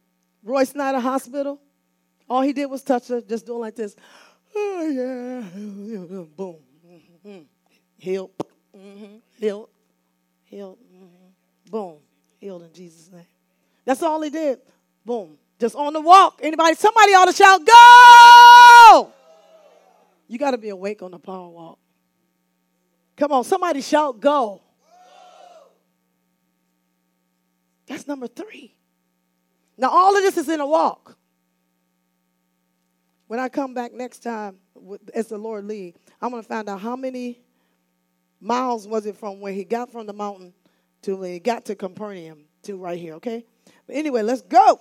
Roy 0.43 0.63
Snyder 0.63 0.99
Hospital. 0.99 1.59
All 2.30 2.41
he 2.41 2.53
did 2.53 2.65
was 2.65 2.84
touch 2.84 3.07
her, 3.09 3.22
just 3.22 3.45
doing 3.45 3.59
like 3.59 3.76
this. 3.76 3.95
Oh, 4.55 4.88
yeah. 4.88 5.41
Boom. 6.36 6.55
Mm-hmm. 6.88 7.39
Healed. 7.97 8.32
Mm-hmm. 8.76 9.15
Healed. 9.38 9.70
Healed. 10.45 10.78
Mm-hmm. 10.80 11.70
Boom. 11.72 11.95
Healed 12.39 12.63
in 12.63 12.74
Jesus' 12.74 13.11
name. 13.11 13.26
That's 13.86 14.01
all 14.01 14.22
he 14.22 14.30
did. 14.30 14.59
Boom. 15.05 15.38
Just 15.59 15.76
on 15.76 15.93
the 15.93 16.01
walk. 16.01 16.39
Anybody, 16.41 16.76
somebody 16.76 17.11
ought 17.13 17.26
to 17.26 17.34
shout, 17.34 17.65
go! 17.65 19.11
You 20.28 20.38
got 20.38 20.51
to 20.51 20.57
be 20.57 20.70
awake 20.70 21.01
on 21.01 21.11
the 21.11 21.20
power 21.20 21.49
walk. 21.49 21.80
Come 23.17 23.32
on, 23.32 23.43
somebody 23.43 23.82
shout, 23.82 24.20
go. 24.20 24.61
That's 27.90 28.08
number 28.08 28.28
three. 28.28 28.76
Now, 29.78 29.90
all 29.90 30.16
of 30.16 30.22
this 30.24 30.38
is 30.38 30.48
in 30.48 30.60
a 30.60 30.68
walk. 30.68 31.18
When 33.28 33.40
I 33.40 33.50
come 33.50 33.74
back 33.74 33.94
next 33.94 34.20
time, 34.20 34.58
as 35.14 35.28
the 35.28 35.38
Lord 35.38 35.66
lead, 35.66 35.96
I'm 36.22 36.32
going 36.32 36.42
to 36.42 36.48
find 36.48 36.70
out 36.70 36.80
how 36.80 36.96
many 36.96 37.42
miles 38.40 38.88
was 38.88 39.06
it 39.06 39.18
from 39.18 39.42
where 39.42 39.54
he 39.54 39.64
got 39.64 39.92
from 39.92 40.06
the 40.06 40.14
mountain 40.14 40.54
to 41.02 41.16
when 41.16 41.32
he 41.32 41.40
got 41.40 41.66
to 41.66 41.76
Capernaum 41.76 42.46
to 42.64 42.78
right 42.78 42.98
here, 42.98 43.16
okay? 43.16 43.44
But 43.88 43.96
anyway, 43.96 44.22
let's 44.22 44.42
go. 44.42 44.80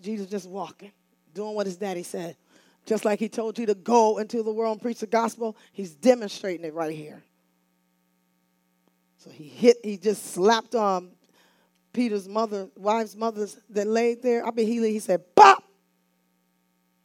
Jesus 0.00 0.26
just 0.26 0.48
walking, 0.48 0.92
doing 1.34 1.54
what 1.54 1.66
his 1.66 1.76
daddy 1.76 2.02
said. 2.02 2.36
Just 2.86 3.04
like 3.04 3.18
he 3.18 3.28
told 3.28 3.58
you 3.58 3.66
to 3.66 3.74
go 3.74 4.18
into 4.18 4.42
the 4.42 4.52
world 4.52 4.74
and 4.74 4.82
preach 4.82 5.00
the 5.00 5.06
gospel, 5.06 5.56
he's 5.72 5.94
demonstrating 5.94 6.64
it 6.64 6.74
right 6.74 6.94
here. 6.94 7.22
So 9.26 9.32
he 9.32 9.44
hit, 9.44 9.78
he 9.82 9.96
just 9.96 10.24
slapped 10.32 10.74
on 10.76 11.10
Peter's 11.92 12.28
mother, 12.28 12.68
wife's 12.76 13.16
mother 13.16 13.48
that 13.70 13.86
laid 13.86 14.22
there. 14.22 14.46
I 14.46 14.52
mean, 14.52 14.66
he, 14.66 14.92
he 14.92 14.98
said, 15.00 15.22
Bop! 15.34 15.64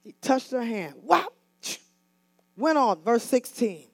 He 0.03 0.13
touched 0.22 0.51
her 0.51 0.63
hand. 0.63 0.95
Whop! 1.01 1.34
Went 2.55 2.78
on, 2.78 3.01
verse 3.01 3.24
16. 3.24 3.88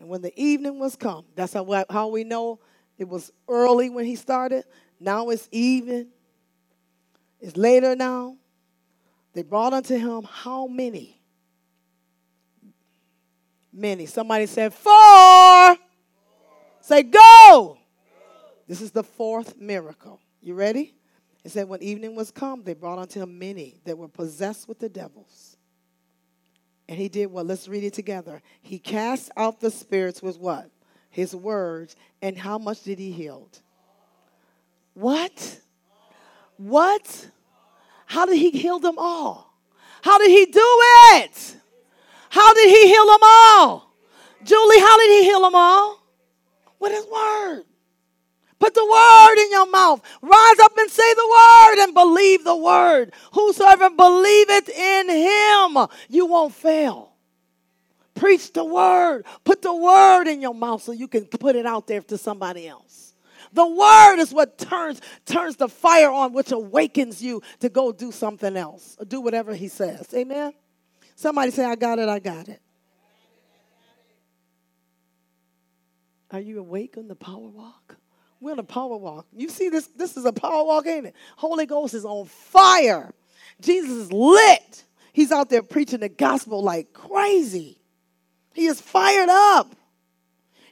And 0.00 0.08
when 0.10 0.20
the 0.20 0.38
evening 0.38 0.78
was 0.78 0.96
come, 0.96 1.24
that's 1.34 1.54
how, 1.54 1.84
how 1.88 2.08
we 2.08 2.24
know 2.24 2.60
it 2.98 3.08
was 3.08 3.32
early 3.48 3.88
when 3.88 4.04
he 4.04 4.16
started. 4.16 4.64
Now 5.00 5.30
it's 5.30 5.48
even. 5.50 6.08
It's 7.40 7.56
later 7.56 7.96
now. 7.96 8.36
They 9.32 9.42
brought 9.42 9.72
unto 9.72 9.96
him 9.96 10.26
how 10.30 10.66
many? 10.66 11.22
Many. 13.72 14.06
Somebody 14.06 14.46
said, 14.46 14.74
Four. 14.74 15.76
Say, 16.86 17.02
Go. 17.02 17.78
This 18.68 18.80
is 18.80 18.92
the 18.92 19.02
fourth 19.02 19.58
miracle. 19.58 20.20
You 20.40 20.54
ready? 20.54 20.94
It 21.42 21.50
said, 21.50 21.68
When 21.68 21.82
evening 21.82 22.14
was 22.14 22.30
come, 22.30 22.62
they 22.62 22.74
brought 22.74 23.00
unto 23.00 23.20
him 23.20 23.40
many 23.40 23.80
that 23.84 23.98
were 23.98 24.06
possessed 24.06 24.68
with 24.68 24.78
the 24.78 24.88
devils. 24.88 25.56
And 26.88 26.96
he 26.96 27.08
did 27.08 27.26
what? 27.26 27.44
Let's 27.44 27.66
read 27.66 27.82
it 27.82 27.92
together. 27.92 28.40
He 28.62 28.78
cast 28.78 29.32
out 29.36 29.58
the 29.60 29.72
spirits 29.72 30.22
with 30.22 30.38
what? 30.38 30.70
His 31.10 31.34
words. 31.34 31.96
And 32.22 32.38
how 32.38 32.56
much 32.56 32.84
did 32.84 33.00
he 33.00 33.10
heal? 33.10 33.48
What? 34.94 35.60
What? 36.56 37.30
How 38.06 38.26
did 38.26 38.36
he 38.36 38.50
heal 38.50 38.78
them 38.78 38.94
all? 38.96 39.52
How 40.02 40.18
did 40.18 40.30
he 40.30 40.46
do 40.46 40.78
it? 41.16 41.56
How 42.30 42.54
did 42.54 42.68
he 42.68 42.88
heal 42.92 43.06
them 43.06 43.18
all? 43.24 43.92
Julie, 44.44 44.78
how 44.78 44.96
did 44.98 45.10
he 45.10 45.24
heal 45.24 45.40
them 45.40 45.56
all? 45.56 46.05
With 46.78 46.92
his 46.92 47.06
word. 47.06 47.64
Put 48.58 48.74
the 48.74 48.84
word 48.84 49.42
in 49.44 49.50
your 49.50 49.70
mouth. 49.70 50.02
Rise 50.22 50.58
up 50.60 50.76
and 50.78 50.90
say 50.90 51.14
the 51.14 51.28
word 51.28 51.84
and 51.84 51.94
believe 51.94 52.44
the 52.44 52.56
word. 52.56 53.12
Whosoever 53.32 53.90
believeth 53.90 54.68
in 54.70 55.08
him, 55.10 55.86
you 56.08 56.26
won't 56.26 56.54
fail. 56.54 57.12
Preach 58.14 58.52
the 58.52 58.64
word. 58.64 59.26
Put 59.44 59.60
the 59.60 59.74
word 59.74 60.26
in 60.26 60.40
your 60.40 60.54
mouth 60.54 60.82
so 60.82 60.92
you 60.92 61.06
can 61.06 61.26
put 61.26 61.54
it 61.54 61.66
out 61.66 61.86
there 61.86 62.00
to 62.00 62.16
somebody 62.16 62.66
else. 62.66 63.14
The 63.52 63.66
word 63.66 64.18
is 64.18 64.32
what 64.32 64.58
turns 64.58 65.00
turns 65.24 65.56
the 65.56 65.68
fire 65.68 66.10
on, 66.10 66.32
which 66.32 66.50
awakens 66.50 67.22
you 67.22 67.42
to 67.60 67.68
go 67.68 67.92
do 67.92 68.10
something 68.10 68.56
else, 68.56 68.96
do 69.06 69.20
whatever 69.20 69.54
he 69.54 69.68
says. 69.68 70.12
Amen. 70.14 70.52
Somebody 71.14 71.50
say, 71.50 71.64
I 71.64 71.76
got 71.76 71.98
it, 71.98 72.08
I 72.08 72.18
got 72.18 72.48
it. 72.48 72.60
Are 76.30 76.40
you 76.40 76.58
awake 76.58 76.96
on 76.96 77.08
the 77.08 77.14
power 77.14 77.48
walk? 77.48 77.96
We're 78.40 78.52
on 78.52 78.58
a 78.58 78.64
power 78.64 78.96
walk. 78.96 79.26
You 79.34 79.48
see 79.48 79.68
this? 79.68 79.86
This 79.88 80.16
is 80.16 80.24
a 80.24 80.32
power 80.32 80.64
walk, 80.64 80.86
ain't 80.86 81.06
it? 81.06 81.14
Holy 81.36 81.66
Ghost 81.66 81.94
is 81.94 82.04
on 82.04 82.26
fire. 82.26 83.12
Jesus 83.60 83.90
is 83.90 84.12
lit. 84.12 84.84
He's 85.12 85.32
out 85.32 85.48
there 85.48 85.62
preaching 85.62 86.00
the 86.00 86.08
gospel 86.08 86.62
like 86.62 86.92
crazy. 86.92 87.80
He 88.52 88.66
is 88.66 88.80
fired 88.80 89.28
up. 89.28 89.74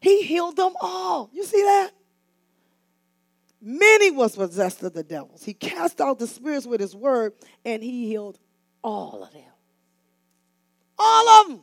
He 0.00 0.22
healed 0.22 0.56
them 0.56 0.74
all. 0.80 1.30
You 1.32 1.44
see 1.44 1.62
that? 1.62 1.90
Many 3.62 4.10
was 4.10 4.36
possessed 4.36 4.82
of 4.82 4.92
the 4.92 5.02
devils. 5.02 5.42
He 5.42 5.54
cast 5.54 5.98
out 5.98 6.18
the 6.18 6.26
spirits 6.26 6.66
with 6.66 6.80
his 6.80 6.94
word, 6.94 7.32
and 7.64 7.82
he 7.82 8.08
healed 8.08 8.38
all 8.82 9.22
of 9.22 9.32
them. 9.32 9.42
All 10.98 11.28
of 11.28 11.48
them. 11.48 11.60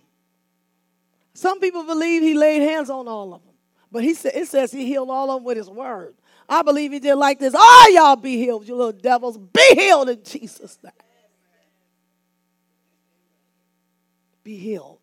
Some 1.35 1.59
people 1.59 1.83
believe 1.83 2.23
he 2.23 2.33
laid 2.33 2.63
hands 2.63 2.89
on 2.89 3.07
all 3.07 3.35
of 3.35 3.43
them. 3.43 3.50
But 3.91 4.03
he 4.03 4.13
said, 4.13 4.31
it 4.35 4.47
says 4.47 4.71
he 4.71 4.85
healed 4.85 5.09
all 5.09 5.29
of 5.29 5.37
them 5.37 5.43
with 5.43 5.57
his 5.57 5.69
word. 5.69 6.15
I 6.47 6.61
believe 6.61 6.91
he 6.91 6.99
did 6.99 7.15
like 7.15 7.39
this. 7.39 7.53
All 7.53 7.93
y'all 7.93 8.15
be 8.15 8.37
healed, 8.37 8.67
you 8.67 8.75
little 8.75 8.91
devils. 8.91 9.37
Be 9.37 9.69
healed 9.73 10.09
in 10.09 10.23
Jesus' 10.23 10.77
name. 10.83 10.93
Be 14.43 14.57
healed. 14.57 14.99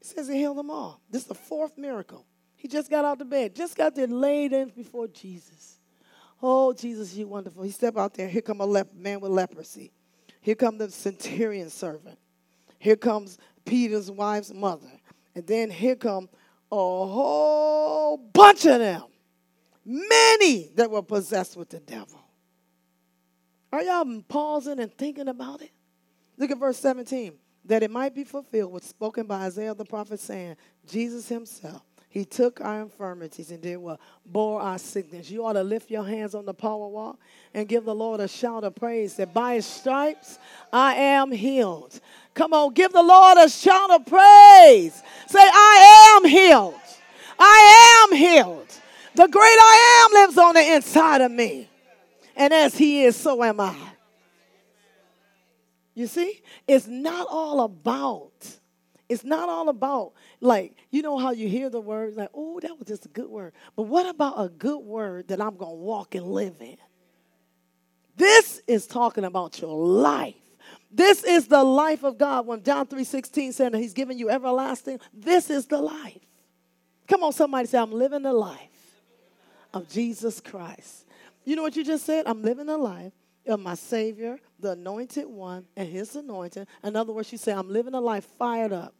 It 0.00 0.06
says 0.06 0.28
he 0.28 0.36
healed 0.36 0.58
them 0.58 0.70
all. 0.70 1.00
This 1.10 1.22
is 1.22 1.28
the 1.28 1.34
fourth 1.34 1.76
miracle. 1.76 2.24
He 2.56 2.68
just 2.68 2.90
got 2.90 3.04
out 3.04 3.20
of 3.20 3.28
bed, 3.28 3.54
just 3.54 3.76
got 3.76 3.94
there 3.94 4.06
laid 4.06 4.52
in 4.52 4.70
before 4.70 5.08
Jesus. 5.08 5.78
Oh, 6.42 6.72
Jesus, 6.72 7.14
you 7.14 7.26
wonderful. 7.28 7.62
He 7.62 7.70
stepped 7.70 7.96
out 7.96 8.14
there. 8.14 8.28
Here 8.28 8.42
come 8.42 8.60
a 8.60 8.66
lep- 8.66 8.94
man 8.94 9.20
with 9.20 9.30
leprosy. 9.30 9.92
Here 10.40 10.54
come 10.54 10.78
the 10.78 10.90
centurion 10.90 11.70
servant. 11.70 12.18
Here 12.78 12.96
comes 12.96 13.38
Peter's 13.66 14.10
wife's 14.10 14.54
mother. 14.54 14.88
And 15.34 15.46
then 15.46 15.70
here 15.70 15.96
come 15.96 16.30
a 16.72 16.76
whole 16.76 18.16
bunch 18.16 18.64
of 18.64 18.78
them. 18.78 19.02
many 19.86 20.70
that 20.74 20.90
were 20.90 21.02
possessed 21.02 21.56
with 21.56 21.68
the 21.68 21.78
devil. 21.78 22.20
Are 23.72 23.82
y'all 23.82 24.22
pausing 24.28 24.80
and 24.80 24.92
thinking 24.92 25.28
about 25.28 25.62
it? 25.62 25.70
Look 26.36 26.50
at 26.50 26.58
verse 26.58 26.78
17. 26.78 27.34
That 27.66 27.82
it 27.82 27.90
might 27.90 28.14
be 28.14 28.24
fulfilled, 28.24 28.72
what's 28.72 28.88
spoken 28.88 29.26
by 29.26 29.42
Isaiah 29.42 29.74
the 29.74 29.84
prophet, 29.84 30.20
saying, 30.20 30.56
Jesus 30.86 31.28
himself, 31.28 31.82
he 32.16 32.24
took 32.24 32.62
our 32.62 32.80
infirmities 32.80 33.50
and 33.50 33.60
did 33.60 33.76
what? 33.76 34.00
Bore 34.24 34.58
our 34.58 34.78
sickness. 34.78 35.30
You 35.30 35.44
ought 35.44 35.52
to 35.52 35.62
lift 35.62 35.90
your 35.90 36.02
hands 36.02 36.34
on 36.34 36.46
the 36.46 36.54
power 36.54 36.88
wall 36.88 37.18
and 37.52 37.68
give 37.68 37.84
the 37.84 37.94
Lord 37.94 38.20
a 38.20 38.26
shout 38.26 38.64
of 38.64 38.74
praise 38.74 39.16
that 39.16 39.34
by 39.34 39.56
his 39.56 39.66
stripes 39.66 40.38
I 40.72 40.94
am 40.94 41.30
healed. 41.30 42.00
Come 42.32 42.54
on, 42.54 42.72
give 42.72 42.90
the 42.90 43.02
Lord 43.02 43.36
a 43.36 43.50
shout 43.50 43.90
of 43.90 44.06
praise. 44.06 45.02
Say, 45.26 45.40
I 45.40 46.16
am 46.16 46.30
healed. 46.30 46.80
I 47.38 48.06
am 48.08 48.16
healed. 48.16 48.68
The 49.14 49.28
great 49.28 49.42
I 49.44 50.06
am 50.06 50.22
lives 50.22 50.38
on 50.38 50.54
the 50.54 50.74
inside 50.74 51.20
of 51.20 51.30
me. 51.30 51.68
And 52.34 52.54
as 52.54 52.78
he 52.78 53.02
is, 53.02 53.14
so 53.14 53.44
am 53.44 53.60
I. 53.60 53.76
You 55.94 56.06
see, 56.06 56.40
it's 56.66 56.86
not 56.86 57.26
all 57.28 57.60
about, 57.60 58.32
it's 59.08 59.24
not 59.24 59.48
all 59.48 59.68
about, 59.68 60.12
like, 60.40 60.74
you 60.90 61.02
know 61.02 61.18
how 61.18 61.30
you 61.30 61.48
hear 61.48 61.70
the 61.70 61.80
words, 61.80 62.16
like, 62.16 62.30
oh, 62.34 62.58
that 62.60 62.78
was 62.78 62.88
just 62.88 63.06
a 63.06 63.08
good 63.08 63.28
word. 63.28 63.52
But 63.76 63.84
what 63.84 64.06
about 64.06 64.34
a 64.36 64.48
good 64.48 64.78
word 64.78 65.28
that 65.28 65.40
I'm 65.40 65.56
going 65.56 65.72
to 65.72 65.82
walk 65.82 66.14
and 66.14 66.26
live 66.26 66.56
in? 66.60 66.76
This 68.16 68.62
is 68.66 68.86
talking 68.86 69.24
about 69.24 69.60
your 69.60 69.76
life. 69.76 70.34
This 70.90 71.22
is 71.24 71.46
the 71.46 71.62
life 71.62 72.02
of 72.02 72.18
God. 72.18 72.46
When 72.46 72.62
John 72.62 72.86
3:16 72.86 73.52
said 73.52 73.72
that 73.72 73.78
he's 73.78 73.92
given 73.92 74.18
you 74.18 74.30
everlasting, 74.30 74.98
this 75.12 75.50
is 75.50 75.66
the 75.66 75.78
life. 75.78 76.18
Come 77.06 77.22
on, 77.22 77.32
somebody 77.32 77.68
say, 77.68 77.78
I'm 77.78 77.92
living 77.92 78.22
the 78.22 78.32
life 78.32 79.02
of 79.72 79.88
Jesus 79.88 80.40
Christ. 80.40 81.04
You 81.44 81.54
know 81.54 81.62
what 81.62 81.76
you 81.76 81.84
just 81.84 82.04
said? 82.06 82.26
I'm 82.26 82.42
living 82.42 82.66
the 82.66 82.78
life 82.78 83.12
of 83.48 83.60
my 83.60 83.74
Savior, 83.74 84.38
the 84.60 84.72
anointed 84.72 85.26
one, 85.26 85.66
and 85.76 85.88
his 85.88 86.16
anointing. 86.16 86.66
In 86.82 86.96
other 86.96 87.12
words, 87.12 87.32
you 87.32 87.38
say, 87.38 87.52
I'm 87.52 87.68
living 87.68 87.94
a 87.94 88.00
life 88.00 88.26
fired 88.38 88.72
up, 88.72 88.94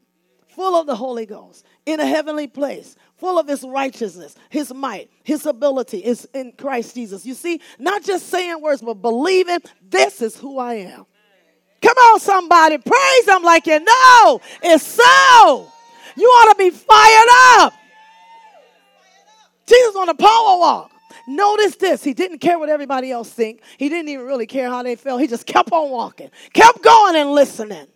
full 0.48 0.78
of 0.78 0.86
the 0.86 0.96
Holy 0.96 1.26
Ghost, 1.26 1.64
in 1.84 2.00
a 2.00 2.06
heavenly 2.06 2.46
place, 2.46 2.96
full 3.16 3.38
of 3.38 3.48
his 3.48 3.64
righteousness, 3.64 4.34
his 4.50 4.72
might, 4.72 5.10
his 5.22 5.46
ability 5.46 5.98
is 5.98 6.28
in 6.34 6.52
Christ 6.52 6.94
Jesus. 6.94 7.26
You 7.26 7.34
see, 7.34 7.60
not 7.78 8.02
just 8.02 8.28
saying 8.28 8.60
words, 8.60 8.82
but 8.82 8.94
believing 8.94 9.58
this 9.82 10.22
is 10.22 10.36
who 10.36 10.58
I 10.58 10.74
am. 10.74 11.06
Come 11.82 11.96
on, 11.96 12.20
somebody, 12.20 12.78
praise 12.78 13.28
him 13.28 13.42
like 13.42 13.66
you 13.66 13.80
know 13.80 14.40
it's 14.62 14.84
so. 14.84 15.72
You 16.16 16.26
ought 16.26 16.52
to 16.52 16.58
be 16.58 16.70
fired 16.70 17.28
up. 17.60 17.74
Jesus 19.66 19.96
on 19.96 20.08
a 20.08 20.14
power 20.14 20.58
walk. 20.58 20.90
Notice 21.26 21.76
this. 21.76 22.04
He 22.04 22.14
didn't 22.14 22.38
care 22.38 22.58
what 22.58 22.68
everybody 22.68 23.10
else 23.10 23.30
think. 23.30 23.62
He 23.78 23.88
didn't 23.88 24.08
even 24.08 24.26
really 24.26 24.46
care 24.46 24.68
how 24.68 24.82
they 24.82 24.96
felt. 24.96 25.20
He 25.20 25.26
just 25.26 25.46
kept 25.46 25.72
on 25.72 25.90
walking, 25.90 26.30
kept 26.52 26.82
going 26.82 27.16
and 27.16 27.32
listening. 27.32 27.86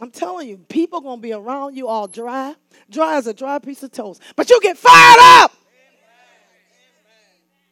I'm 0.00 0.10
telling 0.10 0.48
you, 0.48 0.58
people 0.68 1.00
gonna 1.00 1.20
be 1.20 1.32
around 1.32 1.76
you 1.76 1.86
all 1.86 2.08
dry, 2.08 2.54
dry 2.90 3.16
as 3.16 3.26
a 3.26 3.34
dry 3.34 3.58
piece 3.58 3.82
of 3.82 3.92
toast. 3.92 4.20
But 4.34 4.50
you 4.50 4.60
get 4.60 4.76
fired 4.76 5.18
up. 5.20 5.52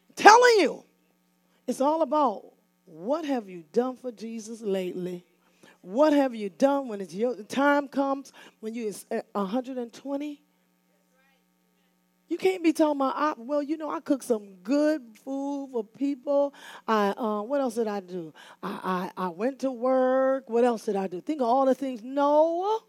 I'm 0.09 0.15
telling 0.15 0.55
you, 0.59 0.83
it's 1.67 1.81
all 1.81 2.01
about 2.01 2.43
what 2.85 3.25
have 3.25 3.49
you 3.49 3.63
done 3.73 3.97
for 3.97 4.11
Jesus 4.11 4.61
lately. 4.61 5.25
What 5.81 6.13
have 6.13 6.33
you 6.33 6.49
done 6.49 6.87
when 6.87 7.01
it's 7.01 7.13
your 7.13 7.35
time 7.43 7.89
comes 7.89 8.31
when 8.61 8.73
you 8.73 8.87
is 8.87 9.05
120? 9.33 10.42
You 12.29 12.37
can't 12.37 12.63
be 12.63 12.73
talking 12.73 12.99
about, 12.99 13.15
I, 13.15 13.33
well, 13.37 13.61
you 13.61 13.77
know, 13.77 13.89
I 13.89 13.99
cook 13.99 14.23
some 14.23 14.55
good 14.63 15.01
food 15.23 15.69
for 15.71 15.83
people. 15.83 16.53
I, 16.87 17.09
uh, 17.09 17.41
what 17.43 17.61
else 17.61 17.75
did 17.75 17.87
I 17.87 17.99
do? 17.99 18.33
I, 18.61 19.11
I, 19.17 19.25
I 19.25 19.29
went 19.29 19.59
to 19.59 19.71
work. 19.71 20.49
What 20.49 20.63
else 20.63 20.85
did 20.85 20.95
I 20.95 21.07
do? 21.07 21.21
Think 21.21 21.41
of 21.41 21.47
all 21.47 21.65
the 21.65 21.75
things. 21.75 22.01
No. 22.03 22.79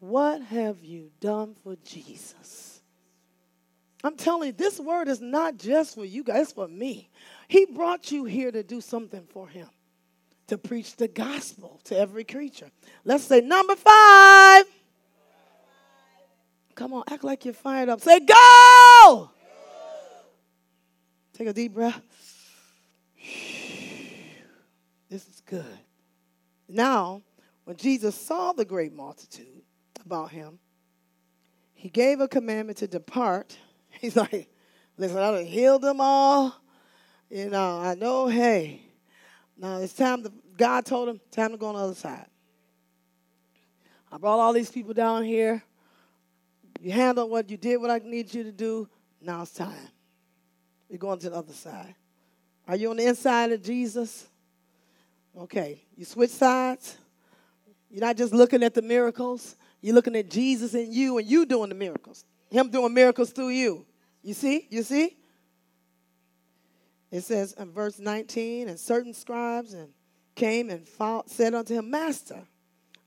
What 0.00 0.42
have 0.42 0.82
you 0.82 1.10
done 1.20 1.54
for 1.62 1.76
Jesus? 1.84 2.82
I'm 4.02 4.16
telling 4.16 4.48
you, 4.48 4.52
this 4.52 4.78
word 4.78 5.08
is 5.08 5.20
not 5.20 5.56
just 5.56 5.94
for 5.94 6.04
you 6.04 6.22
guys, 6.22 6.42
it's 6.42 6.52
for 6.52 6.68
me. 6.68 7.08
He 7.48 7.64
brought 7.64 8.12
you 8.12 8.24
here 8.26 8.52
to 8.52 8.62
do 8.62 8.82
something 8.82 9.26
for 9.30 9.48
him, 9.48 9.68
to 10.48 10.58
preach 10.58 10.96
the 10.96 11.08
gospel 11.08 11.80
to 11.84 11.98
every 11.98 12.24
creature. 12.24 12.70
Let's 13.04 13.24
say 13.24 13.40
number 13.40 13.76
five. 13.76 14.64
Come 16.74 16.92
on, 16.92 17.04
act 17.10 17.24
like 17.24 17.44
you're 17.44 17.54
fired 17.54 17.88
up. 17.88 18.00
Say, 18.00 18.20
go! 18.20 19.30
Take 21.32 21.48
a 21.48 21.52
deep 21.52 21.74
breath. 21.74 22.00
This 25.08 25.28
is 25.28 25.42
good. 25.46 25.64
Now, 26.68 27.22
when 27.64 27.76
Jesus 27.76 28.14
saw 28.14 28.52
the 28.52 28.64
great 28.64 28.92
multitude 28.92 29.62
about 30.04 30.30
him, 30.30 30.58
he 31.72 31.88
gave 31.88 32.20
a 32.20 32.28
commandment 32.28 32.78
to 32.78 32.86
depart. 32.86 33.56
He's 34.00 34.16
like, 34.16 34.48
listen, 34.96 35.18
I 35.18 35.30
done 35.30 35.44
healed 35.44 35.82
them 35.82 36.00
all. 36.00 36.54
You 37.30 37.50
know, 37.50 37.78
I 37.78 37.94
know, 37.94 38.26
hey, 38.26 38.82
now 39.56 39.78
it's 39.78 39.92
time 39.92 40.22
to, 40.24 40.32
God 40.56 40.84
told 40.84 41.08
him, 41.08 41.20
time 41.30 41.52
to 41.52 41.56
go 41.56 41.68
on 41.68 41.74
the 41.74 41.80
other 41.80 41.94
side. 41.94 42.26
I 44.10 44.18
brought 44.18 44.38
all 44.38 44.52
these 44.52 44.70
people 44.70 44.94
down 44.94 45.24
here. 45.24 45.62
You 46.84 46.92
handled 46.92 47.30
what 47.30 47.48
you 47.48 47.56
did, 47.56 47.78
what 47.78 47.90
I 47.90 47.98
need 48.04 48.34
you 48.34 48.42
to 48.42 48.52
do. 48.52 48.86
Now 49.18 49.40
it's 49.40 49.52
time. 49.52 49.88
You're 50.90 50.98
going 50.98 51.18
to 51.20 51.30
the 51.30 51.36
other 51.36 51.54
side. 51.54 51.94
Are 52.68 52.76
you 52.76 52.90
on 52.90 52.98
the 52.98 53.06
inside 53.06 53.52
of 53.52 53.62
Jesus? 53.62 54.26
Okay. 55.34 55.82
You 55.96 56.04
switch 56.04 56.28
sides. 56.28 56.98
You're 57.90 58.02
not 58.02 58.18
just 58.18 58.34
looking 58.34 58.62
at 58.62 58.74
the 58.74 58.82
miracles. 58.82 59.56
You're 59.80 59.94
looking 59.94 60.14
at 60.14 60.28
Jesus 60.28 60.74
in 60.74 60.92
you 60.92 61.16
and 61.16 61.26
you 61.26 61.46
doing 61.46 61.70
the 61.70 61.74
miracles. 61.74 62.26
Him 62.50 62.68
doing 62.68 62.92
miracles 62.92 63.30
through 63.30 63.48
you. 63.48 63.86
You 64.22 64.34
see? 64.34 64.66
You 64.68 64.82
see? 64.82 65.16
It 67.10 67.22
says 67.22 67.54
in 67.54 67.72
verse 67.72 67.98
19, 67.98 68.68
and 68.68 68.78
certain 68.78 69.14
scribes 69.14 69.72
and 69.72 69.88
came 70.34 70.68
and 70.68 70.86
fought, 70.86 71.30
said 71.30 71.54
unto 71.54 71.72
him, 71.72 71.88
Master, 71.88 72.42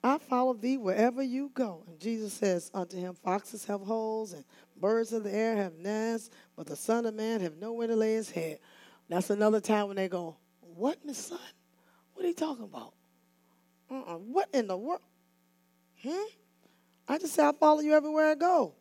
I 0.07 0.17
follow 0.19 0.53
thee 0.53 0.77
wherever 0.77 1.21
you 1.21 1.51
go. 1.53 1.83
And 1.87 1.99
Jesus 1.99 2.33
says 2.33 2.71
unto 2.73 2.97
him, 2.97 3.13
Foxes 3.13 3.65
have 3.65 3.81
holes, 3.81 4.33
and 4.33 4.45
birds 4.79 5.11
of 5.11 5.23
the 5.23 5.33
air 5.33 5.55
have 5.55 5.73
nests, 5.73 6.29
but 6.55 6.65
the 6.65 6.75
Son 6.75 7.05
of 7.05 7.13
Man 7.13 7.41
have 7.41 7.57
nowhere 7.57 7.87
to 7.87 7.95
lay 7.95 8.13
his 8.13 8.29
head. 8.29 8.59
That's 9.09 9.29
another 9.29 9.59
time 9.59 9.87
when 9.87 9.97
they 9.97 10.07
go, 10.07 10.37
What, 10.61 10.97
my 11.05 11.13
son? 11.13 11.39
What 12.13 12.25
are 12.25 12.29
you 12.29 12.33
talking 12.33 12.63
about? 12.63 12.93
Uh-uh. 13.91 14.15
What 14.15 14.49
in 14.53 14.67
the 14.67 14.77
world? 14.77 15.01
Hmm? 16.01 16.25
I 17.07 17.17
just 17.17 17.33
say, 17.33 17.45
I 17.45 17.51
follow 17.51 17.81
you 17.81 17.93
everywhere 17.93 18.31
I 18.31 18.35
go. 18.35 18.75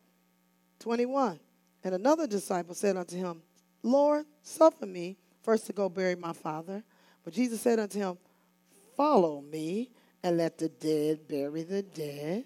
21. 0.80 1.38
And 1.84 1.94
another 1.94 2.26
disciple 2.26 2.74
said 2.74 2.96
unto 2.96 3.16
him, 3.16 3.42
Lord, 3.82 4.26
suffer 4.42 4.86
me 4.86 5.16
first 5.42 5.66
to 5.66 5.72
go 5.72 5.88
bury 5.88 6.16
my 6.16 6.32
father. 6.32 6.82
But 7.24 7.34
Jesus 7.34 7.60
said 7.60 7.78
unto 7.78 7.98
him, 7.98 8.18
Follow 8.96 9.40
me 9.40 9.90
and 10.22 10.36
let 10.36 10.58
the 10.58 10.68
dead 10.68 11.28
bury 11.28 11.62
the 11.62 11.82
dead. 11.82 12.44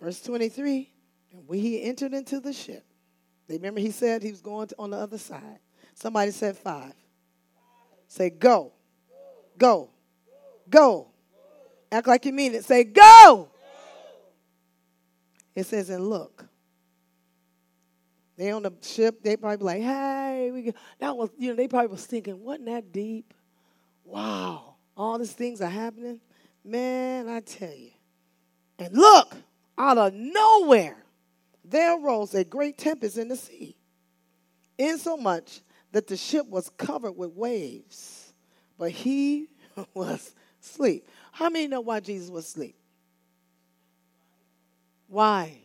Verse 0.00 0.20
23, 0.22 0.90
and 1.32 1.48
when 1.48 1.60
he 1.60 1.82
entered 1.82 2.12
into 2.12 2.40
the 2.40 2.52
ship, 2.52 2.84
they 3.48 3.56
remember 3.56 3.80
he 3.80 3.90
said 3.90 4.22
he 4.22 4.30
was 4.30 4.40
going 4.40 4.68
to, 4.68 4.74
on 4.78 4.90
the 4.90 4.96
other 4.96 5.18
side. 5.18 5.58
Somebody 5.94 6.30
said 6.30 6.56
five. 6.56 6.94
Say, 8.08 8.30
go. 8.30 8.72
Go. 9.58 9.90
Go. 10.68 11.08
Act 11.90 12.06
like 12.06 12.24
you 12.26 12.32
mean 12.32 12.54
it. 12.54 12.64
Say, 12.64 12.84
go. 12.84 13.48
It 15.54 15.64
says, 15.64 15.90
and 15.90 16.08
look. 16.08 16.46
They 18.36 18.50
on 18.50 18.62
the 18.62 18.72
ship, 18.82 19.22
they 19.22 19.36
probably 19.36 19.64
like, 19.64 19.82
hey, 19.82 20.50
we 20.52 20.72
that 20.98 21.16
was, 21.16 21.30
you 21.38 21.50
know, 21.50 21.54
they 21.54 21.68
probably 21.68 21.88
was 21.88 22.06
thinking, 22.06 22.42
wasn't 22.42 22.66
that 22.66 22.90
deep? 22.90 23.34
Wow. 24.04 24.76
All 24.96 25.18
these 25.18 25.32
things 25.32 25.60
are 25.60 25.68
happening. 25.68 26.20
Man, 26.64 27.28
I 27.28 27.40
tell 27.40 27.74
you. 27.74 27.90
And 28.78 28.96
look, 28.96 29.34
out 29.76 29.98
of 29.98 30.14
nowhere, 30.14 30.96
there 31.64 31.98
arose 31.98 32.34
a 32.34 32.44
great 32.44 32.78
tempest 32.78 33.16
in 33.16 33.28
the 33.28 33.36
sea, 33.36 33.76
insomuch 34.78 35.60
that 35.92 36.06
the 36.06 36.16
ship 36.16 36.46
was 36.46 36.70
covered 36.70 37.12
with 37.12 37.30
waves, 37.32 38.32
but 38.78 38.90
he 38.90 39.48
was 39.94 40.34
asleep. 40.62 41.06
How 41.32 41.48
many 41.48 41.68
know 41.68 41.80
why 41.80 42.00
Jesus 42.00 42.30
was 42.30 42.46
asleep? 42.46 42.76
Why? 45.08 45.58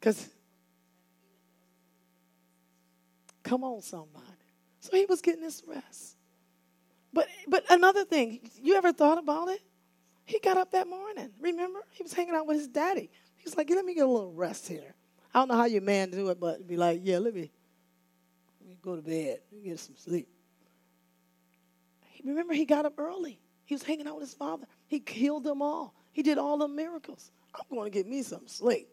Because, 0.00 0.28
come 3.42 3.64
on, 3.64 3.80
somebody. 3.82 4.24
So 4.80 4.96
he 4.96 5.06
was 5.06 5.20
getting 5.20 5.42
his 5.42 5.62
rest. 5.66 6.13
But 7.14 7.28
but 7.48 7.64
another 7.70 8.04
thing, 8.04 8.50
you 8.60 8.74
ever 8.74 8.92
thought 8.92 9.18
about 9.18 9.48
it? 9.48 9.60
He 10.26 10.40
got 10.40 10.56
up 10.56 10.72
that 10.72 10.88
morning. 10.88 11.30
Remember, 11.40 11.80
he 11.90 12.02
was 12.02 12.12
hanging 12.12 12.34
out 12.34 12.46
with 12.46 12.58
his 12.58 12.68
daddy. 12.68 13.10
He's 13.36 13.56
like, 13.56 13.70
let 13.70 13.84
me 13.84 13.94
get 13.94 14.04
a 14.04 14.10
little 14.10 14.32
rest 14.32 14.66
here. 14.66 14.94
I 15.32 15.38
don't 15.38 15.48
know 15.48 15.56
how 15.56 15.66
your 15.66 15.82
man 15.82 16.10
do 16.10 16.28
it, 16.30 16.40
but 16.40 16.66
be 16.66 16.76
like, 16.76 17.00
yeah, 17.02 17.18
let 17.18 17.34
me, 17.34 17.50
let 18.60 18.68
me 18.68 18.78
go 18.82 18.96
to 18.96 19.02
bed, 19.02 19.40
get 19.62 19.78
some 19.78 19.96
sleep. 19.96 20.28
Remember, 22.24 22.54
he 22.54 22.64
got 22.64 22.86
up 22.86 22.98
early. 22.98 23.38
He 23.66 23.74
was 23.74 23.82
hanging 23.82 24.06
out 24.06 24.14
with 24.14 24.24
his 24.24 24.34
father. 24.34 24.66
He 24.86 25.02
healed 25.06 25.44
them 25.44 25.60
all. 25.60 25.94
He 26.12 26.22
did 26.22 26.38
all 26.38 26.56
the 26.58 26.68
miracles. 26.68 27.30
I'm 27.54 27.64
going 27.76 27.90
to 27.90 27.96
get 27.96 28.08
me 28.08 28.22
some 28.22 28.48
sleep. 28.48 28.88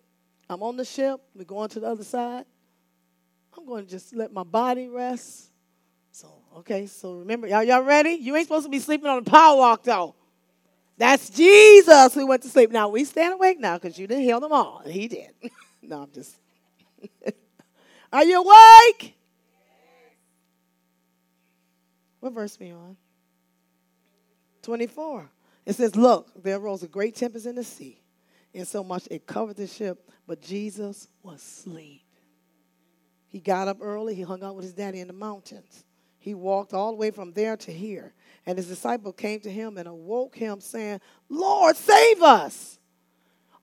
I'm 0.50 0.62
on 0.64 0.76
the 0.76 0.84
ship. 0.84 1.22
We're 1.34 1.46
going 1.46 1.70
to 1.70 1.80
the 1.80 1.88
other 1.88 2.04
side. 2.04 2.46
I'm 3.58 3.66
going 3.66 3.86
to 3.86 3.90
just 3.90 4.14
let 4.14 4.34
my 4.34 4.44
body 4.44 4.90
rest. 4.90 5.51
Okay, 6.58 6.86
so 6.86 7.14
remember, 7.14 7.48
y'all, 7.48 7.64
y'all 7.64 7.82
ready? 7.82 8.12
You 8.12 8.36
ain't 8.36 8.48
supposed 8.48 8.66
to 8.66 8.70
be 8.70 8.80
sleeping 8.80 9.08
on 9.08 9.24
the 9.24 9.30
power 9.30 9.58
walk, 9.58 9.84
though. 9.84 10.16
That's 10.98 11.30
Jesus 11.30 12.14
who 12.14 12.28
went 12.28 12.44
to 12.44 12.50
sleep. 12.50 12.72
Now, 12.72 12.90
we 12.90 13.06
stand 13.06 13.34
awake 13.34 13.60
now 13.60 13.78
because 13.78 13.98
you 13.98 14.06
didn't 14.06 14.24
heal 14.24 14.40
them 14.40 14.52
all. 14.52 14.84
He 14.86 15.08
did. 15.08 15.32
no, 15.82 16.04
I'm 16.04 16.12
just. 16.12 16.36
Are 18.14 18.24
you 18.24 18.42
awake? 18.42 19.16
What 22.20 22.34
verse 22.34 22.56
are 22.62 22.64
we 22.64 22.72
on? 22.72 22.98
24. 24.62 25.30
It 25.66 25.74
says, 25.74 25.96
Look, 25.96 26.30
there 26.44 26.58
arose 26.58 26.84
a 26.84 26.88
great 26.88 27.16
tempest 27.16 27.48
in 27.48 27.56
the 27.56 27.64
sea, 27.64 28.00
and 28.54 28.68
so 28.68 28.84
much 28.84 29.08
it 29.10 29.26
covered 29.26 29.56
the 29.56 29.66
ship, 29.66 30.12
but 30.28 30.42
Jesus 30.42 31.08
was 31.24 31.42
asleep. 31.42 32.04
He 33.28 33.40
got 33.40 33.68
up 33.68 33.78
early, 33.82 34.14
he 34.14 34.22
hung 34.22 34.44
out 34.44 34.56
with 34.56 34.66
his 34.66 34.74
daddy 34.74 35.00
in 35.00 35.08
the 35.08 35.14
mountains. 35.14 35.84
He 36.22 36.36
walked 36.36 36.72
all 36.72 36.92
the 36.92 36.98
way 36.98 37.10
from 37.10 37.34
there 37.34 37.58
to 37.58 37.72
here. 37.72 38.14
And 38.46 38.58
his 38.58 38.68
disciple 38.68 39.12
came 39.12 39.40
to 39.42 39.52
him 39.52 39.78
and 39.78 39.88
awoke 39.88 40.36
him, 40.36 40.62
saying, 40.62 41.02
Lord, 41.30 41.76
save 41.76 42.22
us. 42.22 42.78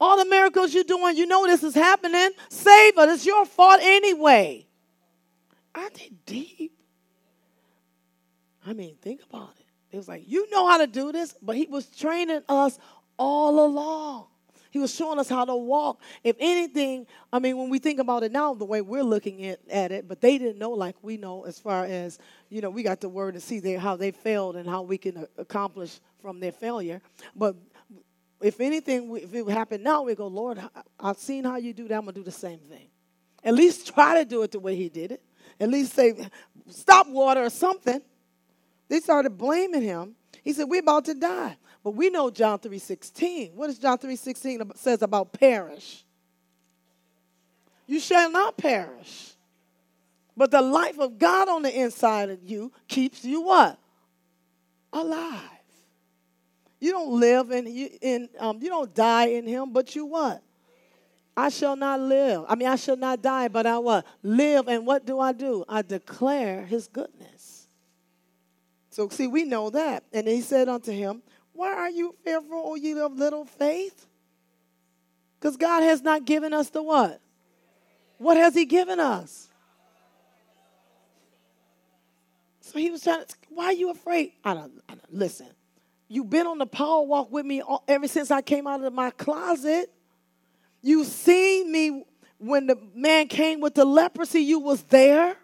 All 0.00 0.18
the 0.18 0.24
miracles 0.28 0.74
you're 0.74 0.82
doing, 0.82 1.16
you 1.16 1.26
know 1.26 1.46
this 1.46 1.62
is 1.62 1.74
happening. 1.74 2.30
Save 2.48 2.98
us. 2.98 3.14
It's 3.14 3.26
your 3.26 3.46
fault 3.46 3.80
anyway. 3.80 4.66
Aren't 5.72 5.94
they 5.94 6.10
deep? 6.26 6.72
I 8.66 8.72
mean, 8.72 8.96
think 9.00 9.20
about 9.30 9.54
it. 9.58 9.66
It 9.92 9.96
was 9.96 10.08
like, 10.08 10.24
you 10.26 10.50
know 10.50 10.68
how 10.68 10.78
to 10.78 10.88
do 10.88 11.12
this, 11.12 11.34
but 11.40 11.54
he 11.54 11.66
was 11.66 11.86
training 11.86 12.42
us 12.48 12.76
all 13.16 13.64
along. 13.64 14.26
He 14.70 14.78
was 14.78 14.94
showing 14.94 15.18
us 15.18 15.28
how 15.28 15.44
to 15.44 15.56
walk. 15.56 16.00
If 16.22 16.36
anything, 16.38 17.06
I 17.32 17.38
mean, 17.38 17.56
when 17.56 17.70
we 17.70 17.78
think 17.78 17.98
about 18.00 18.22
it 18.22 18.32
now, 18.32 18.54
the 18.54 18.64
way 18.64 18.80
we're 18.80 19.02
looking 19.02 19.46
at, 19.46 19.60
at 19.70 19.92
it, 19.92 20.08
but 20.08 20.20
they 20.20 20.38
didn't 20.38 20.58
know 20.58 20.70
like 20.70 20.96
we 21.02 21.16
know 21.16 21.44
as 21.44 21.58
far 21.58 21.84
as, 21.84 22.18
you 22.50 22.60
know, 22.60 22.70
we 22.70 22.82
got 22.82 23.00
the 23.00 23.08
word 23.08 23.34
to 23.34 23.40
see 23.40 23.60
how 23.74 23.96
they 23.96 24.10
failed 24.10 24.56
and 24.56 24.68
how 24.68 24.82
we 24.82 24.98
can 24.98 25.26
accomplish 25.36 26.00
from 26.20 26.40
their 26.40 26.52
failure. 26.52 27.00
But 27.34 27.56
if 28.40 28.60
anything, 28.60 29.16
if 29.16 29.34
it 29.34 29.48
happened 29.48 29.84
now, 29.84 30.02
we 30.02 30.14
go, 30.14 30.26
Lord, 30.26 30.60
I've 31.00 31.18
seen 31.18 31.44
how 31.44 31.56
you 31.56 31.72
do 31.72 31.88
that. 31.88 31.94
I'm 31.94 32.02
going 32.02 32.14
to 32.14 32.20
do 32.20 32.24
the 32.24 32.30
same 32.30 32.60
thing. 32.60 32.88
At 33.42 33.54
least 33.54 33.94
try 33.94 34.18
to 34.18 34.24
do 34.24 34.42
it 34.42 34.52
the 34.52 34.60
way 34.60 34.76
he 34.76 34.88
did 34.88 35.12
it. 35.12 35.22
At 35.60 35.68
least 35.70 35.94
say, 35.94 36.28
stop 36.68 37.08
water 37.08 37.44
or 37.44 37.50
something. 37.50 38.00
They 38.88 39.00
started 39.00 39.36
blaming 39.36 39.82
him. 39.82 40.14
He 40.42 40.52
said, 40.52 40.64
We're 40.64 40.80
about 40.80 41.04
to 41.06 41.14
die. 41.14 41.56
But 41.88 41.96
we 41.96 42.10
know 42.10 42.28
John 42.28 42.58
3.16. 42.58 43.54
What 43.54 43.68
does 43.68 43.78
John 43.78 43.96
3.16 43.96 44.76
says 44.76 45.00
about 45.00 45.32
perish? 45.32 46.04
You 47.86 47.98
shall 47.98 48.30
not 48.30 48.58
perish. 48.58 49.32
But 50.36 50.50
the 50.50 50.60
life 50.60 50.98
of 50.98 51.18
God 51.18 51.48
on 51.48 51.62
the 51.62 51.74
inside 51.74 52.28
of 52.28 52.44
you 52.44 52.72
keeps 52.88 53.24
you 53.24 53.40
what? 53.40 53.78
Alive. 54.92 55.40
You 56.78 56.90
don't 56.90 57.18
live 57.18 57.52
in, 57.52 57.66
in 57.66 58.28
um, 58.38 58.58
you 58.60 58.68
don't 58.68 58.94
die 58.94 59.28
in 59.28 59.46
him, 59.46 59.72
but 59.72 59.96
you 59.96 60.04
what? 60.04 60.42
I 61.34 61.48
shall 61.48 61.74
not 61.74 62.00
live. 62.00 62.44
I 62.50 62.54
mean, 62.54 62.68
I 62.68 62.76
shall 62.76 62.98
not 62.98 63.22
die, 63.22 63.48
but 63.48 63.66
I 63.66 63.78
what? 63.78 64.04
Live. 64.22 64.68
And 64.68 64.86
what 64.86 65.06
do 65.06 65.20
I 65.20 65.32
do? 65.32 65.64
I 65.66 65.80
declare 65.80 66.66
his 66.66 66.86
goodness. 66.86 67.66
So, 68.90 69.08
see, 69.08 69.26
we 69.26 69.44
know 69.44 69.70
that. 69.70 70.04
And 70.12 70.28
he 70.28 70.42
said 70.42 70.68
unto 70.68 70.92
him, 70.92 71.22
Why 71.58 71.72
are 71.72 71.90
you 71.90 72.14
fearful, 72.22 72.62
O 72.66 72.76
ye 72.76 72.96
of 73.00 73.18
little 73.18 73.44
faith? 73.44 74.06
Because 75.40 75.56
God 75.56 75.82
has 75.82 76.02
not 76.02 76.24
given 76.24 76.52
us 76.52 76.70
the 76.70 76.80
what? 76.80 77.20
What 78.18 78.36
has 78.36 78.54
he 78.54 78.64
given 78.64 79.00
us? 79.00 79.48
So 82.60 82.78
he 82.78 82.90
was 82.90 83.02
trying 83.02 83.24
to, 83.26 83.34
why 83.48 83.64
are 83.64 83.72
you 83.72 83.90
afraid? 83.90 84.34
I 84.44 84.54
don't, 84.54 84.70
I 84.88 84.92
don't, 84.92 85.12
listen, 85.12 85.48
you've 86.06 86.30
been 86.30 86.46
on 86.46 86.58
the 86.58 86.66
power 86.66 87.02
walk 87.02 87.32
with 87.32 87.44
me 87.44 87.60
all, 87.60 87.82
ever 87.88 88.06
since 88.06 88.30
I 88.30 88.40
came 88.40 88.68
out 88.68 88.84
of 88.84 88.92
my 88.92 89.10
closet. 89.10 89.92
You've 90.80 91.08
seen 91.08 91.72
me 91.72 92.04
when 92.38 92.68
the 92.68 92.78
man 92.94 93.26
came 93.26 93.60
with 93.60 93.74
the 93.74 93.84
leprosy, 93.84 94.42
you 94.42 94.60
was 94.60 94.84
there. 94.84 95.34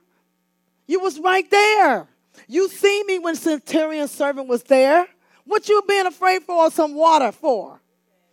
You 0.87 1.01
was 1.01 1.19
right 1.19 1.51
there. 1.51 2.07
You 2.47 2.69
see 2.69 3.03
me 3.03 3.19
when 3.19 3.35
centurion 3.35 4.07
servant 4.07 4.47
was 4.47 4.63
there. 4.63 5.09
What 5.45 5.69
you 5.69 5.83
being 5.87 6.07
afraid 6.07 6.43
for 6.43 6.71
some 6.71 6.95
water 6.95 7.33
for? 7.33 7.81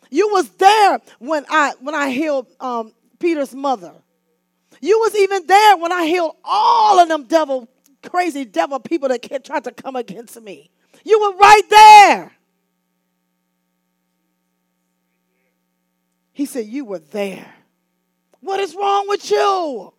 You 0.10 0.30
was 0.30 0.50
there 0.50 1.00
when 1.20 1.46
I 1.50 1.74
when 1.80 1.96
I 1.96 2.10
healed 2.10 2.48
um, 2.60 2.94
Peter's 3.20 3.56
mother. 3.56 3.94
You 4.82 5.00
was 5.00 5.16
even 5.16 5.46
there 5.46 5.78
when 5.78 5.92
I 5.92 6.06
healed 6.06 6.36
all 6.44 7.00
of 7.00 7.08
them 7.08 7.24
devil, 7.24 7.70
crazy 8.04 8.46
devil 8.46 8.80
people 8.80 9.10
that 9.10 9.44
tried 9.44 9.64
to 9.66 9.72
come 9.72 9.96
against 9.96 10.42
me. 10.42 10.72
You 11.06 11.20
were 11.20 11.38
right 11.38 11.70
there. 11.70 12.32
He 16.34 16.46
said, 16.46 16.66
You 16.66 16.86
were 16.86 17.00
there. 17.00 17.54
What 18.40 18.60
is 18.60 18.76
wrong 18.76 19.08
with 19.08 19.30
you? 19.30 19.94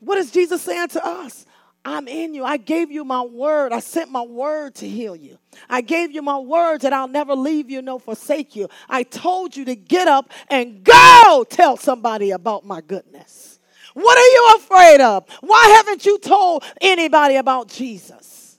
What 0.00 0.18
is 0.18 0.30
Jesus 0.30 0.60
saying 0.60 0.88
to 0.88 1.04
us? 1.04 1.46
I'm 1.84 2.08
in 2.08 2.34
you. 2.34 2.44
I 2.44 2.56
gave 2.56 2.90
you 2.90 3.04
my 3.04 3.22
word. 3.22 3.72
I 3.72 3.80
sent 3.80 4.10
my 4.10 4.22
word 4.22 4.74
to 4.76 4.88
heal 4.88 5.14
you. 5.14 5.38
I 5.68 5.82
gave 5.82 6.12
you 6.12 6.22
my 6.22 6.38
word 6.38 6.80
that 6.80 6.92
I'll 6.92 7.08
never 7.08 7.34
leave 7.34 7.70
you 7.70 7.82
nor 7.82 8.00
forsake 8.00 8.56
you. 8.56 8.68
I 8.88 9.02
told 9.02 9.56
you 9.56 9.66
to 9.66 9.76
get 9.76 10.08
up 10.08 10.32
and 10.48 10.82
go 10.82 11.44
tell 11.48 11.76
somebody 11.76 12.30
about 12.30 12.64
my 12.64 12.80
goodness. 12.80 13.58
What 13.92 14.18
are 14.18 14.20
you 14.20 14.54
afraid 14.56 15.00
of? 15.00 15.28
Why 15.40 15.74
haven't 15.76 16.06
you 16.06 16.18
told 16.18 16.64
anybody 16.80 17.36
about 17.36 17.68
Jesus? 17.68 18.58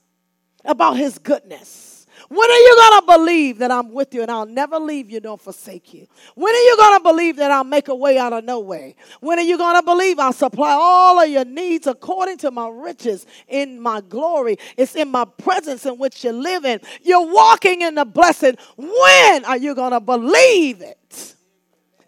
About 0.64 0.98
his 0.98 1.18
goodness? 1.18 1.85
When 2.30 2.50
are 2.50 2.58
you 2.58 2.76
going 2.76 3.02
to 3.02 3.18
believe 3.18 3.58
that 3.60 3.72
I'm 3.72 3.92
with 3.92 4.14
you 4.14 4.24
and 4.24 4.32
I'll 4.32 4.46
never 4.46 4.80
leave 4.80 5.12
you 5.12 5.20
nor 5.20 5.38
forsake 5.38 5.94
you? 5.94 6.08
When 6.34 6.54
are 6.54 6.58
you 6.58 6.78
going 6.78 7.00
to 7.00 7.04
believe 7.04 7.36
that 7.38 7.52
I'll 7.52 7.64
make 7.64 7.88
a 7.88 7.96
way 7.96 8.18
out 8.18 8.34
of 8.34 8.44
no 8.44 8.60
way? 8.60 8.96
When 9.20 9.38
are 9.38 9.44
you 9.44 9.58
going 9.58 9.76
to 9.76 9.84
believe 9.84 10.18
I'll 10.18 10.34
supply 10.34 10.72
all 10.72 11.22
of 11.22 11.30
your 11.30 11.46
needs 11.46 11.88
according 11.88 12.38
to 12.40 12.52
my 12.52 12.70
riches 12.70 13.26
in 13.48 13.80
my 13.80 14.02
glory? 14.02 14.58
It's 14.76 14.96
in 14.96 15.12
my 15.12 15.26
presence 15.26 15.86
in 15.86 15.98
which 15.98 16.24
you 16.24 16.32
live 16.32 16.66
in. 16.66 16.80
You're 17.04 17.32
walking 17.32 17.82
in 17.82 17.96
the 17.96 18.06
blessing. 18.06 18.58
When 18.76 19.46
are 19.46 19.58
you 19.58 19.76
going 19.76 19.92
to 19.92 20.00
believe 20.00 20.82
it? 20.82 21.36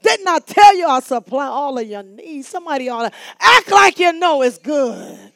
Didn't 0.02 0.28
I 0.28 0.40
tell 0.40 0.78
you 0.78 0.88
I'll 0.88 1.02
supply 1.02 1.46
all 1.46 1.78
of 1.78 1.88
your 1.88 2.04
needs? 2.04 2.48
Somebody 2.48 2.90
ought 2.90 3.10
to 3.10 3.18
act 3.40 3.72
like 3.72 4.00
you 4.00 4.14
know 4.14 4.42
it's 4.42 4.58
good. 4.58 5.34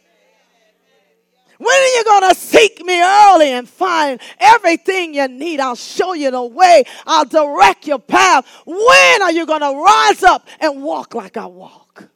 When 1.62 1.76
are 1.76 1.96
you 1.96 2.04
going 2.06 2.30
to 2.30 2.36
seek 2.36 2.84
me 2.84 3.00
early 3.00 3.52
and 3.52 3.70
find 3.70 4.20
everything 4.40 5.14
you 5.14 5.28
need? 5.28 5.60
I'll 5.60 5.76
show 5.76 6.14
you 6.14 6.32
the 6.32 6.42
way. 6.42 6.86
I'll 7.06 7.26
direct 7.26 7.86
your 7.86 8.00
path. 8.00 8.48
When 8.66 9.22
are 9.22 9.32
you 9.32 9.46
going 9.46 9.62
to 9.62 9.80
rise 9.80 10.24
up 10.24 10.48
and 10.60 10.82
walk 10.82 11.14
like 11.14 11.38
I 11.38 11.46
walk? 11.46 12.10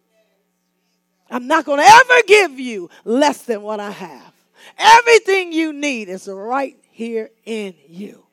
I'm 1.30 1.46
not 1.46 1.64
going 1.64 1.78
to 1.78 1.86
ever 1.86 2.24
give 2.26 2.60
you 2.60 2.90
less 3.04 3.44
than 3.44 3.62
what 3.62 3.80
I 3.80 3.92
have. 3.92 4.34
Everything 4.80 5.54
you 5.54 5.74
need 5.74 6.10
is 6.10 6.28
right 6.28 6.76
here 6.90 7.30
in 7.46 7.76
you. 7.88 8.26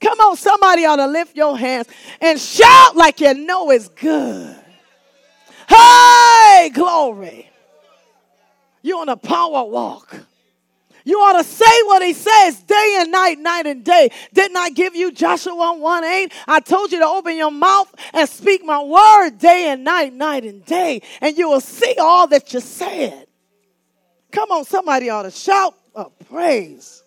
Come 0.00 0.20
on, 0.20 0.36
somebody 0.36 0.84
ought 0.84 0.96
to 0.96 1.08
lift 1.08 1.36
your 1.36 1.58
hands 1.58 1.88
and 2.20 2.38
shout 2.38 2.94
like 2.94 3.18
you 3.18 3.34
know 3.34 3.70
it's 3.70 3.88
good. 3.88 4.56
Hey, 5.68 6.70
glory. 6.72 7.51
You're 8.82 9.00
on 9.00 9.08
a 9.08 9.16
power 9.16 9.64
walk. 9.64 10.14
You 11.04 11.18
ought 11.18 11.42
to 11.42 11.44
say 11.44 11.82
what 11.84 12.02
he 12.02 12.12
says 12.12 12.60
day 12.62 12.98
and 13.00 13.10
night, 13.10 13.38
night 13.38 13.66
and 13.66 13.84
day. 13.84 14.10
Didn't 14.32 14.56
I 14.56 14.70
give 14.70 14.94
you 14.94 15.10
Joshua 15.10 15.76
1 15.76 16.04
8? 16.04 16.32
I 16.46 16.60
told 16.60 16.92
you 16.92 17.00
to 17.00 17.06
open 17.06 17.36
your 17.36 17.50
mouth 17.50 17.92
and 18.12 18.28
speak 18.28 18.64
my 18.64 18.82
word 18.82 19.38
day 19.38 19.70
and 19.70 19.82
night, 19.82 20.12
night 20.12 20.44
and 20.44 20.64
day, 20.64 21.02
and 21.20 21.36
you 21.36 21.48
will 21.48 21.60
see 21.60 21.96
all 22.00 22.28
that 22.28 22.52
you 22.52 22.60
said. 22.60 23.26
Come 24.30 24.50
on, 24.50 24.64
somebody 24.64 25.10
ought 25.10 25.24
to 25.24 25.30
shout 25.30 25.74
a 25.94 26.08
praise. 26.08 27.02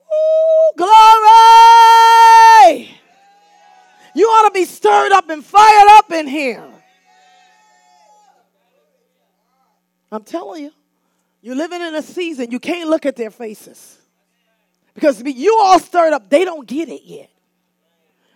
Ooh, 0.00 0.72
glory! 0.76 0.88
You 4.14 4.26
ought 4.26 4.48
to 4.48 4.52
be 4.52 4.64
stirred 4.64 5.12
up 5.12 5.28
and 5.30 5.44
fired 5.44 5.88
up 5.90 6.10
in 6.10 6.26
here. 6.26 6.68
I'm 10.10 10.24
telling 10.24 10.64
you, 10.64 10.72
you're 11.42 11.56
living 11.56 11.80
in 11.80 11.94
a 11.94 12.02
season 12.02 12.50
you 12.50 12.60
can't 12.60 12.88
look 12.88 13.06
at 13.06 13.16
their 13.16 13.30
faces. 13.30 13.98
Because 14.94 15.22
you 15.22 15.56
all 15.60 15.78
stirred 15.78 16.12
up, 16.12 16.28
they 16.28 16.44
don't 16.44 16.66
get 16.66 16.88
it 16.88 17.02
yet. 17.04 17.30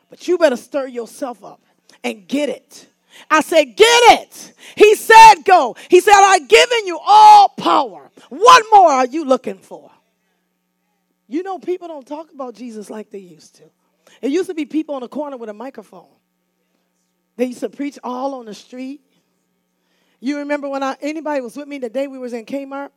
But 0.08 0.28
you 0.28 0.38
better 0.38 0.56
stir 0.56 0.86
yourself 0.86 1.42
up 1.42 1.60
and 2.04 2.28
get 2.28 2.48
it. 2.48 2.86
I 3.30 3.40
said, 3.40 3.76
get 3.76 4.20
it. 4.20 4.54
He 4.76 4.94
said, 4.94 5.36
go. 5.44 5.76
He 5.88 6.00
said, 6.00 6.14
I've 6.14 6.46
given 6.48 6.86
you 6.86 6.98
all 7.04 7.48
power. 7.48 8.10
What 8.28 8.64
more 8.72 8.90
are 8.90 9.06
you 9.06 9.24
looking 9.24 9.58
for? 9.58 9.90
You 11.28 11.42
know, 11.42 11.58
people 11.58 11.88
don't 11.88 12.06
talk 12.06 12.32
about 12.32 12.54
Jesus 12.54 12.90
like 12.90 13.10
they 13.10 13.18
used 13.18 13.56
to. 13.56 13.64
It 14.20 14.30
used 14.30 14.48
to 14.48 14.54
be 14.54 14.66
people 14.66 14.94
on 14.94 15.00
the 15.00 15.08
corner 15.08 15.36
with 15.36 15.48
a 15.48 15.54
microphone. 15.54 16.08
They 17.36 17.46
used 17.46 17.60
to 17.60 17.70
preach 17.70 17.98
all 18.04 18.34
on 18.34 18.46
the 18.46 18.54
street. 18.54 19.00
You 20.22 20.38
remember 20.38 20.68
when 20.68 20.84
I, 20.84 20.96
anybody 21.00 21.40
was 21.40 21.56
with 21.56 21.66
me 21.66 21.78
the 21.78 21.88
day 21.88 22.06
we 22.06 22.16
was 22.16 22.32
in 22.32 22.46
Kmart? 22.46 22.90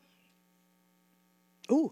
Ooh, 1.71 1.91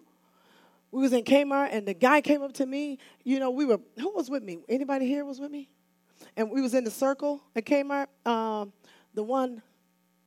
we 0.92 1.02
was 1.02 1.12
in 1.12 1.24
Kmart 1.24 1.70
and 1.72 1.88
the 1.88 1.96
guy 1.96 2.22
came 2.22 2.44
up 2.44 2.54
to 2.54 2.68
me. 2.68 3.00
You 3.24 3.40
know, 3.40 3.50
we 3.50 3.66
were 3.66 3.80
who 3.98 4.14
was 4.14 4.30
with 4.30 4.44
me? 4.44 4.60
Anybody 4.70 5.08
here 5.08 5.26
was 5.26 5.40
with 5.40 5.50
me? 5.50 5.70
And 6.38 6.52
we 6.52 6.62
was 6.62 6.76
in 6.76 6.84
the 6.84 6.92
circle 6.92 7.42
at 7.56 7.66
Kmart, 7.66 8.10
um, 8.28 8.74
the 9.16 9.24
one 9.24 9.64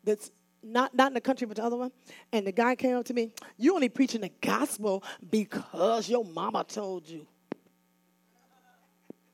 that's 0.02 0.32
not 0.60 0.92
not 0.92 1.06
in 1.06 1.14
the 1.14 1.20
country, 1.20 1.46
but 1.46 1.56
the 1.56 1.62
other 1.62 1.76
one. 1.76 1.92
And 2.32 2.44
the 2.44 2.50
guy 2.50 2.74
came 2.74 2.96
up 2.96 3.04
to 3.04 3.14
me. 3.14 3.30
You 3.56 3.76
only 3.76 3.88
preaching 3.88 4.22
the 4.22 4.32
gospel 4.40 5.04
because 5.30 6.08
your 6.08 6.24
mama 6.24 6.64
told 6.64 7.08
you. 7.08 7.28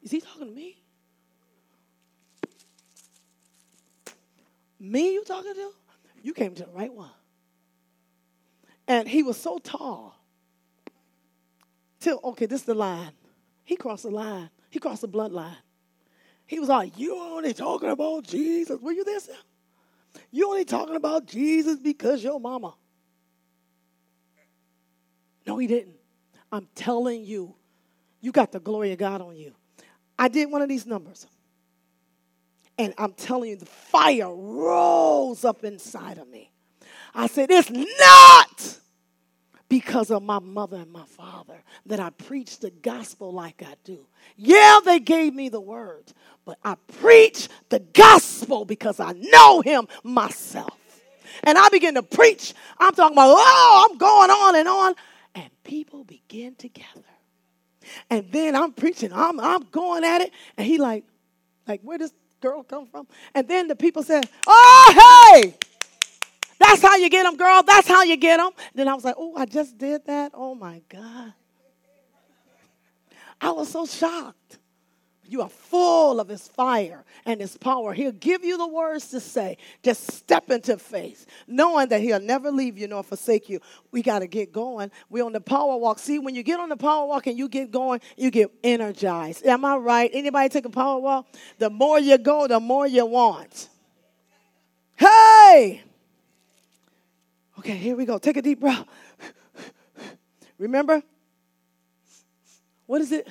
Is 0.03 0.11
he 0.11 0.21
talking 0.21 0.49
to 0.49 0.53
me? 0.53 0.82
Me, 4.83 5.13
you 5.13 5.23
talking 5.23 5.55
to? 5.55 5.71
You 6.25 6.35
came 6.35 6.57
to 6.57 6.65
the 6.65 6.73
right 6.73 6.93
one. 6.93 7.11
And 8.89 9.09
he 9.09 9.23
was 9.23 9.37
so 9.37 9.59
tall. 9.59 10.17
Till, 12.01 12.19
okay, 12.25 12.47
this 12.47 12.63
is 12.63 12.67
the 12.67 12.75
line. 12.75 13.13
He 13.63 13.77
crossed 13.77 14.03
the 14.03 14.11
line. 14.11 14.51
He 14.71 14.81
crossed 14.81 15.03
the 15.03 15.09
bloodline. 15.09 15.57
He 16.47 16.59
was 16.59 16.69
like, 16.69 16.99
You 16.99 17.17
only 17.17 17.55
talking 17.55 17.91
about 17.91 18.25
Jesus. 18.25 18.81
Were 18.81 18.91
you 18.91 19.05
there, 19.05 19.21
sir? 19.21 19.37
You 20.33 20.49
only 20.49 20.65
talking 20.65 20.97
about 20.97 21.27
Jesus 21.27 21.79
because 21.79 22.25
your 22.25 22.41
mama. 22.41 22.75
No, 25.47 25.59
he 25.59 25.69
didn't. 25.69 25.95
I'm 26.51 26.67
telling 26.75 27.25
you, 27.25 27.55
you 28.21 28.33
got 28.33 28.51
the 28.51 28.61
glory 28.61 28.91
of 28.91 28.99
God 28.99 29.21
on 29.21 29.37
you. 29.37 29.53
I 30.19 30.27
did 30.27 30.51
one 30.51 30.61
of 30.61 30.69
these 30.69 30.87
numbers. 30.87 31.27
And 32.83 32.95
I'm 32.99 33.13
telling 33.13 33.51
you, 33.51 33.57
the 33.57 33.67
fire 33.67 34.35
rose 34.35 35.45
up 35.45 35.63
inside 35.63 36.19
of 36.19 36.29
me. 36.29 36.51
I 37.15 37.29
said, 37.29 37.49
It's 37.53 37.71
not 37.71 38.79
because 39.69 40.11
of 40.11 40.21
my 40.25 40.41
mother 40.41 40.79
and 40.79 40.91
my 40.91 41.05
father 41.05 41.63
that 41.87 42.01
I 42.01 42.11
preach 42.11 42.59
the 42.59 42.73
gospel 42.73 43.33
like 43.33 43.63
I 43.65 43.75
do. 43.85 44.05
Yeah, 44.37 44.81
they 44.85 44.99
gave 44.99 45.33
me 45.33 45.49
the 45.49 45.61
word, 45.61 46.13
but 46.45 46.59
I 46.65 46.75
preach 46.99 47.49
the 47.69 47.79
gospel 47.79 48.65
because 48.65 48.99
I 48.99 49.13
know 49.13 49.61
him 49.61 49.87
myself. 50.03 50.77
And 51.45 51.57
I 51.57 51.69
begin 51.69 51.95
to 51.95 52.03
preach. 52.03 52.53
I'm 52.79 52.95
talking 52.95 53.15
about, 53.15 53.37
oh, 53.39 53.89
I'm 53.89 53.97
going 53.97 54.31
on 54.31 54.57
and 54.57 54.69
on. 54.69 54.95
And 55.37 55.51
people 55.63 56.03
begin 56.03 56.57
to 56.57 56.69
gather. 56.69 56.89
And 58.11 58.27
then 58.33 58.57
I'm 58.57 58.73
preaching, 58.73 59.13
I'm, 59.13 59.39
I'm 59.39 59.63
going 59.71 60.03
at 60.03 60.21
it. 60.21 60.33
And 60.57 60.67
he 60.67 60.79
like, 60.79 61.05
like, 61.69 61.81
where 61.83 61.99
does 61.99 62.13
girl 62.43 62.63
come 62.63 62.87
from? 62.87 63.07
And 63.35 63.49
then 63.49 63.69
the 63.69 63.77
people 63.77 64.03
said, 64.03 64.29
Oh, 64.47 65.33
hey, 65.33 65.55
that's 66.59 66.83
how 66.83 66.97
you 66.97 67.09
get 67.09 67.23
them, 67.23 67.37
girl. 67.37 67.63
That's 67.63 67.89
how 67.89 68.03
you 68.03 68.17
get 68.17 68.37
them. 68.37 68.51
Then 68.75 68.89
I 68.89 68.95
was 68.95 69.05
like, 69.05 69.15
Oh, 69.17 69.35
I 69.37 69.47
just 69.47 69.79
did 69.79 70.05
that. 70.07 70.33
Oh 70.35 70.55
my 70.55 70.83
God. 70.91 71.33
I 73.41 73.51
was 73.51 73.71
so 73.71 73.87
shocked. 73.87 74.59
You 75.33 75.41
are 75.41 75.49
full 75.49 76.21
of 76.21 76.29
his 76.29 76.47
fire 76.47 77.03
and 77.25 77.41
his 77.41 77.57
power. 77.57 77.95
He'll 77.95 78.13
give 78.13 78.45
you 78.45 78.59
the 78.59 78.67
words 78.67 79.09
to 79.13 79.21
say. 79.21 79.57
Just 79.83 80.11
step 80.11 80.51
into 80.51 80.77
faith, 80.77 81.25
knowing 81.47 81.89
that 81.89 82.03
he'll 82.03 82.21
never 82.21 82.51
leave 82.51 82.77
you 82.77 82.87
nor 82.87 83.03
forsake 83.03 83.49
you. 83.49 83.59
We 83.93 84.03
got 84.03 84.19
to 84.19 84.27
get 84.27 84.53
going. 84.53 84.91
We're 85.09 85.25
on 85.25 85.33
the 85.33 85.41
power 85.41 85.79
walk. 85.79 86.01
See, 86.01 86.19
when 86.19 86.35
you 86.35 86.43
get 86.43 86.61
on 86.61 86.69
the 86.69 86.77
power 86.77 87.07
walk 87.07 87.29
and 87.29 87.39
you 87.39 87.49
get 87.49 87.71
going, 87.71 88.03
you 88.19 88.31
get 88.31 88.51
energized. 88.63 89.47
Am 89.47 89.65
I 89.65 89.77
right? 89.77 90.11
Anybody 90.13 90.51
take 90.51 90.67
a 90.67 90.71
power 90.71 91.01
walk? 91.01 91.27
The 91.57 91.71
more 91.71 91.99
you 91.99 92.19
go, 92.19 92.47
the 92.47 92.61
more 92.61 92.87
you 92.87 93.07
want. 93.07 93.71
Hey! 94.97 95.83
Okay, 97.59 97.77
here 97.79 97.97
we 97.97 98.05
go. 98.05 98.19
Take 98.19 98.37
a 98.37 98.43
deep 98.43 98.61
breath. 98.61 98.85
Remember? 100.59 101.03
What 102.85 103.01
is 103.01 103.13
it? 103.13 103.27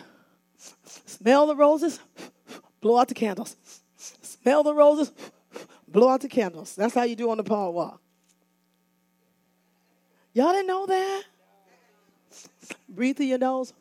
Smell 1.05 1.47
the 1.47 1.55
roses, 1.55 1.99
blow 2.81 2.97
out 2.97 3.07
the 3.07 3.13
candles. 3.13 3.55
Smell 3.97 4.63
the 4.63 4.73
roses, 4.73 5.11
blow 5.87 6.09
out 6.09 6.21
the 6.21 6.27
candles. 6.27 6.75
That's 6.75 6.93
how 6.93 7.03
you 7.03 7.15
do 7.15 7.29
on 7.29 7.37
the 7.37 7.43
power 7.43 7.69
walk. 7.71 8.01
Y'all 10.33 10.51
didn't 10.51 10.67
know 10.67 10.85
that? 10.85 11.23
Breathe 12.87 13.17
through 13.17 13.27
your 13.27 13.37
nose, 13.37 13.73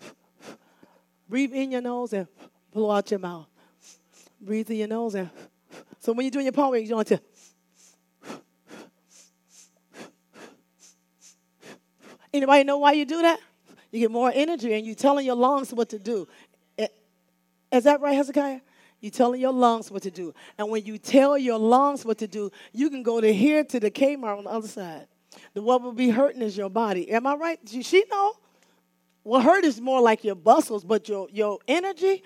breathe 1.28 1.52
in 1.52 1.72
your 1.72 1.80
nose, 1.80 2.12
and 2.12 2.26
blow 2.72 2.90
out 2.90 3.10
your 3.10 3.20
mouth. 3.20 3.46
Breathe 4.40 4.66
through 4.66 4.76
your 4.76 4.88
nose, 4.88 5.14
and 5.14 5.30
so 5.98 6.12
when 6.12 6.24
you're 6.24 6.30
doing 6.30 6.46
your 6.46 6.52
power 6.52 6.70
walk, 6.70 6.82
you 6.82 6.94
want 6.94 7.08
to. 7.08 7.20
Anybody 12.32 12.64
know 12.64 12.78
why 12.78 12.92
you 12.92 13.04
do 13.04 13.22
that? 13.22 13.40
You 13.90 14.00
get 14.00 14.10
more 14.10 14.30
energy 14.32 14.72
and 14.72 14.86
you're 14.86 14.94
telling 14.94 15.26
your 15.26 15.34
lungs 15.34 15.72
what 15.74 15.88
to 15.88 15.98
do. 15.98 16.28
Is 17.72 17.84
that 17.84 18.00
right, 18.00 18.14
Hezekiah? 18.14 18.60
You're 19.00 19.10
telling 19.10 19.40
your 19.40 19.52
lungs 19.52 19.90
what 19.90 20.02
to 20.02 20.10
do. 20.10 20.34
And 20.58 20.68
when 20.68 20.84
you 20.84 20.98
tell 20.98 21.38
your 21.38 21.58
lungs 21.58 22.04
what 22.04 22.18
to 22.18 22.28
do, 22.28 22.50
you 22.72 22.90
can 22.90 23.02
go 23.02 23.20
to 23.20 23.32
here 23.32 23.64
to 23.64 23.80
the 23.80 23.90
Kmart 23.90 24.38
on 24.38 24.44
the 24.44 24.50
other 24.50 24.68
side. 24.68 25.06
The 25.54 25.62
what 25.62 25.82
will 25.82 25.92
be 25.92 26.10
hurting 26.10 26.42
is 26.42 26.56
your 26.56 26.68
body. 26.68 27.10
Am 27.10 27.26
I 27.26 27.34
right? 27.34 27.58
She 27.66 28.04
know. 28.10 28.34
What 29.22 29.44
hurt 29.44 29.64
is 29.64 29.80
more 29.80 30.00
like 30.00 30.24
your 30.24 30.34
muscles, 30.34 30.84
but 30.84 31.08
your, 31.08 31.28
your 31.30 31.58
energy. 31.68 32.22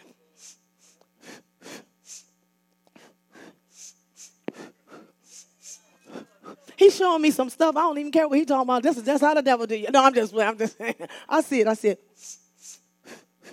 He's 6.77 6.97
showing 6.97 7.23
me 7.23 7.31
some 7.31 7.51
stuff. 7.51 7.77
I 7.77 7.83
don't 7.83 7.99
even 7.99 8.11
care 8.11 8.27
what 8.27 8.39
he's 8.39 8.47
talking 8.47 8.63
about. 8.63 8.83
This 8.83 8.97
is 8.97 9.05
that's 9.05 9.21
how 9.21 9.35
the 9.35 9.43
devil 9.43 9.67
do 9.67 9.77
you. 9.77 9.91
No, 9.93 10.05
I'm 10.05 10.15
just 10.15 10.35
I'm 10.37 10.59
just 10.59 10.77
saying. 10.79 10.95
I 11.29 11.41
see 11.41 11.61
it. 11.61 11.69
I 11.69 11.75
see 11.75 11.89
it. 11.89 12.01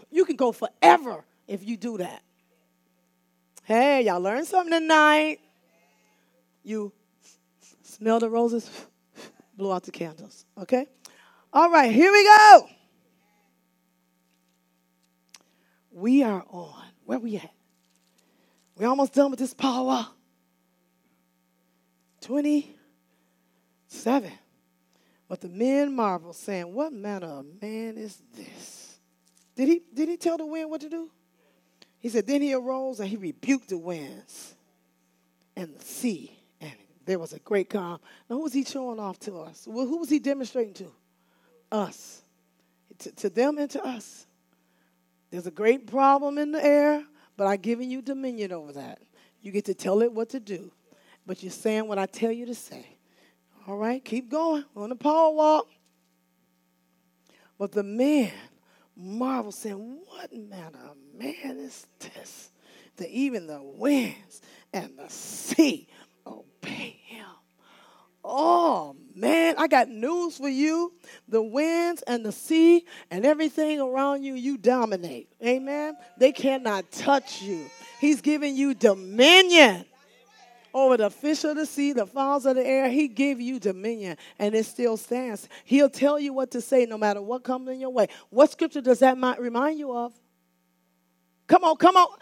You 0.10 0.26
can 0.26 0.36
go 0.36 0.52
forever 0.52 1.24
if 1.52 1.68
you 1.68 1.76
do 1.76 1.97
that. 1.97 2.24
Hey, 3.64 4.06
y'all 4.06 4.22
learned 4.22 4.47
something 4.47 4.72
tonight. 4.72 5.39
You 6.64 6.93
smell 7.84 8.22
the 8.22 8.30
roses, 8.30 8.70
blow 9.58 9.74
out 9.74 9.84
the 9.84 9.91
candles. 9.91 10.45
Okay? 10.58 10.86
All 11.52 11.70
right, 11.70 11.91
here 11.91 12.10
we 12.10 12.24
go. 12.24 12.70
We 15.91 16.24
are 16.24 16.45
on. 16.49 16.84
Where 17.04 17.20
we 17.20 17.36
at? 17.36 17.52
We're 18.78 18.88
almost 18.88 19.14
done 19.14 19.30
with 19.30 19.39
this 19.39 19.54
power. 19.54 20.08
27. 22.22 24.32
But 25.28 25.41
the 25.41 25.49
men 25.49 25.93
marvel, 25.93 26.32
saying, 26.32 26.74
What 26.74 26.93
manner 26.93 27.28
of 27.28 27.45
man 27.62 27.97
is 27.97 28.22
this? 28.38 28.99
Did 29.58 29.68
he, 29.68 29.82
did 29.93 30.08
he 30.08 30.16
tell 30.16 30.38
the 30.38 30.45
wind 30.45 30.70
what 30.70 30.80
to 30.80 30.89
do? 30.89 31.12
He 32.02 32.10
said, 32.10 32.28
Then 32.28 32.41
he 32.41 32.54
arose 32.54 32.99
and 32.99 33.08
he 33.08 33.16
rebuked 33.16 33.70
the 33.70 33.78
winds 33.78 34.56
and 35.56 35.74
the 35.76 35.86
sea, 35.86 36.38
and 36.60 36.74
there 37.06 37.20
was 37.20 37.34
a 37.34 37.39
great 37.39 37.70
calm. 37.70 37.99
Now, 38.30 38.38
who 38.38 38.43
was 38.43 38.54
he 38.54 38.66
showing 38.66 38.99
off 38.99 39.20
to 39.22 39.38
us? 39.38 39.68
Well, 39.70 39.86
who 39.86 39.99
was 39.99 40.10
he 40.10 40.20
demonstrating 40.20 40.74
to? 40.74 40.91
Us. 41.72 42.22
To, 42.99 43.12
to 43.14 43.30
them 43.30 43.58
and 43.58 43.70
to 43.72 43.84
us. 43.84 44.26
There's 45.30 45.47
a 45.47 45.52
great 45.52 45.88
problem 45.88 46.38
in 46.38 46.52
the 46.52 46.64
air, 46.64 47.06
but 47.38 47.47
I've 47.47 47.62
given 47.62 47.89
you 47.89 48.02
dominion 48.02 48.52
over 48.52 48.74
that. 48.74 48.99
You 49.41 49.52
get 49.52 49.66
to 49.66 49.74
tell 49.74 50.02
it 50.02 50.12
what 50.12 50.30
to 50.30 50.39
do, 50.39 50.72
but 51.26 51.41
you're 51.41 51.52
saying 51.52 51.88
what 51.88 51.97
I 51.97 52.06
tell 52.08 52.32
you 52.32 52.47
to 52.47 52.56
say. 52.56 52.86
All 53.68 53.78
right, 53.78 54.04
keep 54.04 54.30
going 54.30 54.66
on 54.76 54.89
the 54.89 54.95
power 54.95 55.30
walk. 55.32 55.68
But 57.58 57.72
the 57.72 57.84
man 57.84 58.32
marveled, 58.96 59.56
saying, 59.56 60.00
What 60.08 60.34
manner 60.34 60.80
of 60.89 60.98
man 61.18 61.58
is 61.58 61.86
this? 62.00 62.50
That 62.98 63.10
even 63.10 63.48
the 63.48 63.62
winds 63.62 64.42
and 64.74 64.98
the 64.98 65.10
sea 65.10 65.88
obey 66.26 67.00
him. 67.06 67.26
Oh 68.24 68.96
man, 69.16 69.56
I 69.58 69.68
got 69.68 69.89
news 69.89 70.38
for 70.38 70.50
you. 70.50 70.94
The 71.28 71.42
winds 71.42 72.04
and 72.04 72.24
the 72.24 72.32
sea 72.32 72.86
and 73.10 73.26
everything 73.26 73.80
around 73.80 74.24
you, 74.24 74.36
you 74.36 74.58
dominate. 74.58 75.30
Amen. 75.44 75.96
They 76.18 76.32
cannot 76.32 76.92
touch 76.92 77.42
you. 77.42 77.66
He's 78.00 78.22
giving 78.22 78.56
you 78.56 78.74
dominion 78.74 79.86
over 80.74 80.98
the 80.98 81.10
fish 81.10 81.44
of 81.44 81.56
the 81.56 81.66
sea, 81.66 81.94
the 81.94 82.06
fowls 82.06 82.46
of 82.46 82.56
the 82.56 82.66
air. 82.66 82.90
He 82.90 83.08
gave 83.08 83.40
you 83.42 83.60
dominion, 83.60 84.18
and 84.40 84.56
it 84.56 84.66
still 84.66 84.98
stands. 84.98 85.48
He'll 85.66 85.90
tell 85.90 86.20
you 86.20 86.34
what 86.34 86.52
to 86.52 86.62
say 86.62 86.86
no 86.86 86.98
matter 86.98 87.22
what 87.22 87.44
comes 87.44 87.70
in 87.70 87.80
your 87.80 87.90
way. 87.90 88.08
What 88.30 88.52
scripture 88.52 88.82
does 88.82 89.00
that 89.00 89.18
remind 89.40 89.80
you 89.80 89.96
of? 89.96 90.14
Come 91.48 91.64
on, 91.64 91.76
come 91.78 91.96
on. 91.96 92.18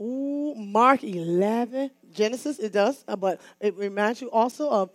Ooh, 0.00 0.54
Mark 0.54 1.02
11, 1.02 1.90
Genesis, 2.12 2.58
it 2.58 2.72
does, 2.72 3.02
uh, 3.08 3.16
but 3.16 3.40
it 3.60 3.74
reminds 3.76 4.20
you 4.20 4.30
also 4.30 4.68
of 4.68 4.90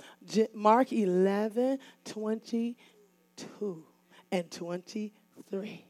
Mark 0.53 0.93
11, 0.93 1.79
22 2.05 3.83
and 4.31 4.51
23. 4.51 5.85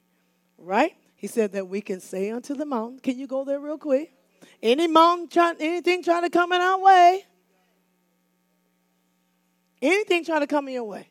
Right? 0.57 0.95
He 1.15 1.27
said 1.27 1.51
that 1.51 1.67
we 1.67 1.81
can 1.81 1.99
say 1.99 2.31
unto 2.31 2.55
the 2.55 2.65
mountain, 2.65 2.99
can 2.99 3.19
you 3.19 3.27
go 3.27 3.43
there 3.43 3.59
real 3.59 3.77
quick? 3.77 4.13
Any 4.61 4.87
mountain, 4.87 5.55
anything 5.59 6.03
trying 6.03 6.23
to 6.23 6.29
come 6.29 6.51
in 6.51 6.61
our 6.61 6.79
way? 6.79 7.25
Anything 9.81 10.23
trying 10.23 10.41
to 10.41 10.47
come 10.47 10.67
in 10.67 10.75
your 10.75 10.83
way? 10.83 11.09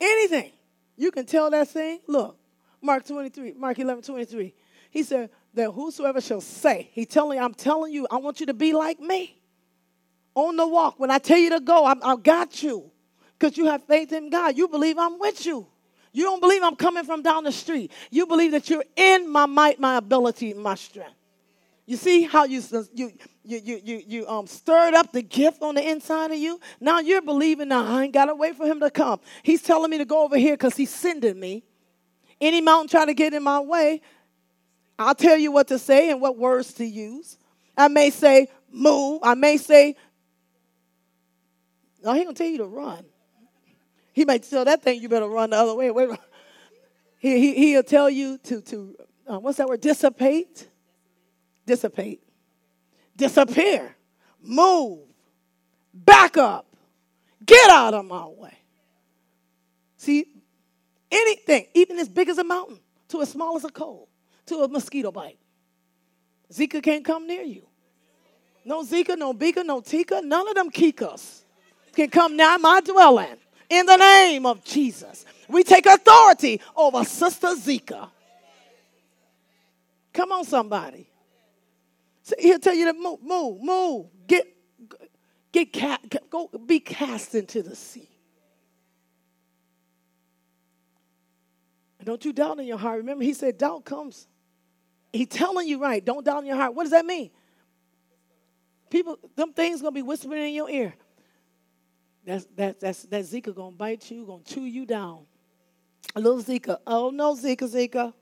Anything. 0.00 0.52
You 0.96 1.10
can 1.10 1.26
tell 1.26 1.50
that 1.50 1.68
thing. 1.68 2.00
Look, 2.06 2.38
Mark 2.80 3.06
23, 3.06 3.54
Mark 3.54 3.78
11, 3.78 4.02
23. 4.02 4.54
He 4.90 5.02
said 5.02 5.30
that 5.54 5.70
whosoever 5.72 6.20
shall 6.20 6.40
say, 6.40 6.88
he 6.92 7.04
telling, 7.04 7.38
I'm 7.38 7.54
telling 7.54 7.92
you, 7.92 8.06
I 8.10 8.16
want 8.16 8.40
you 8.40 8.46
to 8.46 8.54
be 8.54 8.72
like 8.72 9.00
me. 9.00 9.38
On 10.34 10.56
the 10.56 10.66
walk, 10.66 10.98
when 10.98 11.10
I 11.10 11.18
tell 11.18 11.38
you 11.38 11.50
to 11.50 11.60
go, 11.60 11.84
I, 11.84 11.94
I 12.02 12.16
got 12.16 12.62
you. 12.62 12.90
Because 13.38 13.56
you 13.56 13.66
have 13.66 13.84
faith 13.84 14.12
in 14.12 14.30
God. 14.30 14.56
You 14.56 14.68
believe 14.68 14.98
I'm 14.98 15.18
with 15.18 15.44
you. 15.44 15.66
You 16.12 16.24
don't 16.24 16.40
believe 16.40 16.62
I'm 16.62 16.76
coming 16.76 17.04
from 17.04 17.22
down 17.22 17.44
the 17.44 17.52
street. 17.52 17.92
You 18.10 18.26
believe 18.26 18.52
that 18.52 18.70
you're 18.70 18.84
in 18.96 19.30
my 19.30 19.44
might, 19.44 19.78
my 19.78 19.96
ability, 19.96 20.54
my 20.54 20.74
strength. 20.74 21.12
You 21.86 21.96
see 21.96 22.22
how 22.22 22.44
you 22.44 22.60
you 22.92 23.12
you 23.44 23.60
you 23.62 23.80
you, 23.84 24.02
you 24.06 24.28
um, 24.28 24.48
stirred 24.48 24.94
up 24.94 25.12
the 25.12 25.22
gift 25.22 25.62
on 25.62 25.76
the 25.76 25.88
inside 25.88 26.32
of 26.32 26.36
you. 26.36 26.60
Now 26.80 26.98
you're 26.98 27.22
believing. 27.22 27.68
Now 27.68 27.86
I 27.86 28.04
ain't 28.04 28.12
got 28.12 28.24
to 28.24 28.34
wait 28.34 28.56
for 28.56 28.66
him 28.66 28.80
to 28.80 28.90
come. 28.90 29.20
He's 29.44 29.62
telling 29.62 29.90
me 29.90 29.98
to 29.98 30.04
go 30.04 30.24
over 30.24 30.36
here 30.36 30.54
because 30.54 30.76
he's 30.76 30.92
sending 30.92 31.38
me. 31.38 31.62
Any 32.40 32.60
mountain 32.60 32.88
try 32.88 33.04
to 33.06 33.14
get 33.14 33.34
in 33.34 33.42
my 33.44 33.60
way, 33.60 34.02
I'll 34.98 35.14
tell 35.14 35.38
you 35.38 35.52
what 35.52 35.68
to 35.68 35.78
say 35.78 36.10
and 36.10 36.20
what 36.20 36.36
words 36.36 36.74
to 36.74 36.84
use. 36.84 37.38
I 37.78 37.86
may 37.86 38.10
say 38.10 38.48
move. 38.70 39.20
I 39.22 39.34
may 39.34 39.56
say. 39.56 39.94
No, 42.02 42.14
he 42.14 42.24
gonna 42.24 42.34
tell 42.34 42.48
you 42.48 42.58
to 42.58 42.66
run. 42.66 43.04
He 44.12 44.24
might 44.24 44.42
tell 44.42 44.64
that 44.64 44.82
thing 44.82 45.00
you 45.00 45.08
better 45.08 45.28
run 45.28 45.50
the 45.50 45.56
other 45.56 45.74
way. 45.74 45.92
Wait, 45.92 46.10
he, 47.18 47.38
he, 47.38 47.54
he'll 47.70 47.84
tell 47.84 48.10
you 48.10 48.38
to 48.38 48.60
to 48.62 48.96
uh, 49.28 49.38
what's 49.38 49.58
that 49.58 49.68
word? 49.68 49.80
Dissipate 49.80 50.68
dissipate, 51.66 52.22
disappear, 53.16 53.94
move, 54.40 55.00
back 55.92 56.36
up, 56.36 56.66
get 57.44 57.68
out 57.70 57.94
of 57.94 58.04
my 58.04 58.26
way. 58.26 58.56
See, 59.96 60.26
anything, 61.10 61.66
even 61.74 61.98
as 61.98 62.08
big 62.08 62.28
as 62.28 62.38
a 62.38 62.44
mountain, 62.44 62.78
to 63.08 63.22
as 63.22 63.30
small 63.30 63.56
as 63.56 63.64
a 63.64 63.70
coal, 63.70 64.08
to 64.46 64.56
a 64.62 64.68
mosquito 64.68 65.10
bite. 65.10 65.38
Zika 66.52 66.82
can't 66.82 67.04
come 67.04 67.26
near 67.26 67.42
you. 67.42 67.66
No 68.64 68.82
Zika, 68.82 69.16
no 69.16 69.34
Bika, 69.34 69.64
no 69.64 69.80
Tika, 69.80 70.20
none 70.22 70.48
of 70.48 70.54
them 70.54 70.70
Kikas 70.70 71.42
can 71.94 72.10
come 72.10 72.36
near 72.36 72.58
my 72.58 72.80
dwelling. 72.80 73.36
In 73.68 73.86
the 73.86 73.96
name 73.96 74.46
of 74.46 74.62
Jesus, 74.64 75.24
we 75.48 75.64
take 75.64 75.86
authority 75.86 76.60
over 76.76 77.04
Sister 77.04 77.48
Zika. 77.48 78.08
Come 80.12 80.32
on, 80.32 80.44
somebody. 80.44 81.08
So 82.26 82.34
he'll 82.40 82.58
tell 82.58 82.74
you 82.74 82.86
to 82.86 82.92
move, 82.92 83.22
move, 83.22 83.62
move. 83.62 84.06
Get, 84.26 84.48
get, 85.52 85.72
cat, 85.72 86.00
go, 86.28 86.50
be 86.66 86.80
cast 86.80 87.36
into 87.36 87.62
the 87.62 87.76
sea. 87.76 88.10
And 92.00 92.06
don't 92.06 92.24
you 92.24 92.32
doubt 92.32 92.58
in 92.58 92.66
your 92.66 92.78
heart. 92.78 92.98
Remember, 92.98 93.22
he 93.22 93.32
said, 93.32 93.56
doubt 93.58 93.84
comes. 93.84 94.26
He's 95.12 95.28
telling 95.28 95.68
you 95.68 95.80
right. 95.80 96.04
Don't 96.04 96.24
doubt 96.24 96.40
in 96.40 96.46
your 96.46 96.56
heart. 96.56 96.74
What 96.74 96.82
does 96.82 96.90
that 96.90 97.06
mean? 97.06 97.30
People, 98.90 99.20
them 99.36 99.52
things 99.52 99.80
gonna 99.80 99.92
be 99.92 100.02
whispering 100.02 100.48
in 100.48 100.52
your 100.52 100.68
ear. 100.68 100.94
That's 102.24 102.44
that 102.56 102.80
that's 102.80 103.02
that 103.04 103.22
Zika 103.22 103.54
gonna 103.54 103.76
bite 103.76 104.10
you, 104.10 104.26
gonna 104.26 104.42
chew 104.42 104.64
you 104.64 104.84
down. 104.84 105.26
A 106.16 106.20
little 106.20 106.42
Zika. 106.42 106.78
Oh 106.88 107.10
no, 107.10 107.36
Zika, 107.36 107.72
Zika. 107.72 108.12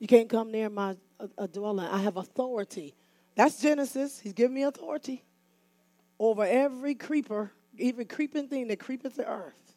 You 0.00 0.08
can't 0.08 0.28
come 0.28 0.50
near 0.50 0.68
my 0.68 0.96
a, 1.20 1.28
a 1.38 1.48
dwelling. 1.48 1.86
I 1.86 1.98
have 1.98 2.16
authority 2.16 2.96
that's 3.34 3.60
Genesis. 3.60 4.20
He's 4.20 4.32
given 4.32 4.54
me 4.54 4.62
authority 4.62 5.24
over 6.18 6.44
every 6.44 6.94
creeper, 6.94 7.50
every 7.80 8.04
creeping 8.04 8.48
thing 8.48 8.68
that 8.68 8.78
creepeth 8.78 9.16
the 9.16 9.28
earth. 9.28 9.74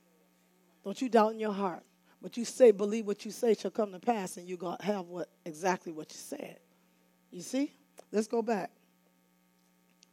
Don't 0.84 1.02
you 1.02 1.10
doubt 1.10 1.34
in 1.34 1.40
your 1.40 1.54
heart. 1.54 1.84
What 2.20 2.38
you 2.38 2.46
say, 2.46 2.72
believe 2.72 3.06
what 3.06 3.26
you 3.26 3.32
say 3.32 3.54
shall 3.54 3.72
come 3.72 3.92
to 3.92 4.00
pass, 4.00 4.38
and 4.38 4.48
you're 4.48 4.58
going 4.58 4.78
to 4.78 4.86
have 4.86 5.06
what 5.08 5.30
exactly 5.46 5.92
what 5.92 6.12
you 6.12 6.18
said. 6.18 6.58
You 7.32 7.42
see? 7.42 7.72
Let's 8.12 8.28
go 8.28 8.42
back. 8.42 8.72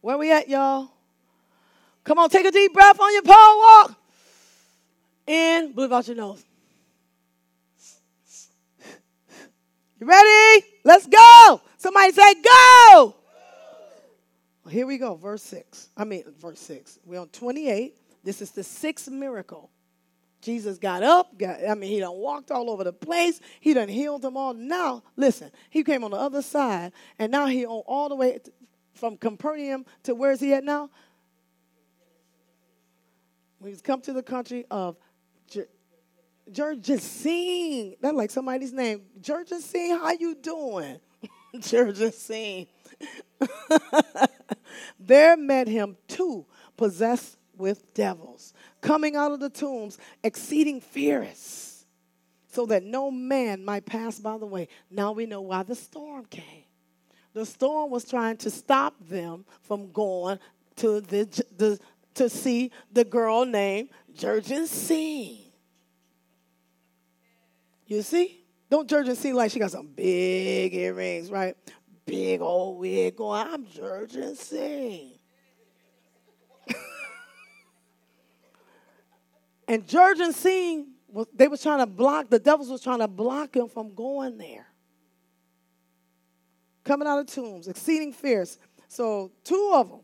Where 0.01 0.17
we 0.17 0.31
at, 0.31 0.49
y'all? 0.49 0.91
Come 2.03 2.19
on, 2.19 2.29
take 2.29 2.45
a 2.45 2.51
deep 2.51 2.73
breath 2.73 2.99
on 2.99 3.13
your 3.13 3.21
pole 3.21 3.33
walk. 3.35 3.95
In, 5.25 5.71
blow 5.71 5.91
out 5.93 6.07
your 6.07 6.17
nose. 6.17 6.43
You 9.99 10.07
ready? 10.07 10.65
Let's 10.83 11.07
go. 11.07 11.61
Somebody 11.77 12.11
say, 12.11 12.35
go. 12.41 13.15
Here 14.69 14.87
we 14.87 14.97
go, 14.97 15.15
verse 15.15 15.43
6. 15.43 15.89
I 15.97 16.05
mean, 16.05 16.23
verse 16.39 16.59
6. 16.59 16.99
We're 17.05 17.19
on 17.19 17.29
28. 17.29 17.97
This 18.23 18.41
is 18.41 18.51
the 18.51 18.63
sixth 18.63 19.09
miracle. 19.09 19.69
Jesus 20.41 20.77
got 20.77 21.03
up, 21.03 21.37
got, 21.37 21.59
I 21.67 21.73
mean, 21.73 21.89
he 21.89 21.99
done 21.99 22.15
walked 22.15 22.51
all 22.51 22.69
over 22.69 22.83
the 22.83 22.93
place. 22.93 23.39
He 23.61 23.73
done 23.73 23.87
healed 23.87 24.21
them 24.21 24.35
all. 24.35 24.53
Now, 24.53 25.03
listen, 25.15 25.51
he 25.69 25.83
came 25.83 26.03
on 26.03 26.11
the 26.11 26.17
other 26.17 26.41
side, 26.41 26.91
and 27.17 27.31
now 27.31 27.45
he 27.45 27.65
on 27.65 27.83
all 27.87 28.09
the 28.09 28.15
way 28.15 28.39
from 28.93 29.17
Capernaum 29.17 29.85
to 30.03 30.15
where 30.15 30.31
is 30.31 30.41
he 30.41 30.53
at 30.53 30.63
now? 30.63 30.89
He's 33.63 33.81
come 33.81 34.01
to 34.01 34.11
the 34.11 34.23
country 34.23 34.65
of 34.69 34.97
Gergesene. 36.51 37.95
That's 38.01 38.15
like 38.15 38.31
somebody's 38.31 38.73
name. 38.73 39.03
Gergesene, 39.21 39.97
how 39.97 40.11
you 40.11 40.35
doing? 40.35 40.99
Gergesene. 41.55 42.67
there 44.99 45.37
met 45.37 45.67
him 45.67 45.97
two 46.07 46.45
possessed 46.77 47.37
with 47.57 47.93
devils, 47.93 48.53
coming 48.81 49.15
out 49.15 49.31
of 49.31 49.39
the 49.39 49.49
tombs, 49.49 49.97
exceeding 50.23 50.81
fierce, 50.81 51.85
so 52.47 52.65
that 52.65 52.83
no 52.83 53.11
man 53.11 53.63
might 53.63 53.85
pass 53.85 54.19
by 54.19 54.37
the 54.37 54.45
way. 54.45 54.67
Now 54.89 55.11
we 55.11 55.25
know 55.25 55.41
why 55.41 55.63
the 55.63 55.75
storm 55.75 56.25
came. 56.25 56.65
The 57.33 57.45
storm 57.45 57.89
was 57.89 58.05
trying 58.05 58.37
to 58.37 58.49
stop 58.49 58.95
them 59.07 59.45
from 59.61 59.91
going 59.91 60.39
to 60.77 61.01
the, 61.01 61.43
the 61.57 61.79
to 62.15 62.29
see 62.29 62.71
the 62.91 63.03
girl 63.03 63.45
named 63.45 63.89
Gergesene. 64.15 65.39
You 67.87 68.01
see? 68.01 68.39
Don't 68.69 68.89
Gergesene 68.89 69.33
like 69.33 69.51
she 69.51 69.59
got 69.59 69.71
some 69.71 69.87
big 69.87 70.73
earrings, 70.73 71.29
right? 71.29 71.55
Big 72.05 72.41
old 72.41 72.79
wig 72.79 73.15
going, 73.15 73.47
I'm 73.47 73.65
Gergesene. 73.65 75.19
and 79.67 79.85
Gergesene, 79.85 80.85
was, 81.07 81.27
they 81.33 81.47
was 81.47 81.61
trying 81.61 81.79
to 81.79 81.85
block, 81.85 82.29
the 82.29 82.39
devils 82.39 82.69
was 82.69 82.81
trying 82.81 82.99
to 82.99 83.07
block 83.07 83.55
him 83.55 83.67
from 83.67 83.93
going 83.93 84.37
there. 84.37 84.67
Coming 86.83 87.07
out 87.07 87.19
of 87.19 87.27
tombs, 87.27 87.67
exceeding 87.67 88.11
fierce. 88.11 88.57
So 88.87 89.31
two 89.43 89.71
of 89.73 89.89
them, 89.89 90.01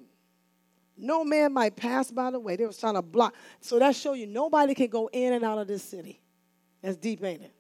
no 0.97 1.24
man 1.24 1.54
might 1.54 1.76
pass 1.76 2.12
by 2.12 2.32
the 2.32 2.39
way. 2.39 2.56
They 2.56 2.66
was 2.66 2.78
trying 2.78 2.95
to 2.95 3.02
block. 3.02 3.34
So 3.60 3.80
that 3.80 3.95
show 3.95 4.14
you 4.14 4.28
nobody 4.28 4.74
can 4.76 4.88
go 4.88 5.10
in 5.12 5.34
and 5.34 5.43
out 5.43 5.58
of 5.58 5.68
this 5.68 5.84
city. 5.84 6.22
That's 6.82 6.97
deep, 6.97 7.24
ain't 7.24 7.43
it? 7.43 7.54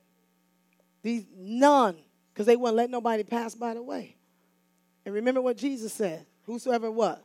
These 1.01 1.25
none, 1.35 1.97
because 2.33 2.45
they 2.45 2.55
wouldn't 2.55 2.77
let 2.77 2.89
nobody 2.89 3.23
pass 3.23 3.55
by 3.55 3.73
the 3.73 3.81
way. 3.81 4.15
And 5.05 5.13
remember 5.15 5.41
what 5.41 5.57
Jesus 5.57 5.93
said 5.93 6.25
Whosoever 6.45 6.89
what? 6.89 7.23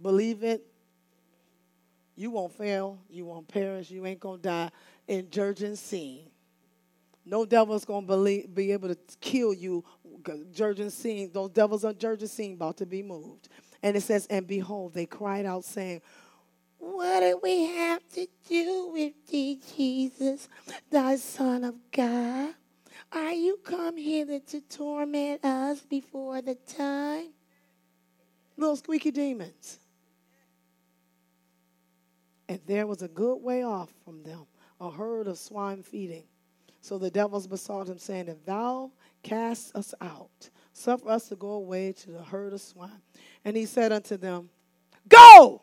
Believe 0.00 0.42
it. 0.42 0.64
You 2.16 2.30
won't 2.30 2.52
fail. 2.52 2.98
You 3.10 3.26
won't 3.26 3.46
perish. 3.48 3.90
You 3.90 4.06
ain't 4.06 4.20
going 4.20 4.38
to 4.40 4.48
die 4.48 4.70
in 5.06 5.26
Gergesene. 5.26 6.22
No 7.24 7.44
devil's 7.44 7.84
going 7.84 8.06
to 8.06 8.48
be 8.48 8.72
able 8.72 8.88
to 8.88 8.96
kill 9.20 9.52
you. 9.52 9.84
Gergesene, 10.22 11.32
those 11.32 11.50
devils 11.50 11.84
on 11.84 11.94
Gergesene 11.94 12.54
about 12.54 12.78
to 12.78 12.86
be 12.86 13.02
moved. 13.02 13.48
And 13.82 13.96
it 13.96 14.02
says, 14.02 14.26
And 14.26 14.46
behold, 14.46 14.94
they 14.94 15.06
cried 15.06 15.44
out, 15.44 15.64
saying, 15.64 16.00
What 16.78 17.20
do 17.20 17.40
we 17.42 17.66
have 17.66 18.08
to 18.14 18.26
do 18.48 18.90
with 18.92 19.12
thee, 19.28 19.60
Jesus, 19.76 20.48
thy 20.90 21.16
Son 21.16 21.64
of 21.64 21.74
God? 21.92 22.54
Are 23.12 23.32
you 23.32 23.58
come 23.62 23.98
hither 23.98 24.38
to 24.38 24.60
torment 24.62 25.44
us 25.44 25.80
before 25.80 26.40
the 26.40 26.54
time? 26.54 27.28
Little 28.56 28.76
squeaky 28.76 29.10
demons. 29.10 29.78
And 32.48 32.60
there 32.66 32.86
was 32.86 33.02
a 33.02 33.08
good 33.08 33.36
way 33.36 33.62
off 33.62 33.92
from 34.04 34.22
them 34.22 34.46
a 34.80 34.90
herd 34.90 35.28
of 35.28 35.38
swine 35.38 35.82
feeding. 35.82 36.24
So 36.80 36.98
the 36.98 37.10
devils 37.10 37.46
besought 37.46 37.88
him, 37.88 37.98
saying, 37.98 38.26
If 38.28 38.44
thou 38.44 38.90
cast 39.22 39.76
us 39.76 39.94
out, 40.00 40.50
suffer 40.72 41.08
us 41.08 41.28
to 41.28 41.36
go 41.36 41.50
away 41.50 41.92
to 41.92 42.10
the 42.10 42.22
herd 42.22 42.52
of 42.52 42.60
swine. 42.60 43.00
And 43.44 43.56
he 43.56 43.66
said 43.66 43.92
unto 43.92 44.16
them, 44.16 44.50
Go! 45.08 45.62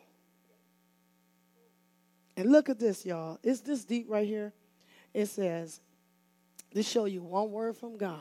And 2.37 2.49
look 2.49 2.69
at 2.69 2.79
this, 2.79 3.05
y'all. 3.05 3.37
Is 3.43 3.59
this 3.59 3.83
deep 3.83 4.05
right 4.07 4.25
here? 4.25 4.53
It 5.13 5.25
says, 5.25 5.81
to 6.73 6.83
show 6.83 7.05
you 7.05 7.21
one 7.21 7.51
word 7.51 7.77
from 7.77 7.97
God 7.97 8.19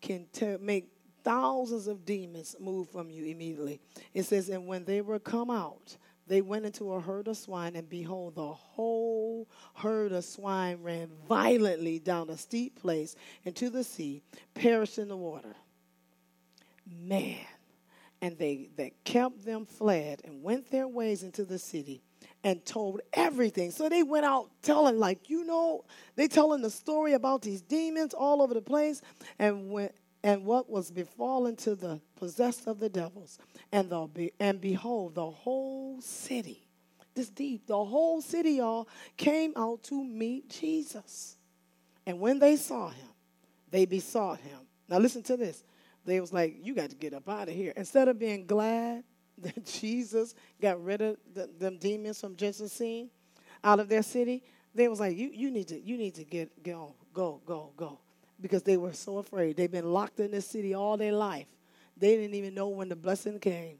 can 0.00 0.26
make 0.60 0.88
thousands 1.24 1.86
of 1.86 2.04
demons 2.04 2.54
move 2.60 2.88
from 2.90 3.10
you 3.10 3.24
immediately. 3.24 3.80
It 4.14 4.24
says, 4.24 4.48
and 4.48 4.66
when 4.66 4.84
they 4.84 5.00
were 5.00 5.18
come 5.18 5.50
out, 5.50 5.96
they 6.28 6.40
went 6.40 6.66
into 6.66 6.92
a 6.92 7.00
herd 7.00 7.28
of 7.28 7.36
swine, 7.36 7.76
and 7.76 7.88
behold, 7.88 8.34
the 8.34 8.52
whole 8.52 9.48
herd 9.74 10.12
of 10.12 10.24
swine 10.24 10.82
ran 10.82 11.10
violently 11.28 11.98
down 11.98 12.30
a 12.30 12.36
steep 12.36 12.80
place 12.80 13.14
into 13.44 13.70
the 13.70 13.84
sea, 13.84 14.22
perished 14.54 14.98
in 14.98 15.08
the 15.08 15.16
water. 15.16 15.54
Man. 16.86 17.38
And 18.22 18.38
they 18.38 18.70
that 18.76 19.04
kept 19.04 19.44
them 19.44 19.66
fled 19.66 20.22
and 20.24 20.42
went 20.42 20.70
their 20.70 20.88
ways 20.88 21.22
into 21.22 21.44
the 21.44 21.58
city 21.58 22.02
and 22.46 22.64
told 22.64 23.00
everything. 23.12 23.72
So 23.72 23.88
they 23.88 24.04
went 24.04 24.24
out 24.24 24.50
telling, 24.62 25.00
like, 25.00 25.28
you 25.28 25.44
know, 25.44 25.84
they 26.14 26.28
telling 26.28 26.62
the 26.62 26.70
story 26.70 27.14
about 27.14 27.42
these 27.42 27.60
demons 27.60 28.14
all 28.14 28.40
over 28.40 28.54
the 28.54 28.62
place 28.62 29.02
and 29.40 29.68
went 29.68 29.92
and 30.22 30.44
what 30.44 30.70
was 30.70 30.92
befallen 30.92 31.56
to 31.56 31.74
the 31.74 32.00
possessed 32.14 32.68
of 32.68 32.78
the 32.78 32.88
devils. 32.88 33.40
And 33.72 33.90
the 33.90 34.32
and 34.38 34.60
behold, 34.60 35.16
the 35.16 35.28
whole 35.28 36.00
city, 36.00 36.64
this 37.16 37.30
deep, 37.30 37.66
the 37.66 37.84
whole 37.84 38.22
city, 38.22 38.52
y'all, 38.52 38.88
came 39.16 39.52
out 39.56 39.82
to 39.84 40.04
meet 40.04 40.48
Jesus. 40.48 41.36
And 42.06 42.20
when 42.20 42.38
they 42.38 42.54
saw 42.54 42.90
him, 42.90 43.08
they 43.72 43.86
besought 43.86 44.38
him. 44.38 44.60
Now 44.88 44.98
listen 44.98 45.24
to 45.24 45.36
this. 45.36 45.64
They 46.04 46.20
was 46.20 46.32
like, 46.32 46.58
you 46.62 46.76
got 46.76 46.90
to 46.90 46.96
get 46.96 47.12
up 47.12 47.28
out 47.28 47.48
of 47.48 47.54
here. 47.56 47.72
Instead 47.76 48.06
of 48.06 48.20
being 48.20 48.46
glad 48.46 49.02
that 49.42 49.64
Jesus 49.64 50.34
got 50.60 50.82
rid 50.82 51.00
of 51.02 51.16
the, 51.34 51.48
them 51.58 51.78
demons 51.78 52.20
from 52.20 52.36
Jesus 52.36 52.72
scene 52.72 53.10
out 53.64 53.80
of 53.80 53.88
their 53.88 54.02
city, 54.02 54.42
they 54.74 54.88
was 54.88 55.00
like, 55.00 55.16
you, 55.16 55.30
you 55.32 55.50
need 55.50 55.68
to 55.68 55.80
you 55.80 55.96
need 55.96 56.14
to 56.14 56.24
get 56.24 56.62
go 56.62 56.94
go 57.12 57.40
go 57.46 57.72
go 57.76 57.98
because 58.40 58.62
they 58.62 58.76
were 58.76 58.92
so 58.92 59.18
afraid. 59.18 59.56
They've 59.56 59.70
been 59.70 59.92
locked 59.92 60.20
in 60.20 60.30
this 60.30 60.46
city 60.46 60.74
all 60.74 60.96
their 60.96 61.12
life. 61.12 61.46
They 61.96 62.16
didn't 62.16 62.34
even 62.34 62.54
know 62.54 62.68
when 62.68 62.88
the 62.88 62.96
blessing 62.96 63.38
came. 63.38 63.78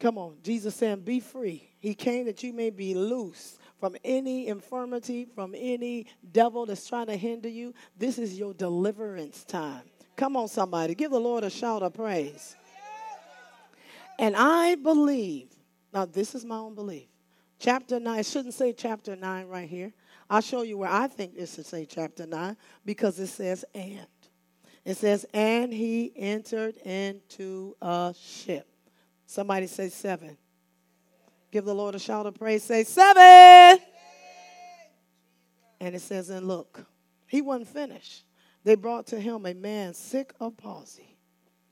Come 0.00 0.16
on, 0.16 0.36
Jesus 0.42 0.74
saying, 0.74 1.00
Be 1.00 1.20
free. 1.20 1.68
He 1.80 1.94
came 1.94 2.26
that 2.26 2.42
you 2.42 2.52
may 2.52 2.70
be 2.70 2.94
loose 2.94 3.58
from 3.80 3.96
any 4.04 4.48
infirmity, 4.48 5.26
from 5.34 5.54
any 5.56 6.06
devil 6.32 6.66
that's 6.66 6.86
trying 6.86 7.06
to 7.06 7.16
hinder 7.16 7.48
you. 7.48 7.74
This 7.96 8.18
is 8.18 8.38
your 8.38 8.54
deliverance 8.54 9.44
time. 9.44 9.82
Come 10.16 10.36
on, 10.36 10.48
somebody. 10.48 10.94
Give 10.94 11.10
the 11.10 11.20
Lord 11.20 11.44
a 11.44 11.50
shout 11.50 11.82
of 11.82 11.94
praise. 11.94 12.56
And 14.18 14.34
I 14.36 14.74
believe, 14.74 15.48
now 15.92 16.04
this 16.04 16.34
is 16.34 16.44
my 16.44 16.56
own 16.56 16.74
belief. 16.74 17.08
Chapter 17.60 18.00
9, 18.00 18.18
it 18.18 18.26
shouldn't 18.26 18.54
say 18.54 18.72
chapter 18.72 19.16
9 19.16 19.46
right 19.46 19.68
here. 19.68 19.92
I'll 20.28 20.40
show 20.40 20.62
you 20.62 20.78
where 20.78 20.90
I 20.90 21.06
think 21.06 21.32
it 21.36 21.48
should 21.48 21.66
say 21.66 21.86
chapter 21.86 22.26
9 22.26 22.56
because 22.84 23.18
it 23.18 23.28
says 23.28 23.64
and. 23.74 24.06
It 24.84 24.96
says, 24.96 25.26
and 25.34 25.72
he 25.72 26.12
entered 26.16 26.76
into 26.78 27.76
a 27.82 28.14
ship. 28.18 28.66
Somebody 29.26 29.66
say 29.66 29.88
seven. 29.90 30.38
Give 31.50 31.64
the 31.64 31.74
Lord 31.74 31.94
a 31.94 31.98
shout 31.98 32.26
of 32.26 32.34
praise. 32.34 32.64
Say 32.64 32.84
seven. 32.84 33.84
And 35.80 35.94
it 35.94 36.00
says, 36.00 36.30
and 36.30 36.48
look, 36.48 36.86
he 37.26 37.42
wasn't 37.42 37.68
finished. 37.68 38.24
They 38.64 38.74
brought 38.74 39.06
to 39.08 39.20
him 39.20 39.46
a 39.46 39.54
man 39.54 39.94
sick 39.94 40.32
of 40.40 40.56
palsy 40.56 41.07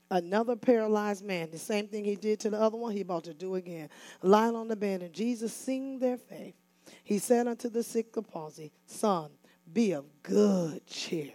another 0.09 0.55
paralyzed 0.55 1.23
man. 1.23 1.49
The 1.51 1.59
same 1.59 1.87
thing 1.87 2.05
he 2.05 2.15
did 2.15 2.39
to 2.41 2.49
the 2.49 2.59
other 2.59 2.77
one, 2.77 2.93
he 2.93 3.01
about 3.01 3.25
to 3.25 3.33
do 3.33 3.55
again. 3.55 3.89
Lying 4.21 4.55
on 4.55 4.67
the 4.67 4.75
bed, 4.75 5.01
and 5.01 5.13
Jesus, 5.13 5.53
seeing 5.53 5.99
their 5.99 6.17
faith, 6.17 6.55
he 7.03 7.19
said 7.19 7.47
unto 7.47 7.69
the 7.69 7.83
sick 7.83 8.15
of 8.17 8.29
palsy, 8.29 8.71
Son, 8.85 9.31
be 9.71 9.91
of 9.91 10.05
good 10.23 10.85
cheer. 10.87 11.33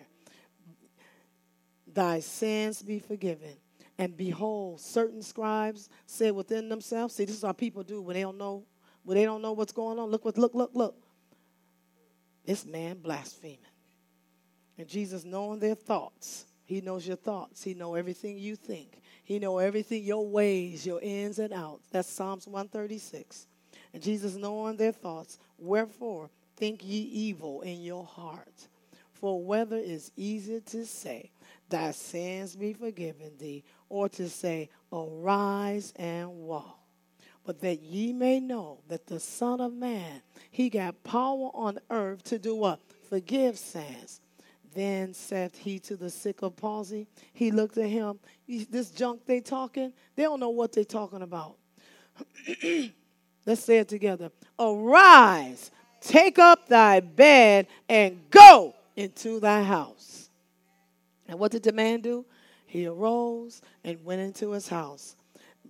Thy 1.86 2.20
sins 2.20 2.82
be 2.82 2.98
forgiven. 2.98 3.56
And 3.98 4.16
behold, 4.16 4.80
certain 4.80 5.22
scribes 5.22 5.88
said 6.06 6.34
within 6.34 6.68
themselves, 6.68 7.14
see, 7.14 7.24
this 7.24 7.36
is 7.36 7.42
how 7.42 7.52
people 7.52 7.82
do 7.82 8.00
when 8.00 8.14
they 8.14 8.22
don't 8.22 8.38
know, 8.38 8.64
when 9.04 9.16
they 9.16 9.24
don't 9.24 9.42
know 9.42 9.52
what's 9.52 9.72
going 9.72 9.98
on. 9.98 10.08
Look 10.08 10.24
what 10.24 10.38
look, 10.38 10.54
look, 10.54 10.70
look. 10.74 10.96
This 12.44 12.64
man 12.64 12.98
blaspheming. 12.98 13.58
And 14.78 14.88
Jesus 14.88 15.24
knowing 15.24 15.60
their 15.60 15.74
thoughts 15.74 16.46
he 16.72 16.80
knows 16.80 17.06
your 17.06 17.16
thoughts. 17.16 17.62
He 17.62 17.74
knows 17.74 17.98
everything 17.98 18.38
you 18.38 18.56
think. 18.56 19.02
He 19.24 19.38
knows 19.38 19.62
everything, 19.62 20.02
your 20.02 20.26
ways, 20.26 20.86
your 20.86 21.00
ins 21.00 21.38
and 21.38 21.52
outs. 21.52 21.86
That's 21.90 22.08
Psalms 22.08 22.46
136. 22.46 23.46
And 23.92 24.02
Jesus 24.02 24.36
knowing 24.36 24.76
their 24.76 24.92
thoughts, 24.92 25.38
wherefore 25.58 26.30
think 26.56 26.82
ye 26.82 27.00
evil 27.00 27.60
in 27.60 27.82
your 27.82 28.04
heart. 28.04 28.68
For 29.12 29.44
whether 29.44 29.76
it's 29.76 30.10
easier 30.16 30.60
to 30.60 30.86
say, 30.86 31.30
thy 31.68 31.90
sins 31.90 32.56
be 32.56 32.72
forgiven 32.72 33.32
thee, 33.38 33.64
or 33.90 34.08
to 34.08 34.30
say, 34.30 34.70
arise 34.90 35.92
and 35.96 36.30
walk. 36.30 36.78
But 37.44 37.60
that 37.60 37.82
ye 37.82 38.14
may 38.14 38.40
know 38.40 38.78
that 38.88 39.06
the 39.06 39.20
Son 39.20 39.60
of 39.60 39.74
Man, 39.74 40.22
he 40.50 40.70
got 40.70 41.04
power 41.04 41.50
on 41.52 41.80
earth 41.90 42.24
to 42.24 42.38
do 42.38 42.54
what? 42.54 42.80
Forgive 43.10 43.58
sins. 43.58 44.21
Then 44.74 45.12
said 45.12 45.52
he 45.54 45.78
to 45.80 45.96
the 45.96 46.10
sick 46.10 46.42
of 46.42 46.56
palsy, 46.56 47.06
he 47.32 47.50
looked 47.50 47.76
at 47.76 47.88
him. 47.88 48.18
This 48.46 48.90
junk 48.90 49.26
they 49.26 49.40
talking, 49.40 49.92
they 50.16 50.22
don't 50.22 50.40
know 50.40 50.50
what 50.50 50.72
they 50.72 50.84
talking 50.84 51.22
about. 51.22 51.56
Let's 53.46 53.64
say 53.64 53.78
it 53.78 53.88
together. 53.88 54.30
Arise, 54.58 55.70
take 56.00 56.38
up 56.38 56.68
thy 56.68 57.00
bed, 57.00 57.66
and 57.88 58.20
go 58.30 58.74
into 58.96 59.40
thy 59.40 59.62
house. 59.62 60.30
And 61.26 61.38
what 61.38 61.50
did 61.50 61.62
the 61.62 61.72
man 61.72 62.00
do? 62.00 62.24
He 62.66 62.86
arose 62.86 63.60
and 63.84 64.02
went 64.04 64.20
into 64.20 64.52
his 64.52 64.68
house. 64.68 65.16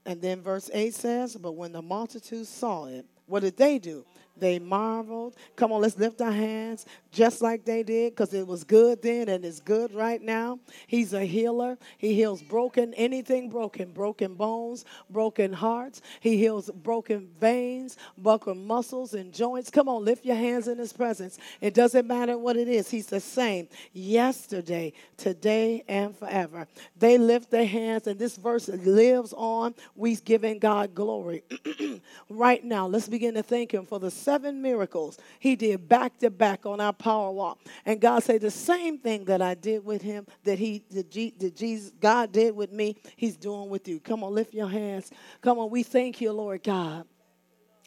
And 0.05 0.20
then 0.20 0.42
verse 0.42 0.70
8 0.72 0.94
says, 0.94 1.36
But 1.36 1.53
when 1.53 1.72
the 1.72 1.82
multitude 1.82 2.46
saw 2.46 2.86
it, 2.86 3.07
what 3.26 3.40
did 3.40 3.57
they 3.57 3.78
do? 3.78 4.05
They 4.37 4.59
marveled. 4.59 5.37
Come 5.57 5.72
on, 5.72 5.83
let's 5.83 5.99
lift 5.99 6.20
our 6.20 6.33
hands 6.33 6.87
just 7.12 7.43
like 7.43 7.64
they 7.64 7.83
did 7.83 8.12
because 8.12 8.33
it 8.33 8.47
was 8.47 8.64
good 8.64 9.03
then 9.03 9.28
and 9.28 9.45
it's 9.45 9.61
good 9.61 9.93
right 9.95 10.20
now. 10.20 10.59
He's 10.87 11.12
a 11.12 11.24
healer. 11.24 11.78
He 11.99 12.14
heals 12.14 12.43
broken, 12.43 12.95
anything 12.95 13.51
broken, 13.51 13.93
broken 13.93 14.35
bones, 14.35 14.85
broken 15.11 15.53
hearts. 15.53 16.01
He 16.20 16.39
heals 16.39 16.70
broken 16.70 17.28
veins, 17.39 17.99
broken 18.16 18.66
muscles 18.66 19.12
and 19.14 19.33
joints. 19.33 19.70
Come 19.70 19.89
on, 19.89 20.05
lift 20.05 20.24
your 20.24 20.37
hands 20.37 20.68
in 20.68 20.78
His 20.78 20.93
presence. 20.93 21.39
It 21.61 21.74
doesn't 21.74 22.07
matter 22.07 22.39
what 22.39 22.57
it 22.57 22.68
is, 22.68 22.91
He's 22.91 23.07
the 23.07 23.20
same 23.20 23.68
yesterday, 23.93 24.95
today, 25.16 25.85
and 25.87 26.16
forever. 26.16 26.66
They 26.97 27.18
lift 27.18 27.51
their 27.51 27.66
hands, 27.66 28.07
and 28.07 28.18
this 28.18 28.37
verse 28.37 28.68
lives 28.68 29.35
on. 29.37 29.74
We're 29.95 30.16
giving 30.24 30.59
God 30.59 30.95
glory. 30.95 31.45
right 32.30 32.64
now, 32.64 32.87
let's 32.87 33.09
begin 33.09 33.35
to 33.35 33.43
thank 33.43 33.72
Him 33.72 33.85
for 33.85 34.01
the 34.01 34.11
seven 34.23 34.62
miracles 34.62 35.18
He 35.39 35.57
did 35.57 35.89
back 35.89 36.18
to 36.18 36.31
back 36.31 36.66
on 36.66 36.81
our 36.81 36.93
power 36.93 37.31
walk. 37.31 37.61
And 37.85 38.01
God 38.01 38.23
said, 38.23 38.41
the 38.41 38.51
same 38.51 38.99
thing 38.99 39.25
that 39.27 39.43
I 39.43 39.55
did 39.55 39.85
with 39.85 40.03
him, 40.03 40.27
that 40.45 40.59
he, 40.59 40.85
that, 40.91 41.11
Jesus, 41.11 41.93
God 42.01 42.33
did 42.33 42.55
with 42.55 42.73
me, 42.73 42.97
he's 43.16 43.37
doing 43.37 43.68
with 43.68 43.89
you. 43.89 44.01
Come 44.01 44.25
on, 44.25 44.35
lift 44.35 44.55
your 44.55 44.68
hands. 44.68 45.11
Come 45.41 45.59
on, 45.59 45.70
we 45.70 45.83
thank 45.83 46.20
you, 46.20 46.33
Lord 46.33 46.62
God. 46.62 47.07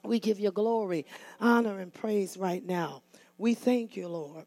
We 0.04 0.20
give 0.20 0.40
you 0.40 0.52
glory, 0.52 1.06
honor, 1.40 1.80
and 1.80 1.94
praise 1.94 2.38
right 2.38 2.64
now. 2.64 3.02
We 3.38 3.54
thank 3.54 3.96
you, 3.96 4.08
Lord. 4.08 4.46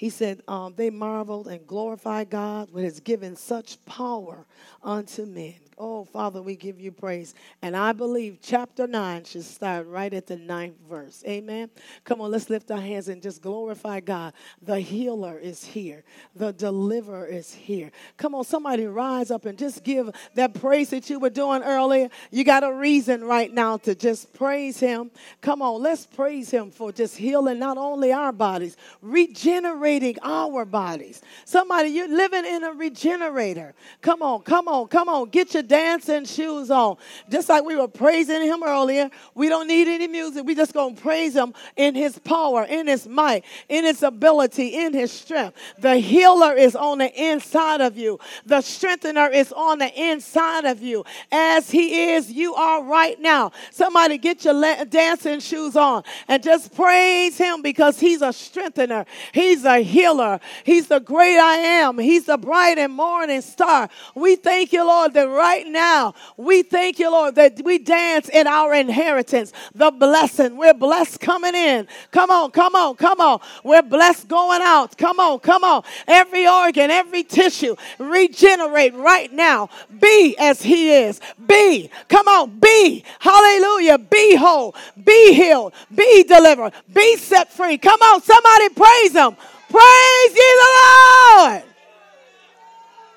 He 0.00 0.08
said, 0.08 0.40
um, 0.48 0.72
They 0.78 0.88
marveled 0.88 1.46
and 1.46 1.66
glorified 1.66 2.30
God, 2.30 2.70
who 2.72 2.78
has 2.78 3.00
given 3.00 3.36
such 3.36 3.84
power 3.84 4.46
unto 4.82 5.26
men. 5.26 5.56
Oh, 5.76 6.04
Father, 6.04 6.42
we 6.42 6.56
give 6.56 6.78
you 6.78 6.90
praise. 6.90 7.34
And 7.62 7.74
I 7.74 7.92
believe 7.92 8.38
chapter 8.42 8.86
9 8.86 9.24
should 9.24 9.44
start 9.44 9.86
right 9.86 10.12
at 10.12 10.26
the 10.26 10.36
ninth 10.36 10.76
verse. 10.88 11.22
Amen. 11.26 11.70
Come 12.04 12.20
on, 12.20 12.30
let's 12.30 12.50
lift 12.50 12.70
our 12.70 12.80
hands 12.80 13.08
and 13.08 13.22
just 13.22 13.40
glorify 13.40 14.00
God. 14.00 14.34
The 14.62 14.78
healer 14.78 15.38
is 15.38 15.64
here, 15.64 16.02
the 16.34 16.52
deliverer 16.52 17.26
is 17.26 17.52
here. 17.52 17.92
Come 18.18 18.34
on, 18.34 18.44
somebody 18.44 18.86
rise 18.86 19.30
up 19.30 19.46
and 19.46 19.58
just 19.58 19.82
give 19.82 20.10
that 20.34 20.52
praise 20.54 20.90
that 20.90 21.08
you 21.08 21.18
were 21.18 21.30
doing 21.30 21.62
earlier. 21.62 22.08
You 22.30 22.44
got 22.44 22.62
a 22.62 22.72
reason 22.72 23.24
right 23.24 23.52
now 23.52 23.78
to 23.78 23.94
just 23.94 24.34
praise 24.34 24.78
Him. 24.80 25.10
Come 25.40 25.62
on, 25.62 25.80
let's 25.80 26.04
praise 26.04 26.50
Him 26.50 26.70
for 26.70 26.92
just 26.92 27.16
healing 27.16 27.58
not 27.58 27.78
only 27.78 28.12
our 28.12 28.32
bodies, 28.32 28.76
regenerating 29.00 29.89
regenerating 29.90 30.16
our 30.22 30.64
bodies. 30.64 31.22
Somebody, 31.44 31.88
you're 31.90 32.08
living 32.08 32.44
in 32.44 32.64
a 32.64 32.72
regenerator. 32.72 33.74
Come 34.00 34.22
on, 34.22 34.42
come 34.42 34.68
on, 34.68 34.88
come 34.88 35.08
on. 35.08 35.28
Get 35.30 35.54
your 35.54 35.62
dancing 35.62 36.24
shoes 36.24 36.70
on. 36.70 36.96
Just 37.28 37.48
like 37.48 37.64
we 37.64 37.76
were 37.76 37.88
praising 37.88 38.42
him 38.42 38.62
earlier, 38.62 39.10
we 39.34 39.48
don't 39.48 39.66
need 39.66 39.88
any 39.88 40.06
music. 40.06 40.44
We 40.44 40.54
just 40.54 40.74
going 40.74 40.94
to 40.94 41.02
praise 41.02 41.34
him 41.34 41.54
in 41.76 41.94
his 41.94 42.18
power, 42.18 42.64
in 42.64 42.86
his 42.86 43.06
might, 43.06 43.44
in 43.68 43.84
his 43.84 44.02
ability, 44.02 44.76
in 44.76 44.92
his 44.92 45.12
strength. 45.12 45.56
The 45.78 45.96
healer 45.96 46.54
is 46.54 46.76
on 46.76 46.98
the 46.98 47.12
inside 47.22 47.80
of 47.80 47.96
you. 47.96 48.18
The 48.46 48.60
strengthener 48.60 49.28
is 49.28 49.52
on 49.52 49.78
the 49.78 50.10
inside 50.10 50.64
of 50.64 50.82
you. 50.82 51.04
As 51.32 51.70
he 51.70 52.12
is, 52.12 52.30
you 52.30 52.54
are 52.54 52.84
right 52.84 53.20
now. 53.20 53.52
Somebody 53.70 54.18
get 54.18 54.44
your 54.44 54.84
dancing 54.84 55.40
shoes 55.40 55.76
on 55.76 56.04
and 56.28 56.42
just 56.42 56.74
praise 56.74 57.36
him 57.36 57.62
because 57.62 57.98
he's 57.98 58.22
a 58.22 58.32
strengthener. 58.32 59.04
He's 59.32 59.64
a 59.64 59.79
healer. 59.82 60.40
He's 60.64 60.88
the 60.88 61.00
great 61.00 61.38
I 61.38 61.56
am. 61.56 61.98
He's 61.98 62.26
the 62.26 62.38
bright 62.38 62.78
and 62.78 62.92
morning 62.92 63.40
star. 63.40 63.88
We 64.14 64.36
thank 64.36 64.72
you, 64.72 64.84
Lord, 64.86 65.14
that 65.14 65.28
right 65.28 65.66
now, 65.66 66.14
we 66.36 66.62
thank 66.62 66.98
you, 66.98 67.10
Lord, 67.10 67.34
that 67.36 67.60
we 67.64 67.78
dance 67.78 68.28
in 68.28 68.46
our 68.46 68.74
inheritance, 68.74 69.52
the 69.74 69.90
blessing. 69.90 70.56
We're 70.56 70.74
blessed 70.74 71.20
coming 71.20 71.54
in. 71.54 71.88
Come 72.10 72.30
on, 72.30 72.50
come 72.50 72.74
on, 72.74 72.96
come 72.96 73.20
on. 73.20 73.40
We're 73.64 73.82
blessed 73.82 74.28
going 74.28 74.62
out. 74.62 74.96
Come 74.96 75.20
on, 75.20 75.40
come 75.40 75.64
on. 75.64 75.82
Every 76.06 76.46
organ, 76.46 76.90
every 76.90 77.22
tissue, 77.22 77.76
regenerate 77.98 78.94
right 78.94 79.32
now. 79.32 79.68
Be 80.00 80.36
as 80.38 80.62
he 80.62 80.92
is. 80.92 81.20
Be. 81.46 81.90
Come 82.08 82.28
on, 82.28 82.58
be. 82.58 83.04
Hallelujah. 83.18 83.98
Be 83.98 84.36
whole. 84.36 84.74
Be 85.04 85.34
healed. 85.34 85.72
Be 85.94 86.22
delivered. 86.24 86.72
Be 86.92 87.16
set 87.16 87.52
free. 87.52 87.78
Come 87.78 88.00
on, 88.00 88.22
somebody 88.22 88.68
praise 88.70 89.12
him. 89.12 89.36
Praise 89.70 90.34
ye 90.34 90.48
the 90.62 90.70
Lord. 90.80 91.62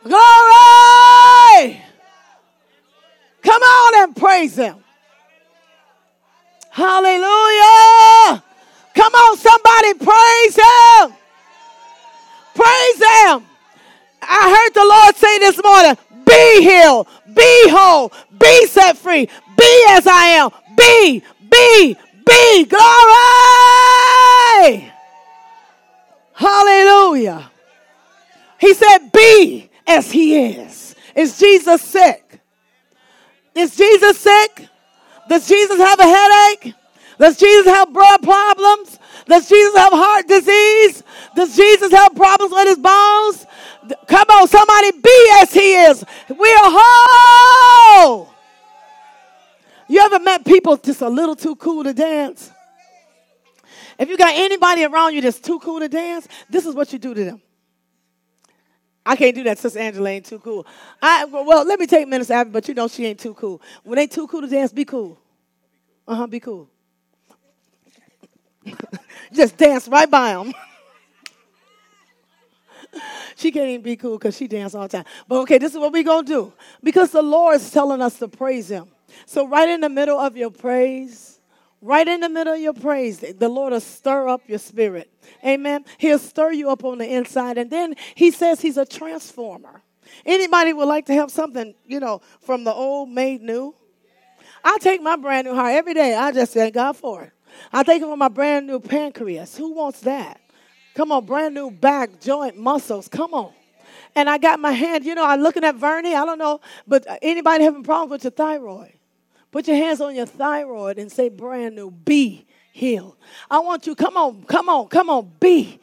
Glory. 0.03 1.81
Come 3.41 3.61
on 3.61 4.03
and 4.03 4.15
praise 4.15 4.55
him. 4.55 4.75
Hallelujah. 6.69 8.43
Come 8.93 9.13
on, 9.13 9.37
somebody 9.37 9.93
praise 9.95 10.55
him. 10.55 11.13
Praise 12.55 12.97
him. 12.97 13.45
I 14.21 14.49
heard 14.55 14.73
the 14.73 14.85
Lord 14.85 15.15
say 15.15 15.39
this 15.39 15.61
morning 15.63 15.97
be 16.25 16.61
healed, 16.63 17.07
be 17.33 17.69
whole, 17.69 18.11
be 18.39 18.65
set 18.67 18.97
free, 18.97 19.27
be 19.57 19.85
as 19.89 20.07
I 20.07 20.25
am, 20.39 20.49
be, 20.77 21.21
be, 21.49 21.97
be. 22.25 22.65
Glory. 22.65 24.92
Hallelujah. 26.43 27.49
He 28.59 28.73
said, 28.73 29.11
Be 29.13 29.69
as 29.87 30.11
he 30.11 30.35
is. 30.35 30.95
Is 31.15 31.39
Jesus 31.39 31.81
sick? 31.81 32.39
Is 33.55 33.75
Jesus 33.75 34.19
sick? 34.19 34.67
Does 35.29 35.47
Jesus 35.47 35.77
have 35.77 35.99
a 35.99 36.03
headache? 36.03 36.73
Does 37.17 37.37
Jesus 37.37 37.65
have 37.67 37.93
blood 37.93 38.21
problems? 38.23 38.99
Does 39.25 39.47
Jesus 39.47 39.77
have 39.77 39.93
heart 39.93 40.27
disease? 40.27 41.03
Does 41.33 41.55
Jesus 41.55 41.91
have 41.93 42.13
problems 42.13 42.51
with 42.51 42.67
his 42.67 42.77
bones? 42.77 43.45
Come 44.07 44.27
on, 44.29 44.47
somebody 44.47 44.91
be 44.91 45.29
as 45.41 45.53
he 45.53 45.75
is. 45.75 46.03
We 46.27 46.53
are 46.53 46.71
whole. 46.73 48.33
You 49.87 50.01
ever 50.01 50.19
met 50.19 50.43
people 50.43 50.75
just 50.75 51.01
a 51.01 51.09
little 51.09 51.35
too 51.35 51.55
cool 51.55 51.83
to 51.85 51.93
dance? 51.93 52.51
If 53.97 54.09
you 54.09 54.17
got 54.17 54.33
anybody 54.35 54.83
around 54.83 55.13
you 55.13 55.21
that's 55.21 55.39
too 55.39 55.59
cool 55.59 55.79
to 55.79 55.89
dance, 55.89 56.27
this 56.49 56.65
is 56.65 56.75
what 56.75 56.91
you 56.93 56.99
do 56.99 57.13
to 57.13 57.23
them. 57.23 57.41
I 59.05 59.15
can't 59.15 59.35
do 59.35 59.43
that. 59.43 59.57
Sister 59.59 59.79
Angela 59.79 60.09
ain't 60.09 60.25
too 60.25 60.39
cool. 60.39 60.65
I 61.01 61.25
well, 61.25 61.65
let 61.65 61.79
me 61.79 61.87
take 61.87 62.07
Minister 62.07 62.33
Abby, 62.33 62.51
but 62.51 62.67
you 62.67 62.73
know 62.73 62.87
she 62.87 63.05
ain't 63.05 63.19
too 63.19 63.33
cool. 63.33 63.61
When 63.83 63.97
they 63.97 64.07
too 64.07 64.27
cool 64.27 64.41
to 64.41 64.47
dance, 64.47 64.71
be 64.71 64.85
cool. 64.85 65.19
Uh 66.07 66.15
huh. 66.15 66.27
Be 66.27 66.39
cool. 66.39 66.69
Just 69.33 69.57
dance 69.57 69.87
right 69.87 70.09
by 70.09 70.33
them. 70.33 70.53
she 73.35 73.51
can't 73.51 73.67
even 73.67 73.81
be 73.81 73.95
cool 73.95 74.17
because 74.17 74.37
she 74.37 74.47
dance 74.47 74.73
all 74.75 74.83
the 74.83 74.89
time. 74.89 75.05
But 75.27 75.41
okay, 75.41 75.57
this 75.57 75.73
is 75.73 75.79
what 75.79 75.91
going 75.91 76.25
to 76.25 76.31
do. 76.31 76.53
Because 76.81 77.11
the 77.11 77.21
Lord 77.21 77.55
is 77.57 77.71
telling 77.71 78.01
us 78.01 78.17
to 78.19 78.27
praise 78.27 78.69
Him. 78.69 78.87
So, 79.25 79.47
right 79.47 79.69
in 79.69 79.81
the 79.81 79.89
middle 79.89 80.19
of 80.19 80.35
your 80.37 80.49
praise, 80.49 81.32
right 81.83 82.07
in 82.07 82.21
the 82.21 82.29
middle 82.29 82.53
of 82.53 82.59
your 82.59 82.73
praise, 82.73 83.19
the 83.19 83.49
Lord 83.49 83.73
will 83.73 83.79
stir 83.81 84.27
up 84.29 84.41
your 84.47 84.59
spirit. 84.59 85.11
Amen. 85.45 85.85
He'll 85.97 86.17
stir 86.17 86.53
you 86.53 86.69
up 86.69 86.83
on 86.83 86.97
the 86.97 87.05
inside. 87.05 87.57
And 87.57 87.69
then 87.69 87.95
He 88.15 88.31
says 88.31 88.61
He's 88.61 88.77
a 88.77 88.85
transformer. 88.85 89.83
Anybody 90.25 90.73
would 90.73 90.87
like 90.87 91.05
to 91.07 91.13
have 91.13 91.29
something, 91.29 91.75
you 91.85 91.99
know, 91.99 92.21
from 92.41 92.63
the 92.63 92.73
old 92.73 93.09
made 93.09 93.41
new? 93.41 93.75
I 94.63 94.77
take 94.79 95.01
my 95.01 95.17
brand 95.17 95.47
new 95.47 95.55
heart 95.55 95.73
every 95.73 95.93
day. 95.93 96.15
I 96.15 96.31
just 96.31 96.53
thank 96.53 96.73
God 96.73 96.95
for 96.95 97.23
it. 97.23 97.31
I 97.71 97.83
take 97.83 98.01
it 98.01 98.05
for 98.05 98.17
my 98.17 98.29
brand 98.29 98.65
new 98.65 98.79
pancreas. 98.79 99.57
Who 99.57 99.73
wants 99.73 100.01
that? 100.01 100.39
Come 100.95 101.11
on, 101.11 101.25
brand 101.25 101.53
new 101.53 101.71
back, 101.71 102.21
joint, 102.21 102.57
muscles. 102.57 103.07
Come 103.07 103.33
on. 103.33 103.51
And 104.15 104.29
I 104.29 104.37
got 104.37 104.59
my 104.59 104.71
hand, 104.71 105.05
you 105.05 105.15
know, 105.15 105.25
I'm 105.25 105.41
looking 105.41 105.63
at 105.63 105.75
Vernie. 105.75 106.15
I 106.15 106.23
don't 106.25 106.37
know, 106.37 106.61
but 106.87 107.05
anybody 107.21 107.63
having 107.63 107.83
problems 107.83 108.11
with 108.11 108.23
your 108.23 108.31
thyroid? 108.31 108.93
Put 109.53 109.67
your 109.67 109.77
hands 109.77 110.01
on 110.01 110.15
your 110.15 110.25
thyroid 110.25 110.97
and 110.97 111.11
say, 111.11 111.29
brand 111.29 111.75
new, 111.75 111.91
be 111.91 112.43
healed. 112.71 113.15
I 113.51 113.59
want 113.59 113.85
you, 113.85 113.93
come 113.93 114.17
on, 114.17 114.45
come 114.45 114.67
on, 114.67 114.87
come 114.87 115.11
on, 115.11 115.31
be. 115.39 115.79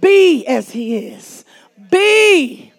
Be 0.00 0.44
as 0.44 0.72
he 0.72 0.96
is. 0.96 1.44
Be. 1.88 2.72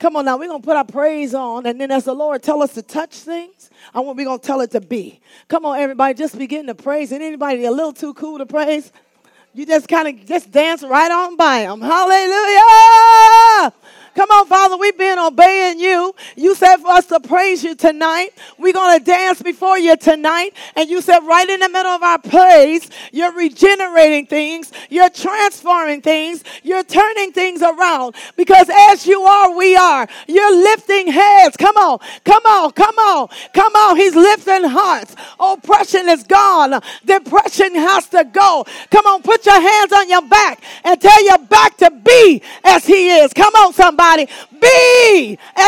Come 0.00 0.16
on 0.16 0.24
now, 0.24 0.36
we're 0.36 0.48
gonna 0.48 0.60
put 0.60 0.76
our 0.76 0.84
praise 0.84 1.32
on, 1.32 1.64
and 1.64 1.80
then 1.80 1.92
as 1.92 2.06
the 2.06 2.12
Lord 2.12 2.42
tell 2.42 2.60
us 2.60 2.74
to 2.74 2.82
touch 2.82 3.14
things, 3.14 3.70
I 3.94 4.00
want 4.00 4.18
we're 4.18 4.24
gonna 4.24 4.40
tell 4.40 4.60
it 4.62 4.72
to 4.72 4.80
be. 4.80 5.20
Come 5.46 5.64
on, 5.64 5.78
everybody, 5.78 6.14
just 6.14 6.36
begin 6.36 6.66
to 6.66 6.74
praise. 6.74 7.12
And 7.12 7.22
anybody 7.22 7.66
a 7.66 7.70
little 7.70 7.92
too 7.92 8.14
cool 8.14 8.38
to 8.38 8.46
praise, 8.46 8.90
you 9.54 9.64
just 9.64 9.86
kind 9.86 10.08
of 10.08 10.26
just 10.26 10.50
dance 10.50 10.82
right 10.82 11.10
on 11.12 11.36
by 11.36 11.62
them. 11.62 11.80
Hallelujah! 11.80 13.72
Come 14.14 14.30
on, 14.30 14.46
Father, 14.46 14.76
we've 14.76 14.96
been 14.96 15.18
obeying 15.18 15.80
you. 15.80 16.14
You 16.36 16.54
said 16.54 16.76
for 16.76 16.88
us 16.88 17.06
to 17.06 17.18
praise 17.18 17.64
you 17.64 17.74
tonight. 17.74 18.30
We're 18.58 18.72
going 18.72 18.96
to 18.98 19.04
dance 19.04 19.42
before 19.42 19.76
you 19.76 19.96
tonight. 19.96 20.54
And 20.76 20.88
you 20.88 21.00
said 21.00 21.18
right 21.20 21.48
in 21.48 21.58
the 21.60 21.68
middle 21.68 21.90
of 21.90 22.02
our 22.02 22.18
praise, 22.18 22.88
you're 23.12 23.32
regenerating 23.32 24.26
things, 24.26 24.70
you're 24.88 25.10
transforming 25.10 26.00
things, 26.00 26.44
you're 26.62 26.84
turning 26.84 27.32
things 27.32 27.60
around. 27.62 28.14
Because 28.36 28.70
as 28.90 29.04
you 29.04 29.20
are, 29.22 29.56
we 29.56 29.74
are. 29.76 30.06
You're 30.28 30.54
lifting 30.54 31.08
heads. 31.08 31.56
Come 31.56 31.76
on, 31.76 31.98
come 32.24 32.44
on, 32.46 32.70
come 32.70 32.96
on, 32.96 33.28
come 33.52 33.74
on. 33.74 33.96
He's 33.96 34.14
lifting 34.14 34.64
hearts. 34.64 35.16
Oppression 35.40 36.08
is 36.08 36.22
gone. 36.22 36.80
Depression 37.04 37.74
has 37.74 38.08
to 38.10 38.24
go. 38.24 38.64
Come 38.90 39.06
on, 39.06 39.22
put 39.22 39.44
your 39.44 39.60
hands 39.60 39.92
on 39.92 40.08
your 40.08 40.22
back 40.22 40.62
and 40.84 41.00
tell 41.00 41.24
your 41.24 41.38
back 41.38 41.76
to 41.78 41.90
be 41.90 42.42
as 42.62 42.86
he 42.86 43.10
is. 43.10 43.32
Come 43.32 43.54
on, 43.54 43.72
somebody 43.72 44.03
somebody, 44.04 44.28
be 44.60 45.38
as 45.56 45.64